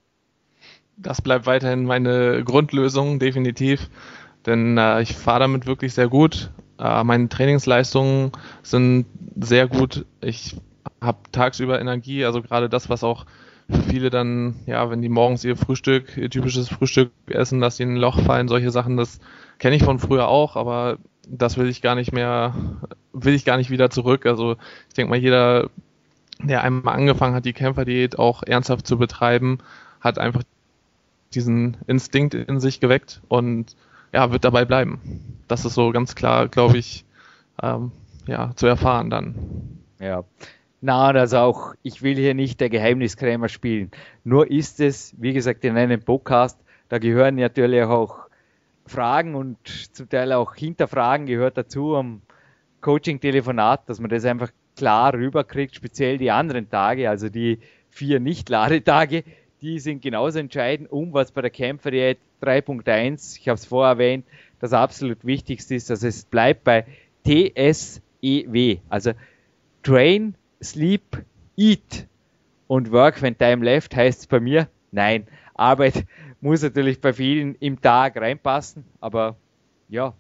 Das 0.98 1.22
bleibt 1.22 1.46
weiterhin 1.46 1.86
meine 1.86 2.44
Grundlösung, 2.44 3.20
definitiv. 3.20 3.92
Denn 4.48 4.76
äh, 4.80 5.00
ich 5.04 5.16
fahre 5.16 5.42
damit 5.42 5.68
wirklich 5.68 5.94
sehr 5.94 6.08
gut. 6.08 6.50
Äh, 6.80 7.04
meine 7.04 7.30
Trainingsleistungen 7.30 8.32
sind 8.64 9.06
sehr 9.40 9.68
gut. 9.68 10.08
Ich 10.20 10.56
habe 11.00 11.20
tagsüber 11.32 11.80
Energie, 11.80 12.26
also 12.26 12.42
gerade 12.42 12.70
das, 12.70 12.90
was 12.90 13.04
auch 13.04 13.28
viele 13.88 14.10
dann, 14.10 14.56
ja, 14.66 14.90
wenn 14.90 15.04
die 15.04 15.10
morgens 15.10 15.44
ihr 15.44 15.58
Frühstück, 15.58 16.18
ihr 16.18 16.32
typisches 16.32 16.70
Frühstück 16.70 17.12
essen, 17.28 17.62
dass 17.62 17.78
sie 17.78 17.84
in 17.84 17.94
ein 17.94 17.98
Loch 17.98 18.20
fallen, 18.20 18.48
solche 18.48 18.72
Sachen, 18.72 18.98
das 18.98 19.20
kenne 19.60 19.76
ich 19.76 19.84
von 19.84 20.00
früher 20.00 20.28
auch, 20.28 20.56
aber 20.56 20.98
das 21.28 21.56
will 21.56 21.70
ich 21.70 21.84
gar 21.84 21.94
nicht 21.94 22.14
mehr, 22.14 22.56
will 23.14 23.36
ich 23.36 23.46
gar 23.46 23.58
nicht 23.58 23.70
wieder 23.70 23.92
zurück. 23.92 24.26
Also 24.26 24.56
ich 24.88 24.96
denke 24.96 25.12
mal, 25.12 25.20
jeder, 25.20 25.70
der 26.42 26.64
einmal 26.64 26.96
angefangen 26.96 27.36
hat, 27.36 27.46
die 27.46 27.54
Kämpferdiät 27.54 28.18
auch 28.18 28.44
ernsthaft 28.44 28.88
zu 28.88 28.98
betreiben, 28.98 29.60
hat 30.00 30.18
einfach 30.18 30.44
diesen 31.34 31.78
Instinkt 31.88 32.34
in 32.34 32.60
sich 32.60 32.80
geweckt 32.80 33.22
und 33.28 33.76
ja, 34.14 34.32
wird 34.32 34.44
dabei 34.44 34.66
bleiben. 34.66 35.38
Das 35.48 35.66
ist 35.66 35.76
so 35.76 35.92
ganz 35.92 36.16
klar, 36.16 36.48
glaube 36.48 36.78
ich, 36.78 37.06
ähm, 37.62 37.92
ja, 38.26 38.56
zu 38.56 38.68
erfahren 38.68 39.10
dann. 39.10 39.36
Ja, 40.00 40.24
na, 40.82 41.10
also 41.10 41.40
auch, 41.40 41.74
ich 41.84 42.02
will 42.02 42.16
hier 42.16 42.34
nicht 42.34 42.62
der 42.62 42.70
Geheimniskrämer 42.70 43.50
spielen. 43.50 43.92
Nur 44.24 44.50
ist 44.50 44.80
es, 44.80 45.14
wie 45.18 45.34
gesagt, 45.34 45.66
in 45.66 45.76
einem 45.78 46.02
Podcast, 46.02 46.58
da 46.88 47.00
gehören 47.00 47.36
natürlich 47.36 47.84
auch 47.84 48.30
Fragen 48.86 49.36
und 49.36 49.58
zum 49.94 50.10
Teil 50.10 50.32
auch 50.32 50.56
Hinterfragen 50.56 51.26
gehört 51.26 51.58
dazu 51.58 51.96
am 51.96 52.22
Coaching-Telefonat, 52.82 53.90
dass 53.90 54.00
man 54.00 54.10
das 54.10 54.24
einfach 54.24 54.50
klar 54.80 55.14
rüberkriegt, 55.14 55.76
speziell 55.76 56.18
die 56.18 56.32
anderen 56.32 56.70
Tage, 56.70 57.10
also 57.10 57.28
die 57.28 57.60
vier 57.90 58.22
Nicht-Ladetage, 58.22 59.26
die 59.62 59.80
sind 59.80 60.02
genauso 60.02 60.40
entscheidend, 60.40 60.90
um 60.90 61.12
was 61.12 61.34
bei 61.34 61.42
der 61.42 61.50
Kämpferdiät 61.50 62.18
3.1, 62.42 63.38
ich 63.38 63.50
habe 63.50 63.58
es 63.58 63.66
vorher 63.66 63.92
erwähnt, 63.92 64.26
das 64.62 64.72
absolut 64.72 65.26
Wichtigste 65.26 65.76
ist, 65.76 65.90
dass 65.90 66.02
es 66.04 66.24
bleibt 66.24 66.64
bei 66.64 66.86
TSEW, 67.26 68.78
also 68.88 69.12
Train, 69.84 70.36
Sleep, 70.64 71.26
Eat 71.58 72.08
und 72.68 72.94
Work 72.94 73.22
when 73.22 73.38
time 73.38 73.66
left 73.66 73.94
heißt 73.98 74.22
es 74.22 74.28
bei 74.28 74.40
mir, 74.40 74.70
nein, 74.92 75.28
Arbeit 75.56 76.06
muss 76.42 76.62
natürlich 76.62 77.02
bei 77.02 77.12
vielen 77.12 77.56
im 77.56 77.82
Tag 77.82 78.16
reinpassen, 78.16 78.86
aber 79.02 79.36
ja, 79.90 80.14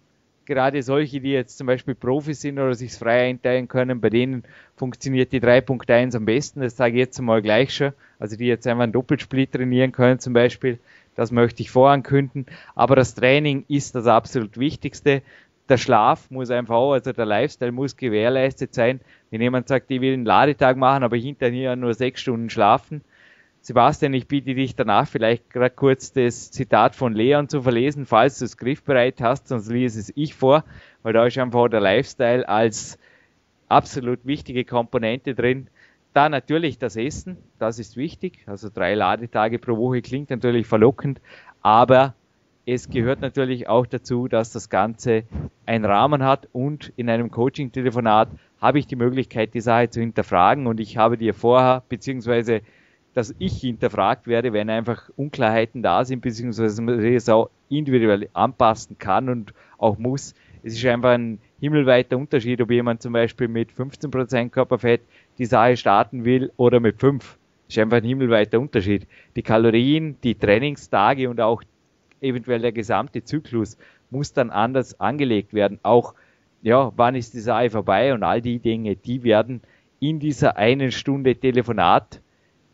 gerade 0.49 0.83
solche, 0.83 1.21
die 1.21 1.31
jetzt 1.31 1.57
zum 1.57 1.67
Beispiel 1.67 1.95
Profis 1.95 2.41
sind 2.41 2.59
oder 2.59 2.73
sich 2.73 2.91
frei 2.91 3.29
einteilen 3.29 3.69
können, 3.69 4.01
bei 4.01 4.09
denen 4.09 4.43
funktioniert 4.75 5.31
die 5.31 5.39
3.1 5.39 6.17
am 6.17 6.25
besten, 6.25 6.61
das 6.61 6.75
sage 6.75 6.95
ich 6.95 6.99
jetzt 6.99 7.21
mal 7.21 7.41
gleich 7.41 7.73
schon, 7.73 7.93
also 8.17 8.35
die 8.35 8.47
jetzt 8.47 8.67
einfach 8.67 8.83
einen 8.83 8.91
Doppelsplit 8.91 9.53
trainieren 9.53 9.91
können 9.91 10.19
zum 10.19 10.33
Beispiel, 10.33 10.79
das 11.15 11.31
möchte 11.31 11.61
ich 11.61 11.69
vorankünden, 11.69 12.47
aber 12.75 12.95
das 12.95 13.15
Training 13.15 13.63
ist 13.67 13.95
das 13.95 14.07
absolut 14.07 14.57
Wichtigste, 14.57 15.21
der 15.69 15.77
Schlaf 15.77 16.31
muss 16.31 16.49
einfach 16.49 16.75
auch, 16.75 16.93
also 16.93 17.13
der 17.13 17.25
Lifestyle 17.25 17.71
muss 17.71 17.95
gewährleistet 17.95 18.73
sein. 18.73 19.01
Wenn 19.29 19.41
jemand 19.41 19.67
sagt, 19.67 19.91
ich 19.91 20.01
will 20.01 20.13
einen 20.13 20.25
Ladetag 20.25 20.77
machen, 20.77 21.03
aber 21.03 21.15
hinterher 21.15 21.75
nur 21.75 21.93
sechs 21.93 22.21
Stunden 22.21 22.49
schlafen. 22.49 23.01
Sebastian, 23.61 24.13
ich 24.13 24.27
biete 24.27 24.55
dich 24.55 24.75
danach 24.75 25.07
vielleicht 25.07 25.49
gerade 25.49 25.75
kurz 25.75 26.13
das 26.13 26.49
Zitat 26.49 26.95
von 26.95 27.13
Leon 27.13 27.49
zu 27.49 27.61
verlesen, 27.61 28.05
falls 28.05 28.39
du 28.39 28.45
es 28.45 28.57
griffbereit 28.57 29.21
hast, 29.21 29.49
sonst 29.49 29.69
lese 29.69 29.99
es 29.99 30.11
ich 30.15 30.33
vor, 30.33 30.63
weil 31.03 31.13
da 31.13 31.25
ist 31.25 31.37
einfach 31.37 31.67
der 31.67 31.81
Lifestyle 31.81 32.47
als 32.47 32.97
absolut 33.67 34.25
wichtige 34.25 34.63
Komponente 34.63 35.35
drin. 35.35 35.67
Da 36.13 36.29
natürlich 36.29 36.79
das 36.79 36.95
Essen, 36.95 37.37
das 37.59 37.79
ist 37.79 37.97
wichtig. 37.97 38.39
Also 38.47 38.69
drei 38.73 38.95
Ladetage 38.95 39.59
pro 39.59 39.77
Woche 39.77 40.01
klingt 40.01 40.29
natürlich 40.29 40.65
verlockend, 40.65 41.21
aber 41.61 42.15
es 42.65 42.89
gehört 42.89 43.21
natürlich 43.21 43.67
auch 43.67 43.85
dazu, 43.85 44.27
dass 44.27 44.51
das 44.51 44.69
Ganze 44.69 45.23
einen 45.65 45.85
Rahmen 45.85 46.23
hat 46.23 46.47
und 46.53 46.93
in 46.95 47.09
einem 47.09 47.29
Coaching-Telefonat 47.29 48.29
habe 48.61 48.79
ich 48.79 48.87
die 48.87 48.95
Möglichkeit, 48.95 49.53
die 49.53 49.61
Sache 49.61 49.89
zu 49.89 49.99
hinterfragen 49.99 50.65
und 50.67 50.79
ich 50.79 50.97
habe 50.97 51.17
dir 51.17 51.33
vorher, 51.33 51.83
beziehungsweise 51.89 52.61
dass 53.13 53.33
ich 53.39 53.59
hinterfragt 53.59 54.27
werde, 54.27 54.53
wenn 54.53 54.69
einfach 54.69 55.09
Unklarheiten 55.15 55.81
da 55.81 56.05
sind, 56.05 56.21
beziehungsweise 56.21 56.81
man 56.81 56.99
es 56.99 57.29
auch 57.29 57.49
individuell 57.69 58.29
anpassen 58.33 58.97
kann 58.97 59.29
und 59.29 59.53
auch 59.77 59.97
muss. 59.97 60.35
Es 60.63 60.73
ist 60.73 60.85
einfach 60.85 61.11
ein 61.11 61.39
himmelweiter 61.59 62.17
Unterschied, 62.17 62.61
ob 62.61 62.71
jemand 62.71 63.01
zum 63.01 63.13
Beispiel 63.13 63.47
mit 63.47 63.71
15% 63.71 64.49
Körperfett 64.49 65.01
die 65.37 65.45
Sache 65.45 65.77
starten 65.77 66.25
will 66.25 66.51
oder 66.57 66.79
mit 66.79 66.99
5. 66.99 67.37
Das 67.67 67.77
ist 67.77 67.81
einfach 67.81 67.97
ein 67.97 68.03
himmelweiter 68.03 68.59
Unterschied. 68.59 69.07
Die 69.35 69.43
Kalorien, 69.43 70.17
die 70.23 70.35
Trainingstage 70.35 71.29
und 71.29 71.39
auch 71.39 71.63
eventuell 72.21 72.59
der 72.59 72.71
gesamte 72.71 73.23
Zyklus 73.23 73.77
muss 74.09 74.33
dann 74.33 74.49
anders 74.49 74.99
angelegt 74.99 75.53
werden. 75.53 75.79
Auch, 75.83 76.13
ja, 76.61 76.91
wann 76.95 77.15
ist 77.15 77.33
die 77.33 77.39
Sache 77.39 77.69
vorbei 77.69 78.13
und 78.13 78.23
all 78.23 78.41
die 78.41 78.59
Dinge, 78.59 78.95
die 78.95 79.23
werden 79.23 79.61
in 79.99 80.19
dieser 80.19 80.57
einen 80.57 80.91
Stunde 80.91 81.35
Telefonat 81.35 82.21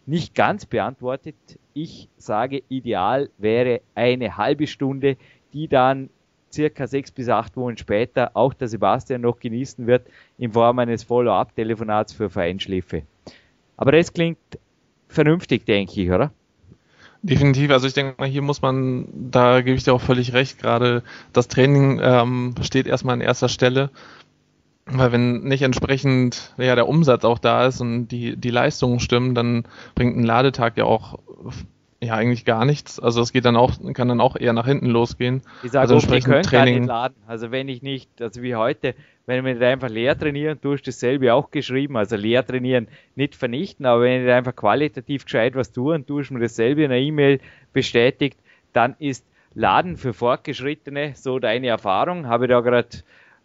nicht 0.06 0.36
ganz 0.36 0.66
beantwortet. 0.66 1.36
Ich 1.74 2.10
sage, 2.18 2.64
ideal 2.70 3.30
wäre 3.38 3.82
eine 3.96 4.38
halbe 4.38 4.68
Stunde, 4.68 5.18
die 5.54 5.68
dann 5.68 6.10
circa 6.52 6.88
sechs 6.88 7.12
bis 7.12 7.28
acht 7.28 7.58
Wochen 7.58 7.78
später 7.78 8.32
auch 8.34 8.54
der 8.54 8.68
Sebastian 8.68 9.22
noch 9.22 9.40
genießen 9.40 9.88
wird 9.88 10.08
in 10.38 10.54
Form 10.54 10.80
eines 10.80 11.04
Follow-up-Telefonats 11.04 12.14
für 12.14 12.30
Vereinschläfe. 12.30 13.04
Aber 13.78 13.92
das 13.92 14.14
klingt 14.14 14.38
vernünftig, 15.10 15.66
denke 15.66 16.02
ich, 16.02 16.10
oder? 16.10 16.32
Definitiv, 17.22 17.72
also 17.72 17.88
ich 17.88 17.94
denke 17.94 18.16
mal, 18.20 18.28
hier 18.28 18.44
muss 18.44 18.62
man, 18.62 19.08
da 19.32 19.62
gebe 19.62 19.76
ich 19.76 19.84
dir 19.84 19.94
auch 19.94 20.02
völlig 20.02 20.34
recht, 20.34 20.60
gerade 20.60 21.02
das 21.34 21.48
Training 21.48 22.00
ähm, 22.02 22.54
steht 22.62 22.86
erstmal 22.86 23.14
an 23.14 23.22
erster 23.22 23.50
Stelle, 23.50 23.90
weil 24.86 25.12
wenn 25.12 25.44
nicht 25.44 25.64
entsprechend 25.64 26.54
ja, 26.58 26.76
der 26.76 26.88
Umsatz 26.88 27.26
auch 27.26 27.40
da 27.40 27.66
ist 27.66 27.82
und 27.82 28.08
die, 28.08 28.38
die 28.38 28.52
Leistungen 28.52 29.00
stimmen, 29.00 29.34
dann 29.34 29.66
bringt 29.96 30.16
ein 30.16 30.24
Ladetag 30.24 30.78
ja 30.78 30.86
auch 30.86 31.20
ja, 32.02 32.14
eigentlich 32.14 32.46
gar 32.46 32.66
nichts. 32.66 33.00
Also 33.00 33.22
es 33.22 33.32
geht 33.32 33.46
dann 33.46 33.56
auch, 33.56 33.72
kann 33.94 34.08
dann 34.08 34.22
auch 34.22 34.36
eher 34.36 34.54
nach 34.54 34.66
hinten 34.66 34.88
losgehen. 34.88 35.42
Ich 35.64 35.72
sage, 35.72 35.94
also 35.94 35.96
okay, 35.96 36.18
ich 36.18 36.48
Training 36.48 36.80
nicht 36.82 36.88
laden. 36.88 37.16
Also 37.26 37.52
wenn 37.52 37.68
ich 37.68 37.82
nicht, 37.82 38.22
also 38.22 38.44
wie 38.44 38.56
heute, 38.56 38.94
wenn 39.26 39.46
ich 39.46 39.62
einfach 39.62 39.90
leer 39.90 40.18
trainieren, 40.18 40.60
du 40.62 40.74
hast 40.74 40.84
dasselbe 40.84 41.34
auch 41.34 41.50
geschrieben, 41.50 41.98
also 41.98 42.16
leer 42.16 42.46
trainieren, 42.46 42.88
nicht 43.16 43.34
vernichten, 43.34 43.86
aber 43.88 44.02
wenn 44.02 44.24
ich 44.24 44.32
einfach 44.32 44.56
qualitativ 44.56 45.26
gescheit 45.26 45.56
was 45.56 45.72
tue 45.72 45.96
und 45.96 46.10
du 46.10 46.20
hast 46.20 46.30
mir 46.30 46.40
dasselbe 46.40 46.84
in 46.84 46.92
einer 46.92 47.02
E-Mail 47.02 47.40
bestätigt, 47.74 48.38
dann 48.74 48.96
ist 49.00 49.26
Laden 49.56 49.98
für 49.98 50.14
Fortgeschrittene 50.14 51.14
so 51.16 51.40
deine 51.40 51.68
Erfahrung, 51.68 52.28
habe 52.28 52.46
ich 52.46 52.52
da 52.52 52.60
gerade 52.60 52.90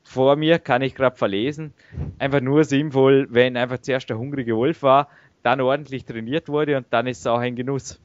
vor 0.02 0.36
mir, 0.36 0.58
kann 0.58 0.82
ich 0.82 0.94
gerade 0.94 1.16
verlesen. 1.16 1.72
Einfach 2.18 2.40
nur 2.40 2.64
sinnvoll, 2.64 3.28
wenn 3.30 3.56
einfach 3.56 3.78
zuerst 3.78 4.10
der 4.10 4.18
hungrige 4.18 4.56
Wolf 4.56 4.82
war, 4.82 5.08
dann 5.42 5.60
ordentlich 5.60 6.04
trainiert 6.04 6.48
wurde 6.48 6.76
und 6.76 6.86
dann 6.90 7.06
ist 7.06 7.20
es 7.20 7.26
auch 7.26 7.38
ein 7.38 7.56
Genuss. 7.56 7.98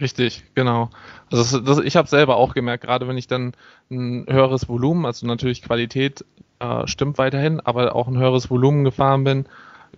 Richtig, 0.00 0.44
genau. 0.54 0.90
Also 1.30 1.58
das, 1.58 1.64
das, 1.76 1.84
ich 1.84 1.96
habe 1.96 2.08
selber 2.08 2.36
auch 2.36 2.54
gemerkt, 2.54 2.84
gerade 2.84 3.06
wenn 3.08 3.18
ich 3.18 3.26
dann 3.26 3.52
ein 3.90 4.26
höheres 4.28 4.68
Volumen, 4.68 5.04
also 5.04 5.26
natürlich 5.26 5.62
Qualität 5.62 6.24
äh, 6.60 6.86
stimmt 6.86 7.18
weiterhin, 7.18 7.60
aber 7.60 7.94
auch 7.94 8.08
ein 8.08 8.18
höheres 8.18 8.50
Volumen 8.50 8.84
gefahren 8.84 9.24
bin, 9.24 9.46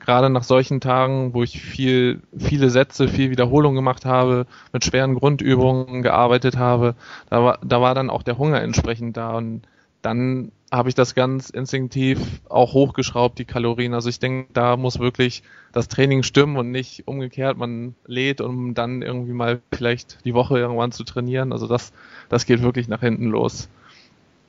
gerade 0.00 0.30
nach 0.30 0.42
solchen 0.42 0.80
Tagen, 0.80 1.32
wo 1.32 1.42
ich 1.42 1.60
viel, 1.60 2.22
viele 2.36 2.70
Sätze, 2.70 3.08
viel 3.08 3.30
Wiederholung 3.30 3.74
gemacht 3.74 4.04
habe, 4.04 4.46
mit 4.72 4.84
schweren 4.84 5.14
Grundübungen 5.14 6.02
gearbeitet 6.02 6.56
habe, 6.56 6.96
da 7.30 7.44
war, 7.44 7.58
da 7.64 7.80
war 7.80 7.94
dann 7.94 8.10
auch 8.10 8.22
der 8.22 8.38
Hunger 8.38 8.60
entsprechend 8.60 9.16
da 9.16 9.36
und 9.36 9.62
dann 10.02 10.50
habe 10.76 10.88
ich 10.88 10.94
das 10.94 11.14
ganz 11.14 11.50
instinktiv 11.50 12.18
auch 12.48 12.72
hochgeschraubt, 12.72 13.38
die 13.38 13.44
Kalorien. 13.44 13.94
Also 13.94 14.08
ich 14.08 14.18
denke, 14.18 14.48
da 14.52 14.76
muss 14.76 14.98
wirklich 14.98 15.42
das 15.72 15.88
Training 15.88 16.22
stimmen 16.22 16.56
und 16.56 16.70
nicht 16.70 17.06
umgekehrt, 17.06 17.56
man 17.56 17.94
lädt, 18.06 18.40
um 18.40 18.74
dann 18.74 19.02
irgendwie 19.02 19.32
mal 19.32 19.60
vielleicht 19.72 20.24
die 20.24 20.34
Woche 20.34 20.58
irgendwann 20.58 20.92
zu 20.92 21.04
trainieren. 21.04 21.52
Also 21.52 21.66
das, 21.66 21.92
das 22.28 22.46
geht 22.46 22.62
wirklich 22.62 22.88
nach 22.88 23.00
hinten 23.00 23.26
los. 23.26 23.68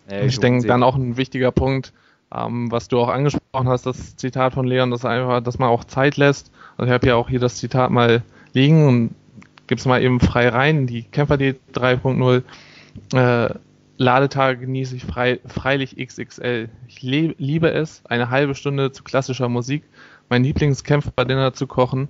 Ja, 0.09 0.21
ich, 0.21 0.34
ich 0.34 0.39
denke, 0.39 0.67
dann 0.67 0.84
auch 0.84 0.95
ein 0.95 1.17
wichtiger 1.17 1.51
Punkt, 1.51 1.93
ähm, 2.34 2.71
was 2.71 2.88
du 2.88 2.99
auch 2.99 3.09
angesprochen 3.09 3.69
hast, 3.69 3.86
das 3.86 4.15
Zitat 4.15 4.53
von 4.53 4.65
Leon, 4.65 4.91
das 4.91 5.05
einfach, 5.05 5.41
dass 5.41 5.59
man 5.59 5.69
auch 5.69 5.84
Zeit 5.84 6.17
lässt. 6.17 6.51
Also 6.78 6.88
ich 6.88 6.93
habe 6.93 7.07
ja 7.07 7.15
auch 7.15 7.30
hier 7.30 7.39
das 7.39 7.57
Zitat 7.57 7.91
mal 7.91 8.23
liegen 8.53 8.88
und 8.88 9.15
gib's 9.67 9.86
mal 9.86 10.01
eben 10.01 10.19
frei 10.19 10.49
rein. 10.49 10.88
Die 10.88 11.03
Kämpfer 11.03 11.38
D 11.38 11.55
3.0 11.73 12.43
äh, 13.13 13.55
Ladetage 13.98 14.60
genieße 14.60 14.98
ich 14.98 15.06
frei, 15.06 15.39
freilich 15.46 15.96
XXL. 15.98 16.70
Ich 16.88 17.02
liebe 17.02 17.72
es, 17.72 18.04
eine 18.06 18.30
halbe 18.30 18.54
Stunde 18.54 18.91
zu 18.91 19.04
klassischer 19.04 19.48
Musik, 19.48 19.84
mein 20.30 20.43
Lieblingskämpfer-Dinner 20.43 21.54
zu 21.54 21.66
kochen. 21.66 22.10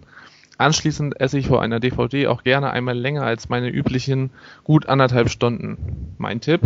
Anschließend 0.58 1.20
esse 1.20 1.38
ich 1.38 1.48
vor 1.48 1.62
einer 1.62 1.80
DVD 1.80 2.28
auch 2.28 2.44
gerne 2.44 2.72
einmal 2.72 2.98
länger 2.98 3.24
als 3.24 3.50
meine 3.50 3.70
üblichen 3.70 4.32
gut 4.64 4.88
anderthalb 4.88 5.30
Stunden. 5.30 6.16
Mein 6.18 6.42
Tipp? 6.42 6.62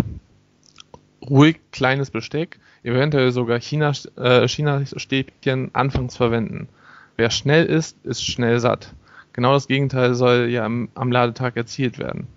Ruhig 1.27 1.59
kleines 1.71 2.11
Besteck, 2.11 2.59
eventuell 2.83 3.31
sogar 3.31 3.59
China-Stäbchen 3.59 4.23
äh, 4.23 4.47
China 4.47 5.69
anfangs 5.73 6.15
verwenden. 6.15 6.69
Wer 7.17 7.29
schnell 7.29 7.65
ist, 7.65 7.97
ist 8.05 8.25
schnell 8.25 8.59
satt. 8.61 8.93
Genau 9.33 9.51
das 9.51 9.67
Gegenteil 9.67 10.13
soll 10.13 10.47
ja 10.49 10.63
am, 10.63 10.87
am 10.95 11.11
Ladetag 11.11 11.57
erzielt 11.57 11.99
werden. 11.99 12.27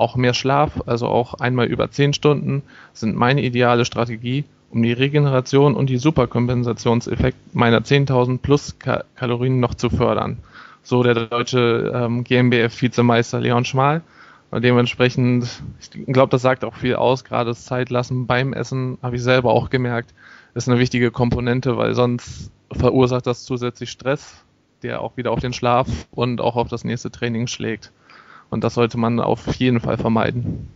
Auch 0.00 0.16
mehr 0.16 0.32
Schlaf, 0.32 0.80
also 0.86 1.08
auch 1.08 1.34
einmal 1.34 1.66
über 1.66 1.90
10 1.90 2.14
Stunden, 2.14 2.62
sind 2.94 3.16
meine 3.16 3.42
ideale 3.42 3.84
Strategie, 3.84 4.44
um 4.70 4.82
die 4.82 4.94
Regeneration 4.94 5.76
und 5.76 5.90
die 5.90 5.98
Superkompensationseffekt 5.98 7.36
meiner 7.54 7.80
10.000 7.80 8.38
plus 8.38 8.76
Kalorien 8.78 9.60
noch 9.60 9.74
zu 9.74 9.90
fördern. 9.90 10.38
So 10.82 11.02
der 11.02 11.26
deutsche 11.26 11.92
ähm, 11.94 12.24
GmbF-Vizemeister 12.24 13.40
Leon 13.40 13.66
Schmal. 13.66 14.00
Und 14.50 14.64
dementsprechend, 14.64 15.62
ich 15.78 15.90
glaube, 16.06 16.30
das 16.30 16.40
sagt 16.40 16.64
auch 16.64 16.76
viel 16.76 16.94
aus, 16.94 17.24
gerade 17.24 17.50
das 17.50 17.66
Zeitlassen 17.66 18.26
beim 18.26 18.54
Essen, 18.54 18.96
habe 19.02 19.16
ich 19.16 19.22
selber 19.22 19.52
auch 19.52 19.68
gemerkt, 19.68 20.14
ist 20.54 20.66
eine 20.66 20.78
wichtige 20.78 21.10
Komponente, 21.10 21.76
weil 21.76 21.92
sonst 21.92 22.50
verursacht 22.72 23.26
das 23.26 23.44
zusätzlich 23.44 23.90
Stress, 23.90 24.46
der 24.82 25.02
auch 25.02 25.18
wieder 25.18 25.30
auf 25.30 25.40
den 25.40 25.52
Schlaf 25.52 25.88
und 26.10 26.40
auch 26.40 26.56
auf 26.56 26.68
das 26.68 26.84
nächste 26.84 27.10
Training 27.10 27.48
schlägt. 27.48 27.92
Und 28.50 28.64
das 28.64 28.74
sollte 28.74 28.98
man 28.98 29.20
auf 29.20 29.54
jeden 29.54 29.80
Fall 29.80 29.96
vermeiden. 29.96 30.68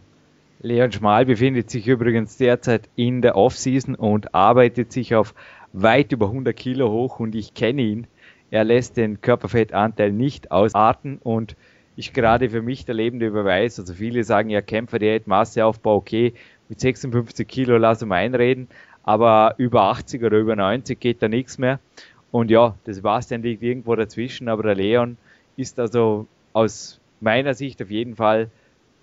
Leon 0.61 0.93
Schmal 0.93 1.27
befindet 1.27 1.69
sich 1.69 1.87
übrigens 1.87 2.39
derzeit 2.39 2.89
in 2.97 3.21
der 3.21 3.37
Offseason 3.37 3.95
und 3.97 4.35
arbeitet 4.35 4.93
sich 4.93 5.15
auf 5.15 5.35
weit 5.75 6.13
über 6.13 6.27
100 6.27 6.57
Kilo 6.57 6.91
hoch 6.91 7.21
und 7.21 7.35
ich 7.35 7.53
kenne 7.53 7.83
ihn. 7.83 8.07
Er 8.51 8.65
lässt 8.65 8.97
den 8.97 9.21
Körperfettanteil 9.21 10.13
nicht 10.13 10.53
ausarten 10.53 11.19
und 11.23 11.57
ist 11.97 12.15
gerade 12.15 12.49
für 12.49 12.63
mich 12.63 12.85
der 12.85 12.95
lebende 12.95 13.31
Beweis. 13.31 13.79
Also 13.79 13.95
viele 13.95 14.25
sagen 14.25 14.51
ja 14.51 14.63
Kämpferdiät, 14.63 15.27
Masseaufbau, 15.27 15.97
okay, 15.97 16.35
mit 16.69 16.81
56 16.81 17.47
Kilo 17.47 17.77
lass 17.77 18.03
ihn 18.03 18.13
einreden, 18.13 18.69
aber 19.03 19.55
über 19.59 19.83
80 19.83 20.23
oder 20.25 20.39
über 20.39 20.57
90 20.57 20.99
geht 20.99 21.23
da 21.23 21.29
nichts 21.29 21.59
mehr. 21.59 21.79
Und 22.31 22.51
ja, 22.51 22.75
das 22.85 22.97
Sebastian 22.97 23.43
liegt 23.43 23.63
irgendwo 23.63 23.95
dazwischen, 23.95 24.49
aber 24.49 24.63
der 24.63 24.75
Leon 24.75 25.17
ist 25.57 25.79
also 25.79 26.27
aus 26.53 27.01
meiner 27.25 27.55
Sicht 27.55 27.83
auf 27.83 27.91
jeden 27.91 28.15
Fall 28.15 28.51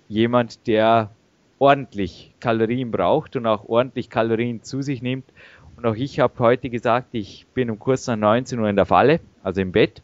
jemand, 0.08 0.66
der 0.66 1.10
ordentlich 1.58 2.32
Kalorien 2.40 2.90
braucht 2.90 3.36
und 3.36 3.46
auch 3.46 3.68
ordentlich 3.68 4.08
Kalorien 4.08 4.62
zu 4.62 4.80
sich 4.82 5.02
nimmt. 5.02 5.26
Und 5.76 5.86
auch 5.86 5.94
ich 5.94 6.20
habe 6.20 6.38
heute 6.38 6.70
gesagt, 6.70 7.08
ich 7.12 7.46
bin 7.54 7.70
um 7.70 7.78
kurz 7.78 8.06
nach 8.06 8.16
19 8.16 8.58
Uhr 8.58 8.68
in 8.68 8.76
der 8.76 8.86
Falle, 8.86 9.20
also 9.42 9.60
im 9.60 9.72
Bett, 9.72 10.02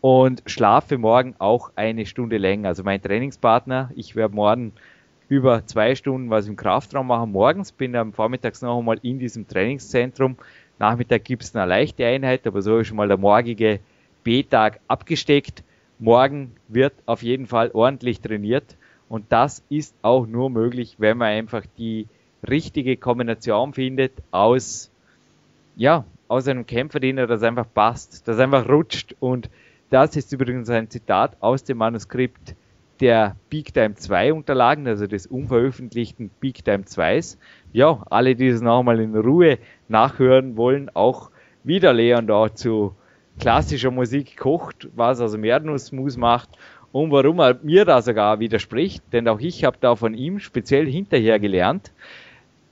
und 0.00 0.42
schlafe 0.46 0.98
morgen 0.98 1.34
auch 1.38 1.70
eine 1.76 2.06
Stunde 2.06 2.38
länger. 2.38 2.68
Also 2.68 2.82
mein 2.82 3.02
Trainingspartner, 3.02 3.90
ich 3.96 4.16
werde 4.16 4.34
morgen 4.34 4.72
über 5.28 5.66
zwei 5.66 5.94
Stunden 5.94 6.30
was 6.30 6.48
im 6.48 6.56
Kraftraum 6.56 7.08
machen 7.08 7.32
morgens, 7.32 7.72
bin 7.72 7.94
am 7.96 8.12
Vormittags 8.12 8.62
noch 8.62 8.78
einmal 8.78 8.98
in 9.02 9.18
diesem 9.18 9.46
Trainingszentrum. 9.46 10.36
Nachmittag 10.78 11.24
gibt 11.24 11.42
es 11.42 11.54
eine 11.54 11.66
leichte 11.66 12.06
Einheit, 12.06 12.46
aber 12.46 12.62
so 12.62 12.78
ist 12.78 12.86
schon 12.86 12.96
mal 12.96 13.08
der 13.08 13.18
morgige 13.18 13.80
B-Tag 14.24 14.80
abgesteckt 14.88 15.62
morgen 15.98 16.52
wird 16.68 16.94
auf 17.06 17.22
jeden 17.22 17.46
Fall 17.46 17.70
ordentlich 17.72 18.20
trainiert. 18.20 18.76
Und 19.08 19.26
das 19.30 19.64
ist 19.68 19.94
auch 20.02 20.26
nur 20.26 20.50
möglich, 20.50 20.96
wenn 20.98 21.18
man 21.18 21.28
einfach 21.28 21.64
die 21.78 22.06
richtige 22.48 22.96
Kombination 22.96 23.72
findet 23.72 24.12
aus, 24.30 24.90
ja, 25.76 26.04
aus 26.28 26.46
einem 26.46 26.66
Kämpferdiener, 26.66 27.26
das 27.26 27.42
einfach 27.42 27.66
passt, 27.72 28.28
das 28.28 28.38
einfach 28.38 28.68
rutscht. 28.68 29.16
Und 29.18 29.50
das 29.90 30.14
ist 30.16 30.32
übrigens 30.32 30.68
ein 30.68 30.90
Zitat 30.90 31.36
aus 31.40 31.64
dem 31.64 31.78
Manuskript 31.78 32.54
der 33.00 33.36
Peak 33.48 33.72
Time 33.72 33.94
2 33.94 34.32
Unterlagen, 34.32 34.86
also 34.86 35.06
des 35.06 35.26
unveröffentlichten 35.26 36.30
Peak 36.40 36.64
Time 36.64 36.84
2s. 36.84 37.38
Ja, 37.72 38.02
alle, 38.10 38.34
die 38.34 38.48
es 38.48 38.60
nochmal 38.60 39.00
in 39.00 39.16
Ruhe 39.16 39.58
nachhören 39.88 40.56
wollen, 40.56 40.90
auch 40.94 41.30
wieder 41.64 41.92
Leon 41.92 42.26
da 42.26 42.54
zu 42.54 42.94
klassischer 43.38 43.90
Musik 43.90 44.36
kocht, 44.36 44.88
was 44.94 45.20
also 45.20 45.38
Erdnussmus 45.38 46.16
macht 46.16 46.50
und 46.92 47.10
warum 47.10 47.38
er 47.40 47.58
mir 47.62 47.84
da 47.84 48.02
sogar 48.02 48.40
widerspricht, 48.40 49.02
denn 49.12 49.28
auch 49.28 49.40
ich 49.40 49.64
habe 49.64 49.76
da 49.80 49.96
von 49.96 50.14
ihm 50.14 50.38
speziell 50.38 50.86
hinterher 50.86 51.38
gelernt, 51.38 51.92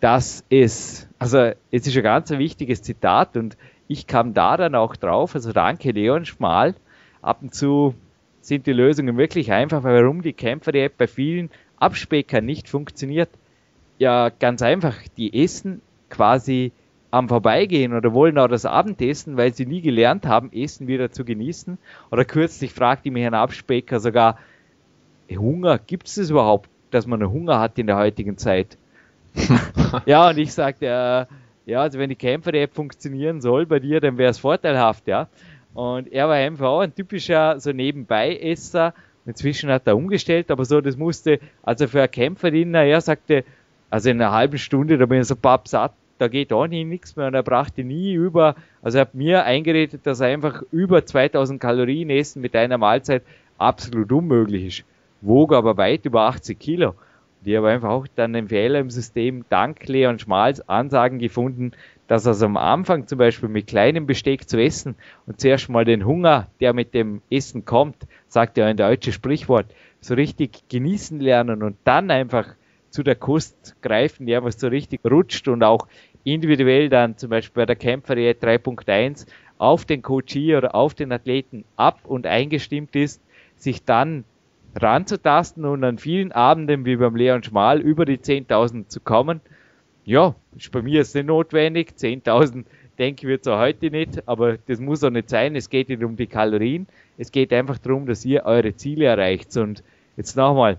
dass 0.00 0.44
es, 0.50 1.08
also 1.18 1.52
es 1.70 1.86
ist 1.86 1.96
ein 1.96 2.02
ganz 2.02 2.30
wichtiges 2.30 2.82
Zitat 2.82 3.36
und 3.36 3.56
ich 3.88 4.06
kam 4.06 4.34
da 4.34 4.56
dann 4.56 4.74
auch 4.74 4.96
drauf, 4.96 5.34
also 5.34 5.52
danke 5.52 5.92
Leon 5.92 6.24
Schmal, 6.24 6.74
ab 7.22 7.38
und 7.42 7.54
zu 7.54 7.94
sind 8.40 8.66
die 8.66 8.72
Lösungen 8.72 9.16
wirklich 9.16 9.52
einfach, 9.52 9.82
warum 9.82 10.22
die 10.22 10.32
Kämpfer-App 10.32 10.96
bei 10.96 11.06
vielen 11.06 11.50
Abspeckern 11.78 12.44
nicht 12.44 12.68
funktioniert. 12.68 13.28
Ja, 13.98 14.28
ganz 14.28 14.62
einfach, 14.62 14.96
die 15.16 15.42
essen 15.42 15.80
quasi 16.10 16.72
am 17.16 17.28
Vorbeigehen 17.28 17.94
oder 17.94 18.12
wollen 18.12 18.38
auch 18.38 18.48
das 18.48 18.64
Abendessen, 18.64 19.36
weil 19.36 19.54
sie 19.54 19.66
nie 19.66 19.80
gelernt 19.80 20.26
haben, 20.26 20.52
Essen 20.52 20.86
wieder 20.86 21.10
zu 21.10 21.24
genießen. 21.24 21.78
Oder 22.10 22.24
kürzlich 22.24 22.72
fragte 22.72 23.10
mich 23.10 23.26
ein 23.26 23.34
Abspecker 23.34 24.00
sogar, 24.00 24.38
Hunger, 25.30 25.78
gibt 25.78 26.06
es 26.06 26.30
überhaupt, 26.30 26.70
dass 26.90 27.06
man 27.06 27.22
Hunger 27.28 27.58
hat 27.58 27.78
in 27.78 27.86
der 27.86 27.96
heutigen 27.96 28.38
Zeit? 28.38 28.78
ja, 30.06 30.30
und 30.30 30.38
ich 30.38 30.52
sagte, 30.52 30.86
äh, 30.86 31.26
ja, 31.70 31.80
also 31.80 31.98
wenn 31.98 32.10
die 32.10 32.16
Kämpfer-App 32.16 32.74
funktionieren 32.74 33.40
soll 33.40 33.66
bei 33.66 33.80
dir, 33.80 34.00
dann 34.00 34.18
wäre 34.18 34.30
es 34.30 34.38
vorteilhaft, 34.38 35.08
ja. 35.08 35.28
Und 35.74 36.10
er 36.12 36.28
war 36.28 36.36
einfach 36.36 36.66
auch 36.66 36.80
ein 36.80 36.94
typischer 36.94 37.60
so 37.60 37.72
Nebenbei-Esser. 37.72 38.94
Inzwischen 39.26 39.70
hat 39.70 39.86
er 39.86 39.96
umgestellt, 39.96 40.50
aber 40.50 40.64
so, 40.64 40.80
das 40.80 40.96
musste, 40.96 41.40
also 41.62 41.88
für 41.88 41.98
eine 41.98 42.08
Kämpferin, 42.08 42.72
er 42.74 43.00
sagte, 43.00 43.44
also 43.90 44.08
in 44.08 44.20
einer 44.20 44.32
halben 44.32 44.58
Stunde, 44.58 44.96
da 44.96 45.06
bin 45.06 45.20
ich 45.20 45.26
so 45.26 45.36
pappsatt, 45.36 45.92
da 46.18 46.28
geht 46.28 46.52
auch 46.52 46.66
nie 46.66 46.84
nichts 46.84 47.16
mehr 47.16 47.26
und 47.26 47.34
er 47.34 47.42
brachte 47.42 47.84
nie 47.84 48.14
über, 48.14 48.54
also 48.82 48.98
er 48.98 49.02
hat 49.02 49.14
mir 49.14 49.44
eingeredet, 49.44 50.06
dass 50.06 50.20
er 50.20 50.28
einfach 50.28 50.62
über 50.72 51.04
2000 51.04 51.60
Kalorien 51.60 52.10
essen 52.10 52.42
mit 52.42 52.56
einer 52.56 52.78
Mahlzeit 52.78 53.22
absolut 53.58 54.12
unmöglich 54.12 54.66
ist. 54.66 54.84
Wog 55.20 55.52
aber 55.52 55.76
weit 55.76 56.04
über 56.04 56.22
80 56.22 56.58
Kilo. 56.58 56.94
Die 57.44 57.56
habe 57.56 57.68
einfach 57.68 57.90
auch 57.90 58.06
dann 58.14 58.34
einen 58.34 58.48
Fehler 58.48 58.80
im 58.80 58.90
System 58.90 59.44
dank 59.48 59.86
Leon 59.86 60.18
Schmals 60.18 60.68
Ansagen 60.68 61.18
gefunden, 61.18 61.72
dass 62.08 62.26
er 62.26 62.30
also 62.30 62.46
am 62.46 62.56
Anfang 62.56 63.06
zum 63.06 63.18
Beispiel 63.18 63.48
mit 63.48 63.66
kleinem 63.66 64.06
Besteck 64.06 64.48
zu 64.48 64.60
essen 64.60 64.96
und 65.26 65.40
zuerst 65.40 65.68
mal 65.68 65.84
den 65.84 66.04
Hunger, 66.06 66.48
der 66.60 66.72
mit 66.72 66.94
dem 66.94 67.22
Essen 67.30 67.64
kommt, 67.64 67.96
sagt 68.28 68.56
ja 68.56 68.66
ein 68.66 68.76
deutsches 68.76 69.14
Sprichwort, 69.14 69.66
so 70.00 70.14
richtig 70.14 70.68
genießen 70.68 71.20
lernen 71.20 71.62
und 71.62 71.76
dann 71.84 72.10
einfach 72.10 72.54
zu 72.96 73.02
der 73.02 73.14
Kost 73.14 73.76
greifen, 73.82 74.26
ja, 74.26 74.42
was 74.42 74.58
so 74.58 74.68
richtig 74.68 75.00
rutscht 75.04 75.48
und 75.48 75.62
auch 75.62 75.86
individuell 76.24 76.88
dann 76.88 77.18
zum 77.18 77.28
Beispiel 77.28 77.60
bei 77.60 77.66
der 77.66 77.76
Kämpferdiät 77.76 78.42
3.1 78.42 79.26
auf 79.58 79.84
den 79.84 80.00
Coachie 80.00 80.56
oder 80.56 80.74
auf 80.74 80.94
den 80.94 81.12
Athleten 81.12 81.66
ab 81.76 82.00
und 82.04 82.26
eingestimmt 82.26 82.96
ist, 82.96 83.20
sich 83.54 83.84
dann 83.84 84.24
ranzutasten 84.76 85.66
und 85.66 85.84
an 85.84 85.98
vielen 85.98 86.32
Abenden 86.32 86.86
wie 86.86 86.96
beim 86.96 87.16
Leon 87.16 87.42
Schmal 87.42 87.82
über 87.82 88.06
die 88.06 88.16
10.000 88.16 88.88
zu 88.88 89.00
kommen. 89.00 89.42
Ja, 90.06 90.34
ist 90.56 90.72
bei 90.72 90.80
mir 90.80 91.02
ist 91.02 91.14
nicht 91.14 91.26
notwendig. 91.26 91.96
10.000 91.98 92.64
denke 92.98 93.30
ich 93.30 93.40
es 93.42 93.46
auch 93.46 93.58
heute 93.58 93.90
nicht, 93.90 94.26
aber 94.26 94.56
das 94.56 94.80
muss 94.80 95.04
auch 95.04 95.10
nicht 95.10 95.28
sein. 95.28 95.54
Es 95.54 95.68
geht 95.68 95.90
nicht 95.90 96.02
um 96.02 96.16
die 96.16 96.28
Kalorien. 96.28 96.86
Es 97.18 97.30
geht 97.30 97.52
einfach 97.52 97.76
darum, 97.76 98.06
dass 98.06 98.24
ihr 98.24 98.46
eure 98.46 98.74
Ziele 98.74 99.04
erreicht. 99.04 99.54
Und 99.58 99.82
jetzt 100.16 100.34
nochmal, 100.34 100.78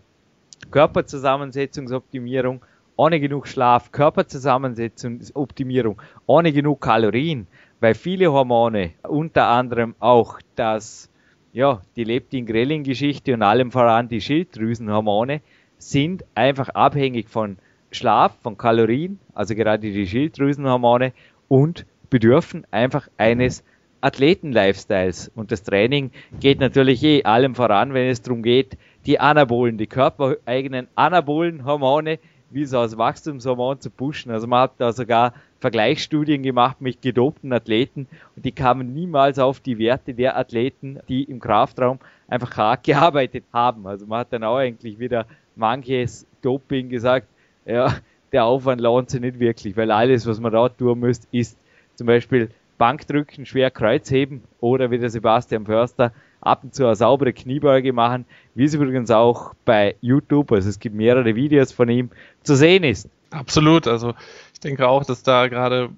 Körperzusammensetzungsoptimierung, 0.71 2.61
ohne 2.95 3.19
genug 3.19 3.47
Schlaf, 3.47 3.91
Körperzusammensetzungsoptimierung, 3.91 6.01
ohne 6.25 6.51
genug 6.51 6.81
Kalorien, 6.81 7.47
weil 7.79 7.93
viele 7.93 8.31
Hormone, 8.31 8.91
unter 9.07 9.47
anderem 9.47 9.95
auch 9.99 10.39
das, 10.55 11.11
ja, 11.53 11.81
die 11.95 12.03
Leptin-Grelin-Geschichte 12.03 13.33
und 13.33 13.43
allem 13.43 13.71
voran 13.71 14.09
die 14.09 14.21
Schilddrüsenhormone, 14.21 15.41
sind 15.77 16.25
einfach 16.33 16.69
abhängig 16.69 17.29
von 17.29 17.57
Schlaf, 17.91 18.35
von 18.41 18.57
Kalorien, 18.57 19.19
also 19.33 19.55
gerade 19.55 19.91
die 19.91 20.07
Schilddrüsenhormone 20.07 21.13
und 21.47 21.85
bedürfen 22.09 22.65
einfach 22.71 23.07
eines 23.17 23.63
Athleten-Lifestyles. 24.01 25.31
Und 25.35 25.51
das 25.51 25.63
Training 25.63 26.11
geht 26.39 26.59
natürlich 26.59 27.03
eh 27.03 27.23
allem 27.23 27.55
voran, 27.55 27.93
wenn 27.93 28.09
es 28.09 28.21
darum 28.21 28.43
geht, 28.43 28.77
die 29.07 29.19
Anabolen, 29.19 29.77
die 29.77 29.87
körpereigenen 29.87 30.87
anabolen 30.95 31.63
Hormone, 31.65 32.19
wie 32.49 32.65
so 32.65 32.79
als 32.79 32.97
Wachstumshormon 32.97 33.79
zu 33.79 33.89
pushen. 33.89 34.31
Also 34.31 34.47
man 34.47 34.63
hat 34.63 34.73
da 34.77 34.91
sogar 34.91 35.33
Vergleichsstudien 35.59 36.43
gemacht 36.43 36.81
mit 36.81 37.01
gedopten 37.01 37.51
Athleten 37.51 38.07
und 38.35 38.45
die 38.45 38.51
kamen 38.51 38.93
niemals 38.93 39.39
auf 39.39 39.59
die 39.59 39.79
Werte 39.79 40.13
der 40.13 40.37
Athleten, 40.37 40.99
die 41.07 41.23
im 41.23 41.39
Kraftraum 41.39 41.99
einfach 42.27 42.55
hart 42.57 42.83
gearbeitet 42.85 43.45
haben. 43.51 43.87
Also 43.87 44.05
man 44.05 44.19
hat 44.19 44.33
dann 44.33 44.43
auch 44.43 44.57
eigentlich 44.57 44.99
wieder 44.99 45.25
manches 45.55 46.27
Doping 46.41 46.89
gesagt, 46.89 47.27
ja, 47.65 47.95
der 48.33 48.45
Aufwand 48.45 48.81
lohnt 48.81 49.09
sich 49.09 49.21
nicht 49.21 49.39
wirklich, 49.39 49.75
weil 49.77 49.89
alles, 49.89 50.27
was 50.27 50.39
man 50.39 50.51
da 50.51 50.67
tun 50.69 50.99
müsste, 50.99 51.27
ist 51.31 51.57
zum 51.95 52.07
Beispiel 52.07 52.49
Bankdrücken, 52.77 53.45
schwer 53.45 53.71
Kreuzheben 53.71 54.43
oder 54.59 54.91
wie 54.91 54.99
der 54.99 55.09
Sebastian 55.09 55.65
Förster 55.65 56.11
ab 56.41 56.63
und 56.63 56.75
zu 56.75 56.85
eine 56.85 56.95
saubere 56.95 57.33
Kniebeuge 57.33 57.93
machen, 57.93 58.25
wie 58.55 58.65
es 58.65 58.73
übrigens 58.73 59.11
auch 59.11 59.53
bei 59.65 59.95
YouTube, 60.01 60.51
also 60.51 60.69
es 60.69 60.79
gibt 60.79 60.95
mehrere 60.95 61.35
Videos 61.35 61.71
von 61.71 61.89
ihm, 61.89 62.09
zu 62.43 62.55
sehen 62.55 62.83
ist. 62.83 63.09
Absolut, 63.29 63.87
also 63.87 64.13
ich 64.53 64.59
denke 64.59 64.87
auch, 64.87 65.03
dass 65.03 65.23
da 65.23 65.47
gerade 65.47 65.89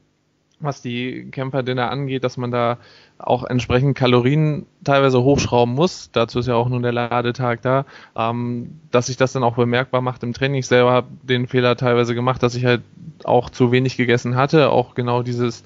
was 0.60 0.82
die 0.82 1.30
Kämpferdinner 1.32 1.90
angeht, 1.90 2.24
dass 2.24 2.38
man 2.38 2.52
da 2.52 2.78
auch 3.18 3.44
entsprechend 3.44 3.98
Kalorien 3.98 4.66
teilweise 4.84 5.24
hochschrauben 5.24 5.74
muss. 5.74 6.10
Dazu 6.12 6.40
ist 6.40 6.48
ja 6.48 6.56
auch 6.56 6.70
nun 6.70 6.84
der 6.84 6.92
Ladetag 6.92 7.62
da, 7.62 7.86
ähm, 8.16 8.80
dass 8.92 9.08
sich 9.08 9.18
das 9.18 9.34
dann 9.34 9.44
auch 9.44 9.56
bemerkbar 9.56 10.02
macht 10.02 10.24
im 10.24 10.34
Training. 10.34 10.60
Ich 10.60 10.68
selber 10.68 10.92
habe 10.92 11.08
den 11.24 11.48
Fehler 11.48 11.76
teilweise 11.76 12.16
gemacht, 12.16 12.44
dass 12.44 12.56
ich 12.56 12.66
halt 12.66 12.82
auch 13.24 13.50
zu 13.50 13.72
wenig 13.72 13.98
gegessen 13.98 14.36
hatte, 14.36 14.70
auch 14.70 14.96
genau 14.96 15.24
dieses 15.24 15.64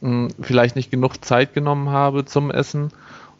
mh, 0.00 0.08
hm, 0.08 0.28
vielleicht 0.40 0.76
nicht 0.76 0.90
genug 0.90 1.24
Zeit 1.24 1.54
genommen 1.54 1.90
habe 1.90 2.24
zum 2.24 2.50
Essen 2.50 2.92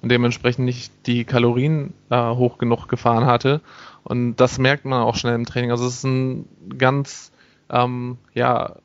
und 0.03 0.11
dementsprechend 0.11 0.65
nicht 0.65 0.93
die 1.07 1.25
Kalorien 1.25 1.93
äh, 2.11 2.31
hoch 2.31 2.59
genug 2.59 2.89
gefahren 2.89 3.27
hatte. 3.27 3.61
Und 4.03 4.37
das 4.37 4.59
merkt 4.59 4.85
man 4.85 5.03
auch 5.03 5.17
schnell 5.17 5.35
im 5.35 5.47
Training. 5.47 5.71
Also 5.71 5.87
es 5.87 5.97
ist 5.97 6.05
ein 6.05 6.47
ganz 6.79 7.33
ähm, 7.69 8.19
ja, 8.35 8.77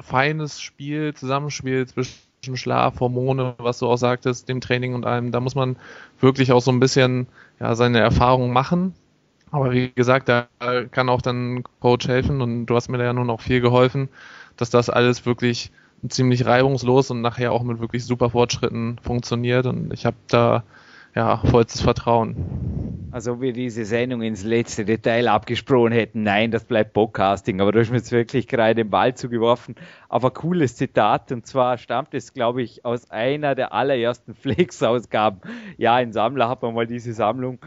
feines 0.00 0.60
Spiel, 0.60 1.14
Zusammenspiel 1.14 1.86
zwischen 1.86 2.56
Schlaf, 2.56 3.00
Hormone, 3.00 3.54
was 3.58 3.78
du 3.78 3.86
auch 3.86 3.96
sagtest, 3.96 4.48
dem 4.48 4.60
Training 4.60 4.94
und 4.94 5.06
allem. 5.06 5.32
Da 5.32 5.40
muss 5.40 5.54
man 5.54 5.76
wirklich 6.20 6.52
auch 6.52 6.60
so 6.60 6.70
ein 6.70 6.80
bisschen 6.80 7.26
ja, 7.60 7.74
seine 7.74 8.00
Erfahrungen 8.00 8.52
machen. 8.52 8.94
Aber 9.50 9.72
wie 9.72 9.92
gesagt, 9.92 10.28
da 10.28 10.48
kann 10.90 11.08
auch 11.08 11.22
dann 11.22 11.62
Coach 11.80 12.06
helfen 12.06 12.42
und 12.42 12.66
du 12.66 12.74
hast 12.74 12.88
mir 12.88 12.98
da 12.98 13.04
ja 13.04 13.12
nun 13.12 13.30
auch 13.30 13.40
viel 13.40 13.60
geholfen, 13.60 14.08
dass 14.56 14.68
das 14.68 14.90
alles 14.90 15.24
wirklich 15.24 15.72
ziemlich 16.08 16.46
reibungslos 16.46 17.10
und 17.10 17.20
nachher 17.20 17.52
auch 17.52 17.62
mit 17.62 17.80
wirklich 17.80 18.04
super 18.04 18.30
Fortschritten 18.30 18.98
funktioniert. 19.02 19.66
Und 19.66 19.92
ich 19.92 20.06
habe 20.06 20.16
da 20.28 20.64
ja 21.14 21.38
vollstes 21.38 21.80
Vertrauen. 21.80 23.08
Also 23.10 23.40
wir 23.40 23.52
diese 23.52 23.84
Sendung 23.84 24.22
ins 24.22 24.44
letzte 24.44 24.84
Detail 24.84 25.28
abgesprochen 25.28 25.92
hätten, 25.92 26.22
nein, 26.22 26.50
das 26.50 26.64
bleibt 26.64 26.92
Podcasting, 26.92 27.60
aber 27.60 27.72
du 27.72 27.80
hast 27.80 27.90
mir 27.90 27.96
jetzt 27.96 28.12
wirklich 28.12 28.46
gerade 28.46 28.74
den 28.74 28.90
Ball 28.90 29.14
zugeworfen. 29.14 29.74
Ein 30.08 30.20
cooles 30.34 30.76
Zitat. 30.76 31.32
Und 31.32 31.46
zwar 31.46 31.78
stammt 31.78 32.14
es, 32.14 32.34
glaube 32.34 32.62
ich, 32.62 32.84
aus 32.84 33.10
einer 33.10 33.54
der 33.54 33.72
allerersten 33.72 34.34
Flex-Ausgaben. 34.36 35.40
Ja, 35.76 35.94
ein 35.96 36.12
Sammler 36.12 36.48
hat 36.48 36.62
mir 36.62 36.70
mal 36.70 36.86
diese 36.86 37.12
Sammlung 37.12 37.58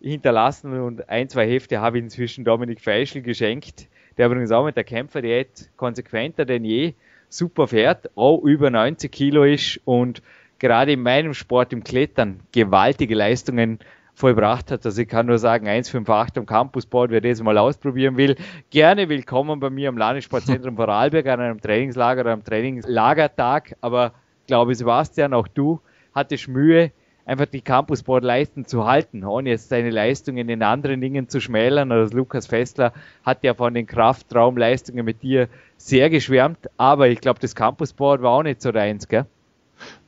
hinterlassen 0.00 0.78
und 0.80 1.08
ein, 1.08 1.28
zwei 1.28 1.48
Hefte 1.48 1.80
habe 1.80 1.98
ich 1.98 2.04
inzwischen 2.04 2.44
Dominik 2.44 2.80
Feischl 2.80 3.22
geschenkt, 3.22 3.88
der 4.18 4.26
übrigens 4.26 4.50
auch 4.50 4.64
mit 4.64 4.76
der 4.76 4.84
Kämpferdiät 4.84 5.70
konsequenter 5.76 6.44
denn 6.44 6.64
je 6.64 6.94
super 7.32 7.68
fährt, 7.68 8.10
auch 8.16 8.42
über 8.42 8.70
90 8.70 9.10
Kilo 9.10 9.44
ist 9.44 9.80
und 9.84 10.22
gerade 10.58 10.92
in 10.92 11.02
meinem 11.02 11.34
Sport 11.34 11.72
im 11.72 11.82
Klettern 11.82 12.40
gewaltige 12.52 13.14
Leistungen 13.14 13.78
vollbracht 14.14 14.70
hat. 14.70 14.84
Also 14.84 15.00
ich 15.00 15.08
kann 15.08 15.26
nur 15.26 15.38
sagen, 15.38 15.66
158 15.66 16.38
am 16.38 16.46
Campusboard, 16.46 17.10
wer 17.10 17.20
das 17.20 17.42
mal 17.42 17.56
ausprobieren 17.56 18.16
will, 18.16 18.36
gerne 18.70 19.08
willkommen 19.08 19.58
bei 19.60 19.70
mir 19.70 19.88
am 19.88 19.96
Landessportzentrum 19.96 20.76
Vorarlberg 20.76 21.26
an 21.26 21.40
einem 21.40 21.60
Trainingslager 21.60 22.20
oder 22.20 22.32
einem 22.32 22.44
Trainingslagertag. 22.44 23.76
Aber 23.80 24.12
ich 24.42 24.46
glaube, 24.46 24.74
Sebastian, 24.74 25.32
auch 25.32 25.48
du 25.48 25.80
hattest 26.14 26.48
Mühe, 26.48 26.92
einfach 27.24 27.46
die 27.46 27.60
Campusboard-Leisten 27.60 28.66
zu 28.66 28.86
halten, 28.86 29.24
ohne 29.24 29.50
jetzt 29.50 29.68
seine 29.68 29.90
Leistungen 29.90 30.48
in 30.48 30.62
anderen 30.62 31.00
Dingen 31.00 31.28
zu 31.28 31.40
schmälern. 31.40 31.92
Also 31.92 32.16
Lukas 32.16 32.46
Fessler 32.46 32.92
hat 33.24 33.44
ja 33.44 33.54
von 33.54 33.74
den 33.74 33.86
Kraftraumleistungen 33.86 35.04
mit 35.04 35.22
dir 35.22 35.48
sehr 35.76 36.10
geschwärmt, 36.10 36.68
aber 36.76 37.08
ich 37.08 37.20
glaube, 37.20 37.40
das 37.40 37.54
Campusboard 37.54 38.22
war 38.22 38.32
auch 38.32 38.42
nicht 38.42 38.62
so 38.62 38.72
deins, 38.72 39.08
gell? 39.08 39.26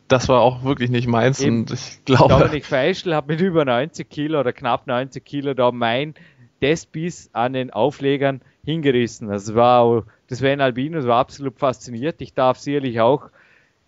Das 0.09 0.29
war 0.29 0.43
auch 0.43 0.65
wirklich 0.65 0.91
nicht 0.91 1.09
meins 1.09 1.41
Eben. 1.41 1.61
und 1.61 1.71
ich 1.71 2.05
glaube. 2.05 2.29
Dominik 2.29 2.67
Feischl 2.67 3.15
hat 3.15 3.27
mit 3.27 3.41
über 3.41 3.65
90 3.65 4.09
Kilo 4.09 4.41
oder 4.41 4.53
knapp 4.53 4.87
90 4.87 5.25
Kilo 5.25 5.55
da 5.55 5.73
mein 5.73 6.15
Despis 6.61 7.31
an 7.33 7.55
den 7.55 7.71
Auflegern 7.71 8.43
hingerissen. 8.65 9.31
Also 9.31 9.55
war, 9.55 10.05
das 10.29 10.39
Sven 10.39 10.61
Albinus 10.61 11.07
war 11.07 11.19
absolut 11.19 11.59
fasziniert. 11.59 12.21
Ich 12.21 12.35
darf 12.35 12.59
sicherlich 12.59 13.01
auch, 13.01 13.31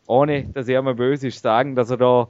ohne 0.06 0.44
dass 0.44 0.68
er 0.68 0.80
mal 0.82 0.94
böse 0.94 1.28
ist, 1.28 1.42
sagen, 1.42 1.76
dass 1.76 1.90
er 1.90 1.98
da 1.98 2.28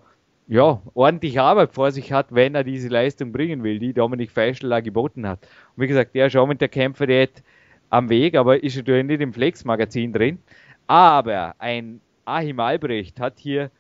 ja, 0.49 0.81
ordentlich 0.95 1.41
Arbeit 1.41 1.73
vor 1.73 1.91
sich 1.91 2.13
hat, 2.13 2.35
wenn 2.35 2.55
er 2.55 2.65
diese 2.65 2.89
Leistung 2.89 3.33
bringen 3.33 3.63
will, 3.63 3.79
die 3.79 3.93
Dominik 3.93 4.31
Feischl 4.31 4.69
da 4.69 4.81
geboten 4.81 5.27
hat. 5.27 5.41
Und 5.75 5.83
wie 5.83 5.89
gesagt, 5.89 6.15
der 6.15 6.27
ist 6.27 6.37
auch 6.37 6.47
mit 6.47 6.61
der 6.61 6.69
Kämpferdiät 6.69 7.43
am 7.91 8.09
Weg, 8.09 8.37
aber 8.37 8.63
ist 8.63 8.77
natürlich 8.77 9.07
nicht 9.07 9.21
im 9.21 9.33
Flex-Magazin 9.33 10.13
drin. 10.13 10.39
Aber 10.87 11.55
ein 11.59 12.01
Achim 12.25 12.61
Albrecht 12.61 13.19
hat 13.19 13.39
hier, 13.39 13.71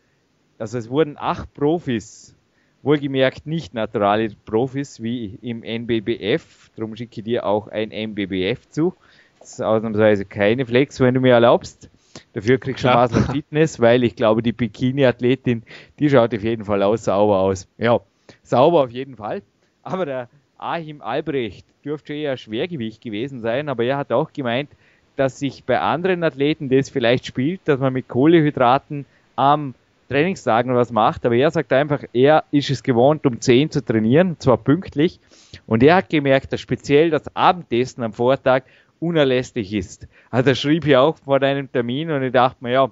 also 0.58 0.78
es 0.78 0.90
wurden 0.90 1.16
acht 1.18 1.52
Profis, 1.54 2.34
wohlgemerkt 2.82 3.46
nicht 3.46 3.74
naturale 3.74 4.30
Profis 4.44 5.02
wie 5.02 5.38
im 5.42 5.62
NBBF, 5.62 6.70
darum 6.76 6.96
schicke 6.96 7.20
ich 7.20 7.24
dir 7.24 7.46
auch 7.46 7.68
ein 7.68 7.90
NBBF 7.90 8.68
zu. 8.68 8.94
Das 9.38 9.52
ist 9.52 9.60
ausnahmsweise 9.60 10.24
keine 10.24 10.66
Flex, 10.66 10.98
wenn 10.98 11.14
du 11.14 11.20
mir 11.20 11.34
erlaubst. 11.34 11.90
Dafür 12.32 12.58
kriegst 12.58 12.84
du 12.84 12.88
Maß 12.88 13.12
Fitness, 13.30 13.80
weil 13.80 14.04
ich 14.04 14.16
glaube, 14.16 14.42
die 14.42 14.52
Bikini-Athletin, 14.52 15.62
die 15.98 16.10
schaut 16.10 16.34
auf 16.34 16.42
jeden 16.42 16.64
Fall 16.64 16.82
aus, 16.82 17.04
sauber 17.04 17.38
aus. 17.38 17.68
Ja, 17.78 18.00
sauber 18.42 18.84
auf 18.84 18.90
jeden 18.90 19.16
Fall. 19.16 19.42
Aber 19.82 20.06
der 20.06 20.28
Achim 20.58 21.00
Albrecht 21.00 21.66
dürfte 21.84 22.14
eher 22.14 22.36
Schwergewicht 22.36 23.00
gewesen 23.00 23.40
sein, 23.40 23.68
aber 23.68 23.84
er 23.84 23.96
hat 23.96 24.12
auch 24.12 24.32
gemeint, 24.32 24.70
dass 25.16 25.38
sich 25.38 25.64
bei 25.64 25.80
anderen 25.80 26.22
Athleten 26.24 26.68
das 26.68 26.90
vielleicht 26.90 27.26
spielt, 27.26 27.60
dass 27.64 27.80
man 27.80 27.92
mit 27.92 28.08
Kohlehydraten 28.08 29.06
am 29.34 29.74
Trainingstagen 30.08 30.74
was 30.74 30.92
macht, 30.92 31.26
aber 31.26 31.34
er 31.34 31.50
sagt 31.50 31.72
einfach, 31.72 32.04
er 32.12 32.44
ist 32.52 32.70
es 32.70 32.82
gewohnt, 32.82 33.26
um 33.26 33.40
10 33.40 33.70
zu 33.70 33.84
trainieren, 33.84 34.36
zwar 34.38 34.56
pünktlich, 34.56 35.18
und 35.66 35.82
er 35.82 35.96
hat 35.96 36.10
gemerkt, 36.10 36.52
dass 36.52 36.60
speziell 36.60 37.10
das 37.10 37.34
Abendessen 37.34 38.04
am 38.04 38.12
Vortag 38.12 38.62
unerlässlich 39.00 39.72
ist. 39.72 40.08
Also 40.30 40.50
er 40.50 40.54
schrieb 40.54 40.84
hier 40.84 41.00
auch 41.00 41.16
vor 41.18 41.42
einem 41.42 41.70
Termin 41.70 42.10
und 42.10 42.22
ich 42.22 42.32
dachte 42.32 42.62
mir, 42.62 42.72
ja, 42.72 42.90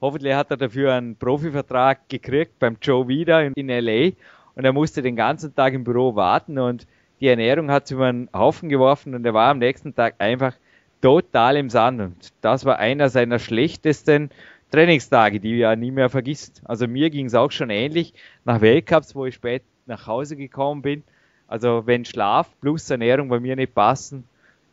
hoffentlich 0.00 0.34
hat 0.34 0.50
er 0.50 0.56
dafür 0.56 0.94
einen 0.94 1.16
Profivertrag 1.16 2.08
gekriegt 2.08 2.58
beim 2.58 2.76
Joe 2.80 3.08
wieder 3.08 3.42
in, 3.42 3.68
LA 3.68 4.12
und 4.54 4.64
er 4.64 4.72
musste 4.72 5.02
den 5.02 5.16
ganzen 5.16 5.54
Tag 5.54 5.74
im 5.74 5.84
Büro 5.84 6.14
warten 6.14 6.58
und 6.58 6.86
die 7.20 7.28
Ernährung 7.28 7.70
hat 7.70 7.90
über 7.90 8.06
einen 8.06 8.28
Haufen 8.32 8.68
geworfen 8.68 9.14
und 9.14 9.24
er 9.24 9.34
war 9.34 9.50
am 9.50 9.58
nächsten 9.58 9.94
Tag 9.94 10.16
einfach 10.18 10.54
total 11.00 11.56
im 11.56 11.70
Sand 11.70 12.00
und 12.00 12.32
das 12.40 12.64
war 12.64 12.78
einer 12.78 13.08
seiner 13.08 13.38
schlechtesten 13.38 14.30
Trainingstage, 14.70 15.40
die 15.40 15.60
er 15.60 15.76
nie 15.76 15.90
mehr 15.90 16.10
vergisst. 16.10 16.62
Also 16.64 16.88
mir 16.88 17.10
ging 17.10 17.26
es 17.26 17.34
auch 17.34 17.52
schon 17.52 17.70
ähnlich 17.70 18.14
nach 18.44 18.60
Weltcups, 18.60 19.14
wo 19.14 19.26
ich 19.26 19.34
spät 19.36 19.62
nach 19.86 20.06
Hause 20.06 20.36
gekommen 20.36 20.82
bin 20.82 21.04
Also 21.46 21.86
wenn 21.86 22.04
Schlaf 22.04 22.48
plus 22.60 22.90
Ernährung 22.90 23.28
bei 23.28 23.40
mir 23.40 23.56
nicht 23.56 23.74
passen, 23.74 24.24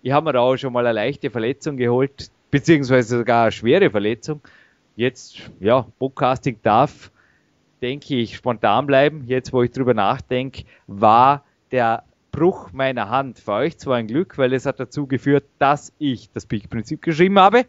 ich 0.02 0.12
habe 0.12 0.26
mir 0.26 0.34
da 0.34 0.40
auch 0.40 0.58
schon 0.58 0.74
mal 0.74 0.86
eine 0.86 0.94
leichte 0.94 1.30
Verletzung 1.30 1.78
geholt, 1.78 2.32
beziehungsweise 2.50 3.18
sogar 3.20 3.44
eine 3.44 3.52
schwere 3.52 3.90
Verletzung. 3.90 4.42
Jetzt, 4.96 5.50
ja, 5.60 5.86
Podcasting 6.00 6.60
darf, 6.64 7.12
denke 7.82 8.16
ich, 8.16 8.36
spontan 8.36 8.88
bleiben. 8.88 9.24
Jetzt, 9.26 9.54
wo 9.54 9.64
ich 9.64 9.72
drüber 9.72 9.94
nachdenke, 9.94 10.64
war 10.88 11.44
der 11.72 12.04
Bruch 12.32 12.72
meiner 12.72 13.10
Hand 13.10 13.40
für 13.40 13.54
euch 13.54 13.78
zwar 13.78 13.98
ein 13.98 14.08
Glück, 14.08 14.38
weil 14.38 14.54
es 14.54 14.66
hat 14.66 14.80
dazu 14.80 15.06
geführt, 15.06 15.46
dass 15.60 15.94
ich 15.98 16.32
das 16.32 16.46
Peak-Prinzip 16.46 17.02
geschrieben 17.02 17.40
habe 17.40 17.66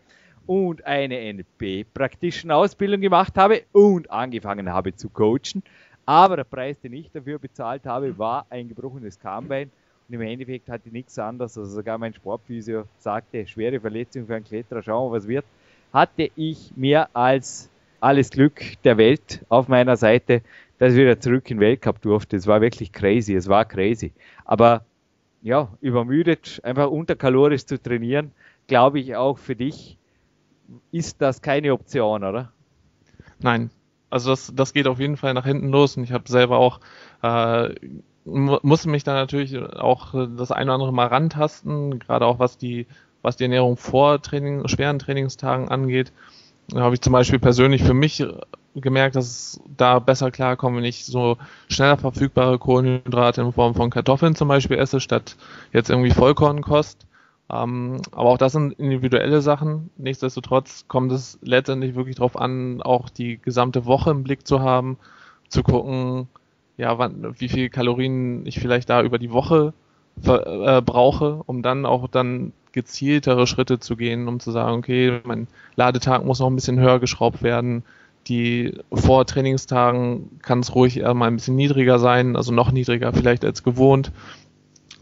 und 0.46 0.84
eine 0.84 1.32
NLP-Praktischen-Ausbildung 1.32 3.00
gemacht 3.00 3.36
habe 3.36 3.62
und 3.72 4.10
angefangen 4.10 4.72
habe 4.72 4.94
zu 4.94 5.08
coachen. 5.08 5.62
Aber 6.06 6.36
der 6.36 6.44
Preis, 6.44 6.80
den 6.80 6.92
ich 6.92 7.10
dafür 7.10 7.38
bezahlt 7.38 7.86
habe, 7.86 8.18
war 8.18 8.46
ein 8.50 8.68
gebrochenes 8.68 9.18
Kahnbein. 9.18 9.70
Und 10.12 10.20
im 10.20 10.28
Endeffekt 10.28 10.68
hatte 10.68 10.88
ich 10.88 10.92
nichts 10.92 11.18
anderes. 11.18 11.56
Also 11.56 11.70
sogar 11.70 11.96
mein 11.96 12.12
Sportphysio 12.12 12.84
sagte, 12.98 13.46
schwere 13.46 13.80
Verletzung 13.80 14.26
für 14.26 14.34
einen 14.34 14.44
Kletterer, 14.44 14.82
schauen 14.82 15.10
wir, 15.10 15.16
was 15.16 15.26
wird. 15.26 15.46
Hatte 15.90 16.30
ich 16.36 16.70
mehr 16.76 17.08
als 17.16 17.70
alles 17.98 18.28
Glück 18.28 18.60
der 18.84 18.98
Welt 18.98 19.42
auf 19.48 19.68
meiner 19.68 19.96
Seite, 19.96 20.42
dass 20.78 20.92
ich 20.92 20.98
wieder 20.98 21.18
zurück 21.18 21.50
in 21.50 21.56
den 21.56 21.62
Weltcup 21.62 22.02
durfte. 22.02 22.36
Es 22.36 22.46
war 22.46 22.60
wirklich 22.60 22.92
crazy, 22.92 23.34
es 23.34 23.48
war 23.48 23.64
crazy. 23.64 24.12
Aber 24.44 24.84
ja, 25.40 25.72
übermüdet, 25.80 26.60
einfach 26.62 26.90
unterkalorisch 26.90 27.64
zu 27.64 27.82
trainieren, 27.82 28.32
glaube 28.66 29.00
ich 29.00 29.16
auch 29.16 29.38
für 29.38 29.56
dich 29.56 29.96
ist 30.90 31.22
das 31.22 31.40
keine 31.40 31.72
Option, 31.72 32.22
oder? 32.22 32.52
Nein, 33.38 33.70
also 34.10 34.28
das, 34.28 34.52
das 34.54 34.74
geht 34.74 34.86
auf 34.88 35.00
jeden 35.00 35.16
Fall 35.16 35.32
nach 35.32 35.46
hinten 35.46 35.70
los 35.70 35.96
und 35.96 36.04
ich 36.04 36.12
habe 36.12 36.28
selber 36.28 36.58
auch 36.58 36.80
äh, 37.22 37.74
musste 38.24 38.88
mich 38.88 39.04
da 39.04 39.14
natürlich 39.14 39.58
auch 39.58 40.14
das 40.36 40.52
eine 40.52 40.66
oder 40.66 40.74
andere 40.74 40.92
mal 40.92 41.06
rantasten, 41.06 41.98
gerade 41.98 42.26
auch 42.26 42.38
was 42.38 42.58
die 42.58 42.86
was 43.22 43.36
die 43.36 43.44
Ernährung 43.44 43.76
vor 43.76 44.20
Training, 44.20 44.66
schweren 44.68 44.98
Trainingstagen 44.98 45.68
angeht. 45.68 46.12
Da 46.68 46.80
habe 46.80 46.94
ich 46.94 47.00
zum 47.00 47.12
Beispiel 47.12 47.38
persönlich 47.38 47.82
für 47.82 47.94
mich 47.94 48.24
gemerkt, 48.74 49.16
dass 49.16 49.26
es 49.26 49.60
da 49.76 49.98
besser 49.98 50.30
klarkommt, 50.30 50.76
wenn 50.76 50.84
ich 50.84 51.04
so 51.04 51.36
schneller 51.68 51.98
verfügbare 51.98 52.58
Kohlenhydrate 52.58 53.42
in 53.42 53.52
Form 53.52 53.74
von 53.74 53.90
Kartoffeln 53.90 54.34
zum 54.34 54.48
Beispiel 54.48 54.78
esse, 54.78 55.00
statt 55.00 55.36
jetzt 55.72 55.90
irgendwie 55.90 56.10
Vollkornkost. 56.10 57.06
Ähm, 57.50 58.00
aber 58.12 58.30
auch 58.30 58.38
das 58.38 58.52
sind 58.52 58.72
individuelle 58.78 59.42
Sachen. 59.42 59.90
Nichtsdestotrotz 59.98 60.86
kommt 60.88 61.12
es 61.12 61.38
letztendlich 61.42 61.94
wirklich 61.94 62.16
darauf 62.16 62.36
an, 62.36 62.80
auch 62.82 63.10
die 63.10 63.38
gesamte 63.38 63.84
Woche 63.84 64.10
im 64.10 64.24
Blick 64.24 64.46
zu 64.46 64.60
haben, 64.60 64.96
zu 65.48 65.62
gucken, 65.62 66.28
ja, 66.76 66.98
wann, 66.98 67.34
wie 67.38 67.48
viel 67.48 67.68
Kalorien 67.68 68.46
ich 68.46 68.58
vielleicht 68.58 68.90
da 68.90 69.02
über 69.02 69.18
die 69.18 69.32
Woche 69.32 69.72
äh, 70.24 70.82
brauche, 70.82 71.42
um 71.46 71.62
dann 71.62 71.86
auch 71.86 72.08
dann 72.08 72.52
gezieltere 72.72 73.46
Schritte 73.46 73.78
zu 73.78 73.96
gehen, 73.96 74.28
um 74.28 74.40
zu 74.40 74.50
sagen, 74.50 74.78
okay, 74.78 75.20
mein 75.24 75.46
Ladetag 75.76 76.24
muss 76.24 76.40
noch 76.40 76.48
ein 76.48 76.54
bisschen 76.54 76.80
höher 76.80 77.00
geschraubt 77.00 77.42
werden. 77.42 77.84
Die 78.28 78.78
vor 78.92 79.26
Trainingstagen 79.26 80.38
kann 80.42 80.60
es 80.60 80.74
ruhig 80.74 80.98
eher 80.98 81.12
mal 81.14 81.26
ein 81.26 81.36
bisschen 81.36 81.56
niedriger 81.56 81.98
sein, 81.98 82.36
also 82.36 82.52
noch 82.52 82.70
niedriger 82.70 83.12
vielleicht 83.12 83.44
als 83.44 83.62
gewohnt. 83.62 84.12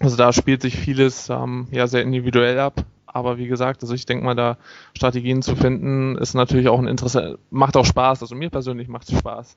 Also 0.00 0.16
da 0.16 0.32
spielt 0.32 0.62
sich 0.62 0.76
vieles 0.76 1.28
ähm, 1.28 1.68
ja 1.70 1.86
sehr 1.86 2.02
individuell 2.02 2.58
ab. 2.58 2.84
Aber 3.06 3.38
wie 3.38 3.48
gesagt, 3.48 3.82
also 3.82 3.92
ich 3.92 4.06
denke 4.06 4.24
mal, 4.24 4.36
da 4.36 4.56
Strategien 4.96 5.42
zu 5.42 5.56
finden, 5.56 6.16
ist 6.16 6.34
natürlich 6.34 6.68
auch 6.68 6.78
ein 6.78 6.86
Interesse, 6.86 7.38
macht 7.50 7.76
auch 7.76 7.84
Spaß. 7.84 8.22
Also 8.22 8.34
mir 8.34 8.50
persönlich 8.50 8.88
macht 8.88 9.10
es 9.10 9.18
Spaß. 9.18 9.56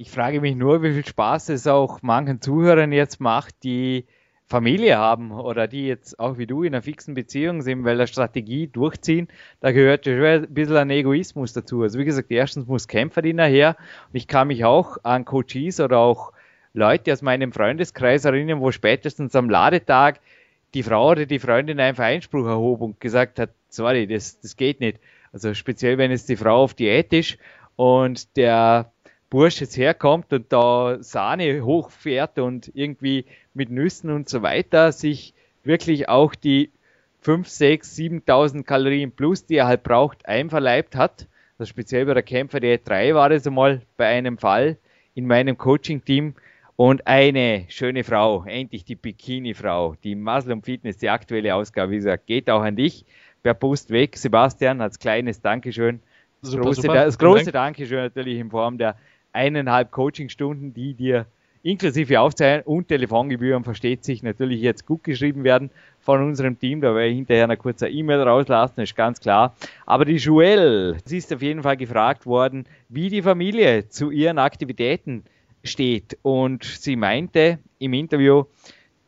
Ich 0.00 0.10
frage 0.10 0.40
mich 0.40 0.56
nur, 0.56 0.82
wie 0.82 0.94
viel 0.94 1.04
Spaß 1.04 1.50
es 1.50 1.66
auch 1.66 2.00
manchen 2.00 2.40
Zuhörern 2.40 2.90
jetzt 2.90 3.20
macht, 3.20 3.54
die 3.64 4.06
Familie 4.46 4.96
haben 4.96 5.30
oder 5.30 5.68
die 5.68 5.88
jetzt 5.88 6.18
auch 6.18 6.38
wie 6.38 6.46
du 6.46 6.62
in 6.62 6.72
einer 6.72 6.80
fixen 6.80 7.12
Beziehung 7.12 7.60
sind, 7.60 7.84
weil 7.84 7.98
der 7.98 8.06
Strategie 8.06 8.66
durchziehen, 8.66 9.28
da 9.60 9.72
gehört 9.72 10.06
ja 10.06 10.16
schon 10.16 10.24
ein 10.24 10.54
bisschen 10.54 10.78
ein 10.78 10.88
Egoismus 10.88 11.52
dazu. 11.52 11.82
Also 11.82 11.98
wie 11.98 12.06
gesagt, 12.06 12.30
erstens 12.30 12.66
muss 12.66 12.88
Kämpferdiener 12.88 13.44
her 13.44 13.76
und 14.10 14.16
ich 14.16 14.26
kann 14.26 14.48
mich 14.48 14.64
auch 14.64 14.96
an 15.02 15.26
Coaches 15.26 15.80
oder 15.80 15.98
auch 15.98 16.32
Leute 16.72 17.12
aus 17.12 17.20
meinem 17.20 17.52
Freundeskreis 17.52 18.24
erinnern, 18.24 18.60
wo 18.60 18.72
spätestens 18.72 19.36
am 19.36 19.50
Ladetag 19.50 20.20
die 20.72 20.82
Frau 20.82 21.10
oder 21.10 21.26
die 21.26 21.38
Freundin 21.38 21.78
einfach 21.78 22.04
Einspruch 22.04 22.46
erhob 22.46 22.80
und 22.80 23.00
gesagt 23.00 23.38
hat, 23.38 23.50
sorry, 23.68 24.06
das, 24.06 24.40
das 24.40 24.56
geht 24.56 24.80
nicht. 24.80 24.98
Also 25.34 25.52
speziell, 25.52 25.98
wenn 25.98 26.10
jetzt 26.10 26.30
die 26.30 26.36
Frau 26.36 26.62
auf 26.62 26.72
Diät 26.72 27.12
ist 27.12 27.36
und 27.76 28.34
der 28.38 28.90
Bursch 29.30 29.60
jetzt 29.60 29.76
herkommt 29.76 30.32
und 30.32 30.52
da 30.52 30.98
Sahne 31.00 31.64
hochfährt 31.64 32.38
und 32.38 32.70
irgendwie 32.74 33.24
mit 33.54 33.70
Nüssen 33.70 34.10
und 34.10 34.28
so 34.28 34.42
weiter 34.42 34.92
sich 34.92 35.34
wirklich 35.62 36.08
auch 36.08 36.34
die 36.34 36.70
5, 37.20 37.48
6, 37.48 37.96
7.000 37.96 38.64
Kalorien 38.64 39.12
plus, 39.12 39.46
die 39.46 39.56
er 39.56 39.66
halt 39.66 39.82
braucht, 39.82 40.26
einverleibt 40.26 40.96
hat. 40.96 41.26
Also 41.58 41.70
speziell 41.70 42.06
bei 42.06 42.14
der 42.14 42.22
Kämpfer 42.22 42.60
der 42.60 42.78
3 42.78 43.14
war 43.14 43.28
das 43.28 43.46
einmal 43.46 43.82
bei 43.96 44.06
einem 44.06 44.38
Fall 44.38 44.78
in 45.14 45.26
meinem 45.26 45.56
Coaching-Team. 45.56 46.34
Und 46.76 47.06
eine 47.06 47.66
schöne 47.68 48.04
Frau, 48.04 48.44
endlich 48.46 48.86
die 48.86 48.94
Bikini-Frau, 48.94 49.96
die 50.02 50.14
Muslim 50.14 50.62
Fitness, 50.62 50.96
die 50.96 51.10
aktuelle 51.10 51.54
Ausgabe, 51.54 51.92
wie 51.92 51.96
gesagt, 51.96 52.26
geht 52.26 52.48
auch 52.48 52.62
an 52.62 52.74
dich 52.74 53.04
per 53.42 53.52
Post 53.52 53.90
weg. 53.90 54.16
Sebastian, 54.16 54.80
als 54.80 54.98
kleines 54.98 55.42
Dankeschön. 55.42 56.00
Das 56.40 56.52
super, 56.52 56.64
große, 56.64 56.80
super. 56.80 56.94
das 56.94 57.18
große 57.18 57.52
Dankeschön 57.52 57.98
natürlich 57.98 58.38
in 58.38 58.48
Form 58.48 58.78
der 58.78 58.96
eineinhalb 59.32 59.90
Coachingstunden, 59.90 60.74
die 60.74 60.94
dir 60.94 61.26
inklusive 61.62 62.20
Aufzeichnung 62.20 62.78
und 62.78 62.88
Telefongebühren 62.88 63.64
versteht 63.64 64.04
sich 64.04 64.22
natürlich 64.22 64.60
jetzt 64.60 64.86
gut 64.86 65.04
geschrieben 65.04 65.44
werden 65.44 65.70
von 65.98 66.22
unserem 66.22 66.58
Team. 66.58 66.80
Da 66.80 66.94
werde 66.94 67.08
ich 67.08 67.16
hinterher 67.16 67.44
eine 67.44 67.56
kurze 67.56 67.88
E-Mail 67.88 68.22
rauslassen, 68.22 68.80
ist 68.80 68.96
ganz 68.96 69.20
klar. 69.20 69.54
Aber 69.86 70.04
die 70.04 70.16
Joelle, 70.16 70.96
sie 71.04 71.18
ist 71.18 71.32
auf 71.32 71.42
jeden 71.42 71.62
Fall 71.62 71.76
gefragt 71.76 72.26
worden, 72.26 72.64
wie 72.88 73.10
die 73.10 73.22
Familie 73.22 73.88
zu 73.88 74.10
ihren 74.10 74.38
Aktivitäten 74.38 75.24
steht. 75.62 76.18
Und 76.22 76.64
sie 76.64 76.96
meinte 76.96 77.58
im 77.78 77.92
Interview, 77.92 78.44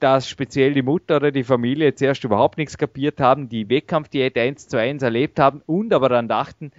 dass 0.00 0.28
speziell 0.28 0.74
die 0.74 0.82
Mutter 0.82 1.16
oder 1.16 1.30
die 1.30 1.44
Familie 1.44 1.94
zuerst 1.94 2.24
überhaupt 2.24 2.58
nichts 2.58 2.76
kapiert 2.76 3.20
haben, 3.20 3.48
die 3.48 3.68
Wettkampfdiät 3.68 4.36
eins 4.36 4.66
zu 4.66 4.76
eins 4.76 5.02
erlebt 5.02 5.38
haben 5.38 5.62
und 5.66 5.94
aber 5.94 6.08
dann 6.08 6.26
dachten, 6.26 6.72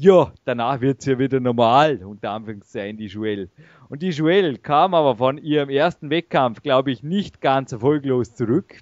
ja, 0.00 0.32
danach 0.44 0.80
wird 0.80 1.00
es 1.00 1.06
ja 1.06 1.18
wieder 1.18 1.40
normal, 1.40 2.04
unter 2.04 2.30
Anführungszeichen 2.30 2.96
die 2.98 3.06
Joelle. 3.06 3.48
Und 3.88 4.00
die 4.00 4.10
Joelle 4.10 4.56
kam 4.56 4.94
aber 4.94 5.16
von 5.16 5.38
ihrem 5.38 5.70
ersten 5.70 6.08
Wettkampf, 6.08 6.62
glaube 6.62 6.92
ich, 6.92 7.02
nicht 7.02 7.40
ganz 7.40 7.72
erfolglos 7.72 8.32
zurück. 8.32 8.76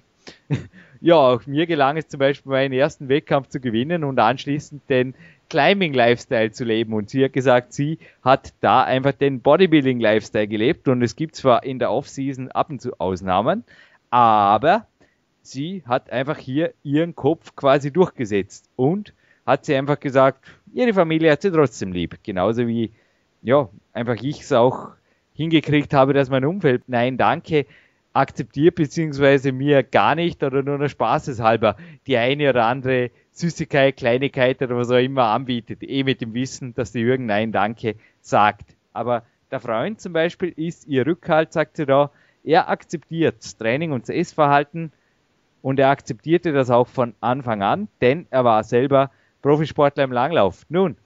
ja, 1.01 1.15
auch 1.15 1.47
mir 1.47 1.65
gelang 1.65 1.97
es 1.97 2.07
zum 2.07 2.19
Beispiel, 2.19 2.51
meinen 2.51 2.71
ersten 2.71 3.09
Wettkampf 3.09 3.47
zu 3.47 3.59
gewinnen 3.59 4.03
und 4.03 4.19
anschließend 4.19 4.87
den 4.89 5.15
Climbing-Lifestyle 5.49 6.51
zu 6.51 6.65
leben. 6.65 6.93
Und 6.93 7.09
sie 7.09 7.23
hat 7.23 7.33
gesagt, 7.33 7.73
sie 7.73 7.97
hat 8.21 8.53
da 8.61 8.83
einfach 8.83 9.13
den 9.13 9.41
Bodybuilding-Lifestyle 9.41 10.47
gelebt. 10.47 10.87
Und 10.87 11.01
es 11.01 11.15
gibt 11.15 11.35
zwar 11.35 11.63
in 11.63 11.79
der 11.79 11.91
Off-Season 11.91 12.51
ab 12.51 12.69
und 12.69 12.79
zu 12.79 12.99
Ausnahmen, 12.99 13.63
aber 14.11 14.85
sie 15.41 15.81
hat 15.87 16.11
einfach 16.11 16.37
hier 16.37 16.75
ihren 16.83 17.15
Kopf 17.15 17.55
quasi 17.55 17.91
durchgesetzt 17.91 18.69
und 18.75 19.13
hat 19.47 19.65
sie 19.65 19.75
einfach 19.75 19.99
gesagt, 19.99 20.45
ihre 20.73 20.93
Familie 20.93 21.31
hat 21.31 21.41
sie 21.41 21.51
trotzdem 21.51 21.93
lieb. 21.93 22.17
Genauso 22.21 22.67
wie, 22.67 22.91
ja, 23.41 23.69
einfach 23.93 24.21
ich 24.21 24.41
es 24.41 24.51
auch 24.51 24.89
hingekriegt 25.33 25.93
habe, 25.93 26.13
dass 26.13 26.29
mein 26.29 26.45
Umfeld 26.45 26.83
Nein, 26.87 27.17
danke 27.17 27.65
akzeptiert, 28.11 28.75
beziehungsweise 28.75 29.51
mir 29.51 29.83
gar 29.83 30.15
nicht 30.15 30.43
oder 30.43 30.63
nur 30.63 30.77
noch 30.77 30.89
spaßeshalber 30.89 31.77
die 32.07 32.17
eine 32.17 32.49
oder 32.49 32.65
andere 32.65 33.11
Süßigkeit, 33.31 33.95
Kleinigkeit 33.95 34.61
oder 34.61 34.75
was 34.75 34.91
auch 34.91 34.97
immer 34.97 35.27
anbietet. 35.27 35.81
Eh 35.83 36.03
mit 36.03 36.19
dem 36.19 36.33
Wissen, 36.33 36.73
dass 36.73 36.91
der 36.91 37.03
Jürgen 37.03 37.27
Nein, 37.27 37.51
danke 37.51 37.95
sagt. 38.19 38.75
Aber 38.91 39.23
der 39.49 39.61
Freund 39.61 40.01
zum 40.01 40.11
Beispiel 40.11 40.51
ist 40.57 40.87
ihr 40.87 41.05
Rückhalt, 41.05 41.53
sagt 41.53 41.77
sie 41.77 41.85
da. 41.85 42.11
Er 42.43 42.69
akzeptiert 42.69 43.57
Training 43.57 43.91
und 43.91 44.03
das 44.03 44.15
Essverhalten 44.15 44.91
und 45.61 45.79
er 45.79 45.89
akzeptierte 45.89 46.51
das 46.51 46.69
auch 46.69 46.87
von 46.87 47.13
Anfang 47.21 47.61
an, 47.61 47.87
denn 48.01 48.25
er 48.29 48.43
war 48.43 48.63
selber 48.63 49.11
Profisportler 49.47 50.03
im 50.03 50.11
Langlauf. 50.11 50.63
Nun, 50.67 50.97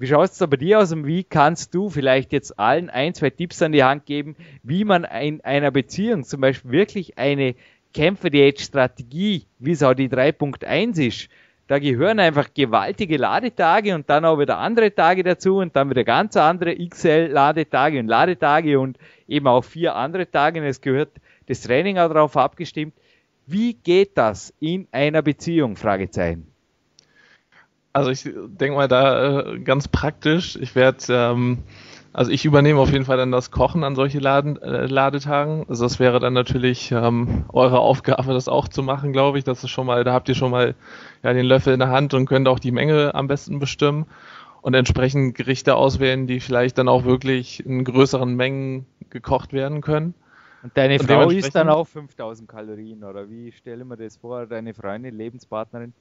wie 0.00 0.08
schaut 0.08 0.32
es 0.32 0.38
bei 0.38 0.56
dir 0.56 0.80
aus 0.80 0.90
und 0.90 1.06
wie 1.06 1.22
kannst 1.22 1.72
du 1.76 1.90
vielleicht 1.90 2.32
jetzt 2.32 2.58
allen 2.58 2.90
ein, 2.90 3.14
zwei 3.14 3.30
Tipps 3.30 3.62
an 3.62 3.70
die 3.70 3.84
Hand 3.84 4.04
geben, 4.04 4.34
wie 4.64 4.82
man 4.82 5.04
in 5.04 5.42
einer 5.42 5.70
Beziehung 5.70 6.24
zum 6.24 6.40
Beispiel 6.40 6.72
wirklich 6.72 7.18
eine 7.18 7.54
Kämpfer-Diät-Strategie, 7.94 9.46
wie 9.60 9.70
es 9.70 9.84
auch 9.84 9.94
die 9.94 10.08
3.1 10.08 11.06
ist, 11.06 11.28
da 11.68 11.78
gehören 11.78 12.18
einfach 12.18 12.52
gewaltige 12.52 13.16
Ladetage 13.16 13.94
und 13.94 14.10
dann 14.10 14.24
auch 14.24 14.40
wieder 14.40 14.58
andere 14.58 14.92
Tage 14.92 15.22
dazu 15.22 15.58
und 15.58 15.76
dann 15.76 15.88
wieder 15.88 16.02
ganz 16.02 16.36
andere 16.36 16.74
XL-Ladetage 16.74 18.00
und 18.00 18.08
Ladetage 18.08 18.80
und 18.80 18.98
eben 19.28 19.46
auch 19.46 19.62
vier 19.62 19.94
andere 19.94 20.28
Tage 20.28 20.60
und 20.60 20.66
es 20.66 20.80
gehört 20.80 21.12
das 21.46 21.60
Training 21.60 21.98
auch 21.98 22.08
darauf 22.08 22.36
abgestimmt. 22.36 22.94
Wie 23.46 23.74
geht 23.74 24.18
das 24.18 24.52
in 24.58 24.88
einer 24.90 25.22
Beziehung? 25.22 25.76
Fragezeichen. 25.76 26.53
Also 27.94 28.10
ich 28.10 28.24
denke 28.24 28.76
mal 28.76 28.88
da 28.88 29.40
äh, 29.40 29.60
ganz 29.60 29.88
praktisch. 29.88 30.56
Ich 30.56 30.74
werde 30.74 30.98
ähm, 31.08 31.64
Also 32.12 32.30
ich 32.30 32.44
übernehme 32.44 32.80
auf 32.80 32.92
jeden 32.92 33.04
Fall 33.04 33.16
dann 33.16 33.32
das 33.32 33.50
Kochen 33.50 33.82
an 33.84 33.96
solche 33.96 34.20
Laden, 34.20 34.60
äh, 34.62 34.86
Ladetagen. 34.86 35.64
Also 35.68 35.84
das 35.84 35.98
wäre 35.98 36.20
dann 36.20 36.32
natürlich 36.32 36.92
ähm, 36.92 37.44
eure 37.52 37.80
Aufgabe, 37.80 38.32
das 38.34 38.48
auch 38.48 38.68
zu 38.68 38.82
machen, 38.84 39.12
glaube 39.12 39.38
ich. 39.38 39.44
Das 39.44 39.64
ist 39.64 39.70
schon 39.70 39.86
mal, 39.86 40.04
da 40.04 40.12
habt 40.12 40.28
ihr 40.28 40.36
schon 40.36 40.52
mal 40.52 40.74
ja, 41.24 41.32
den 41.32 41.46
Löffel 41.46 41.72
in 41.72 41.80
der 41.80 41.90
Hand 41.90 42.14
und 42.14 42.26
könnt 42.26 42.48
auch 42.48 42.60
die 42.60 42.72
Menge 42.72 43.14
am 43.14 43.28
besten 43.28 43.58
bestimmen 43.58 44.06
und 44.62 44.74
entsprechend 44.74 45.34
Gerichte 45.36 45.76
auswählen, 45.76 46.26
die 46.26 46.40
vielleicht 46.40 46.78
dann 46.78 46.88
auch 46.88 47.04
wirklich 47.04 47.64
in 47.66 47.84
größeren 47.84 48.34
Mengen 48.34 48.86
gekocht 49.10 49.52
werden 49.52 49.80
können. 49.82 50.14
Und 50.62 50.76
deine 50.76 50.98
und 51.00 51.06
Frau 51.06 51.30
isst 51.30 51.54
dann 51.54 51.68
auch 51.68 51.86
5000 51.86 52.48
Kalorien 52.48 53.04
oder 53.04 53.28
wie 53.30 53.52
stelle 53.52 53.84
mir 53.84 53.96
das 53.96 54.16
vor, 54.16 54.46
deine 54.46 54.74
Freundin, 54.74 55.16
Lebenspartnerin? 55.16 55.94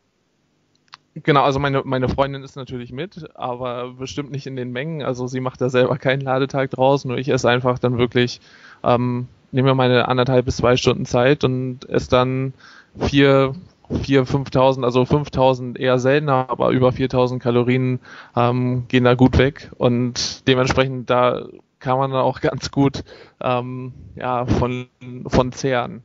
Genau, 1.15 1.43
also 1.43 1.59
meine, 1.59 1.83
meine 1.85 2.09
Freundin 2.09 2.41
ist 2.43 2.55
natürlich 2.55 2.91
mit, 2.91 3.29
aber 3.35 3.93
bestimmt 3.93 4.31
nicht 4.31 4.47
in 4.47 4.55
den 4.55 4.71
Mengen. 4.71 5.03
Also 5.03 5.27
sie 5.27 5.41
macht 5.41 5.61
da 5.61 5.69
selber 5.69 5.97
keinen 5.97 6.21
Ladetag 6.21 6.71
draus, 6.71 7.05
nur 7.05 7.17
ich 7.17 7.29
esse 7.29 7.49
einfach 7.49 7.77
dann 7.77 7.99
wirklich, 7.99 8.41
ähm, 8.83 9.27
nehme 9.51 9.69
mir 9.69 9.75
meine 9.75 10.07
anderthalb 10.07 10.45
bis 10.45 10.57
zwei 10.57 10.75
Stunden 10.75 11.05
Zeit 11.05 11.43
und 11.43 11.87
esse 11.87 12.09
dann 12.09 12.53
vier, 12.97 13.53
vier, 14.01 14.25
5000, 14.25 14.83
also 14.83 15.05
5000 15.05 15.79
eher 15.79 15.99
seltener, 15.99 16.47
aber 16.49 16.69
über 16.71 16.91
4000 16.91 17.41
Kalorien 17.41 17.99
ähm, 18.35 18.85
gehen 18.87 19.03
da 19.03 19.13
gut 19.13 19.37
weg 19.37 19.69
und 19.77 20.47
dementsprechend 20.47 21.11
da 21.11 21.45
kann 21.79 21.99
man 21.99 22.09
dann 22.09 22.21
auch 22.21 22.41
ganz 22.41 22.71
gut 22.71 23.03
ähm, 23.39 23.93
ja, 24.15 24.47
von, 24.47 24.87
von 25.27 25.51
zehren. 25.51 26.01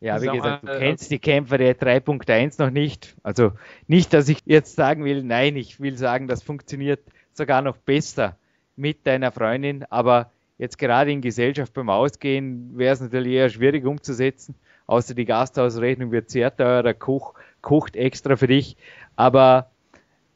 Ja, 0.00 0.20
wie 0.20 0.28
gesagt, 0.28 0.62
du 0.64 0.78
kennst 0.78 1.10
die 1.10 1.18
Kämpfer 1.18 1.58
der 1.58 1.78
3.1 1.78 2.62
noch 2.62 2.70
nicht. 2.70 3.16
Also 3.22 3.52
nicht, 3.86 4.12
dass 4.12 4.28
ich 4.28 4.38
jetzt 4.44 4.76
sagen 4.76 5.04
will, 5.04 5.22
nein, 5.22 5.56
ich 5.56 5.80
will 5.80 5.96
sagen, 5.96 6.28
das 6.28 6.42
funktioniert 6.42 7.00
sogar 7.32 7.62
noch 7.62 7.76
besser 7.78 8.36
mit 8.76 9.06
deiner 9.06 9.32
Freundin, 9.32 9.84
aber 9.88 10.30
jetzt 10.58 10.78
gerade 10.78 11.10
in 11.12 11.22
Gesellschaft 11.22 11.72
beim 11.72 11.88
Ausgehen 11.88 12.76
wäre 12.76 12.92
es 12.92 13.00
natürlich 13.00 13.32
eher 13.32 13.48
schwierig 13.48 13.86
umzusetzen, 13.86 14.54
außer 14.86 15.14
die 15.14 15.24
Gasthausrechnung 15.24 16.12
wird 16.12 16.30
sehr 16.30 16.54
teuer, 16.54 16.82
der 16.82 16.94
Koch 16.94 17.34
kocht 17.62 17.96
extra 17.96 18.36
für 18.36 18.46
dich, 18.46 18.76
aber 19.16 19.70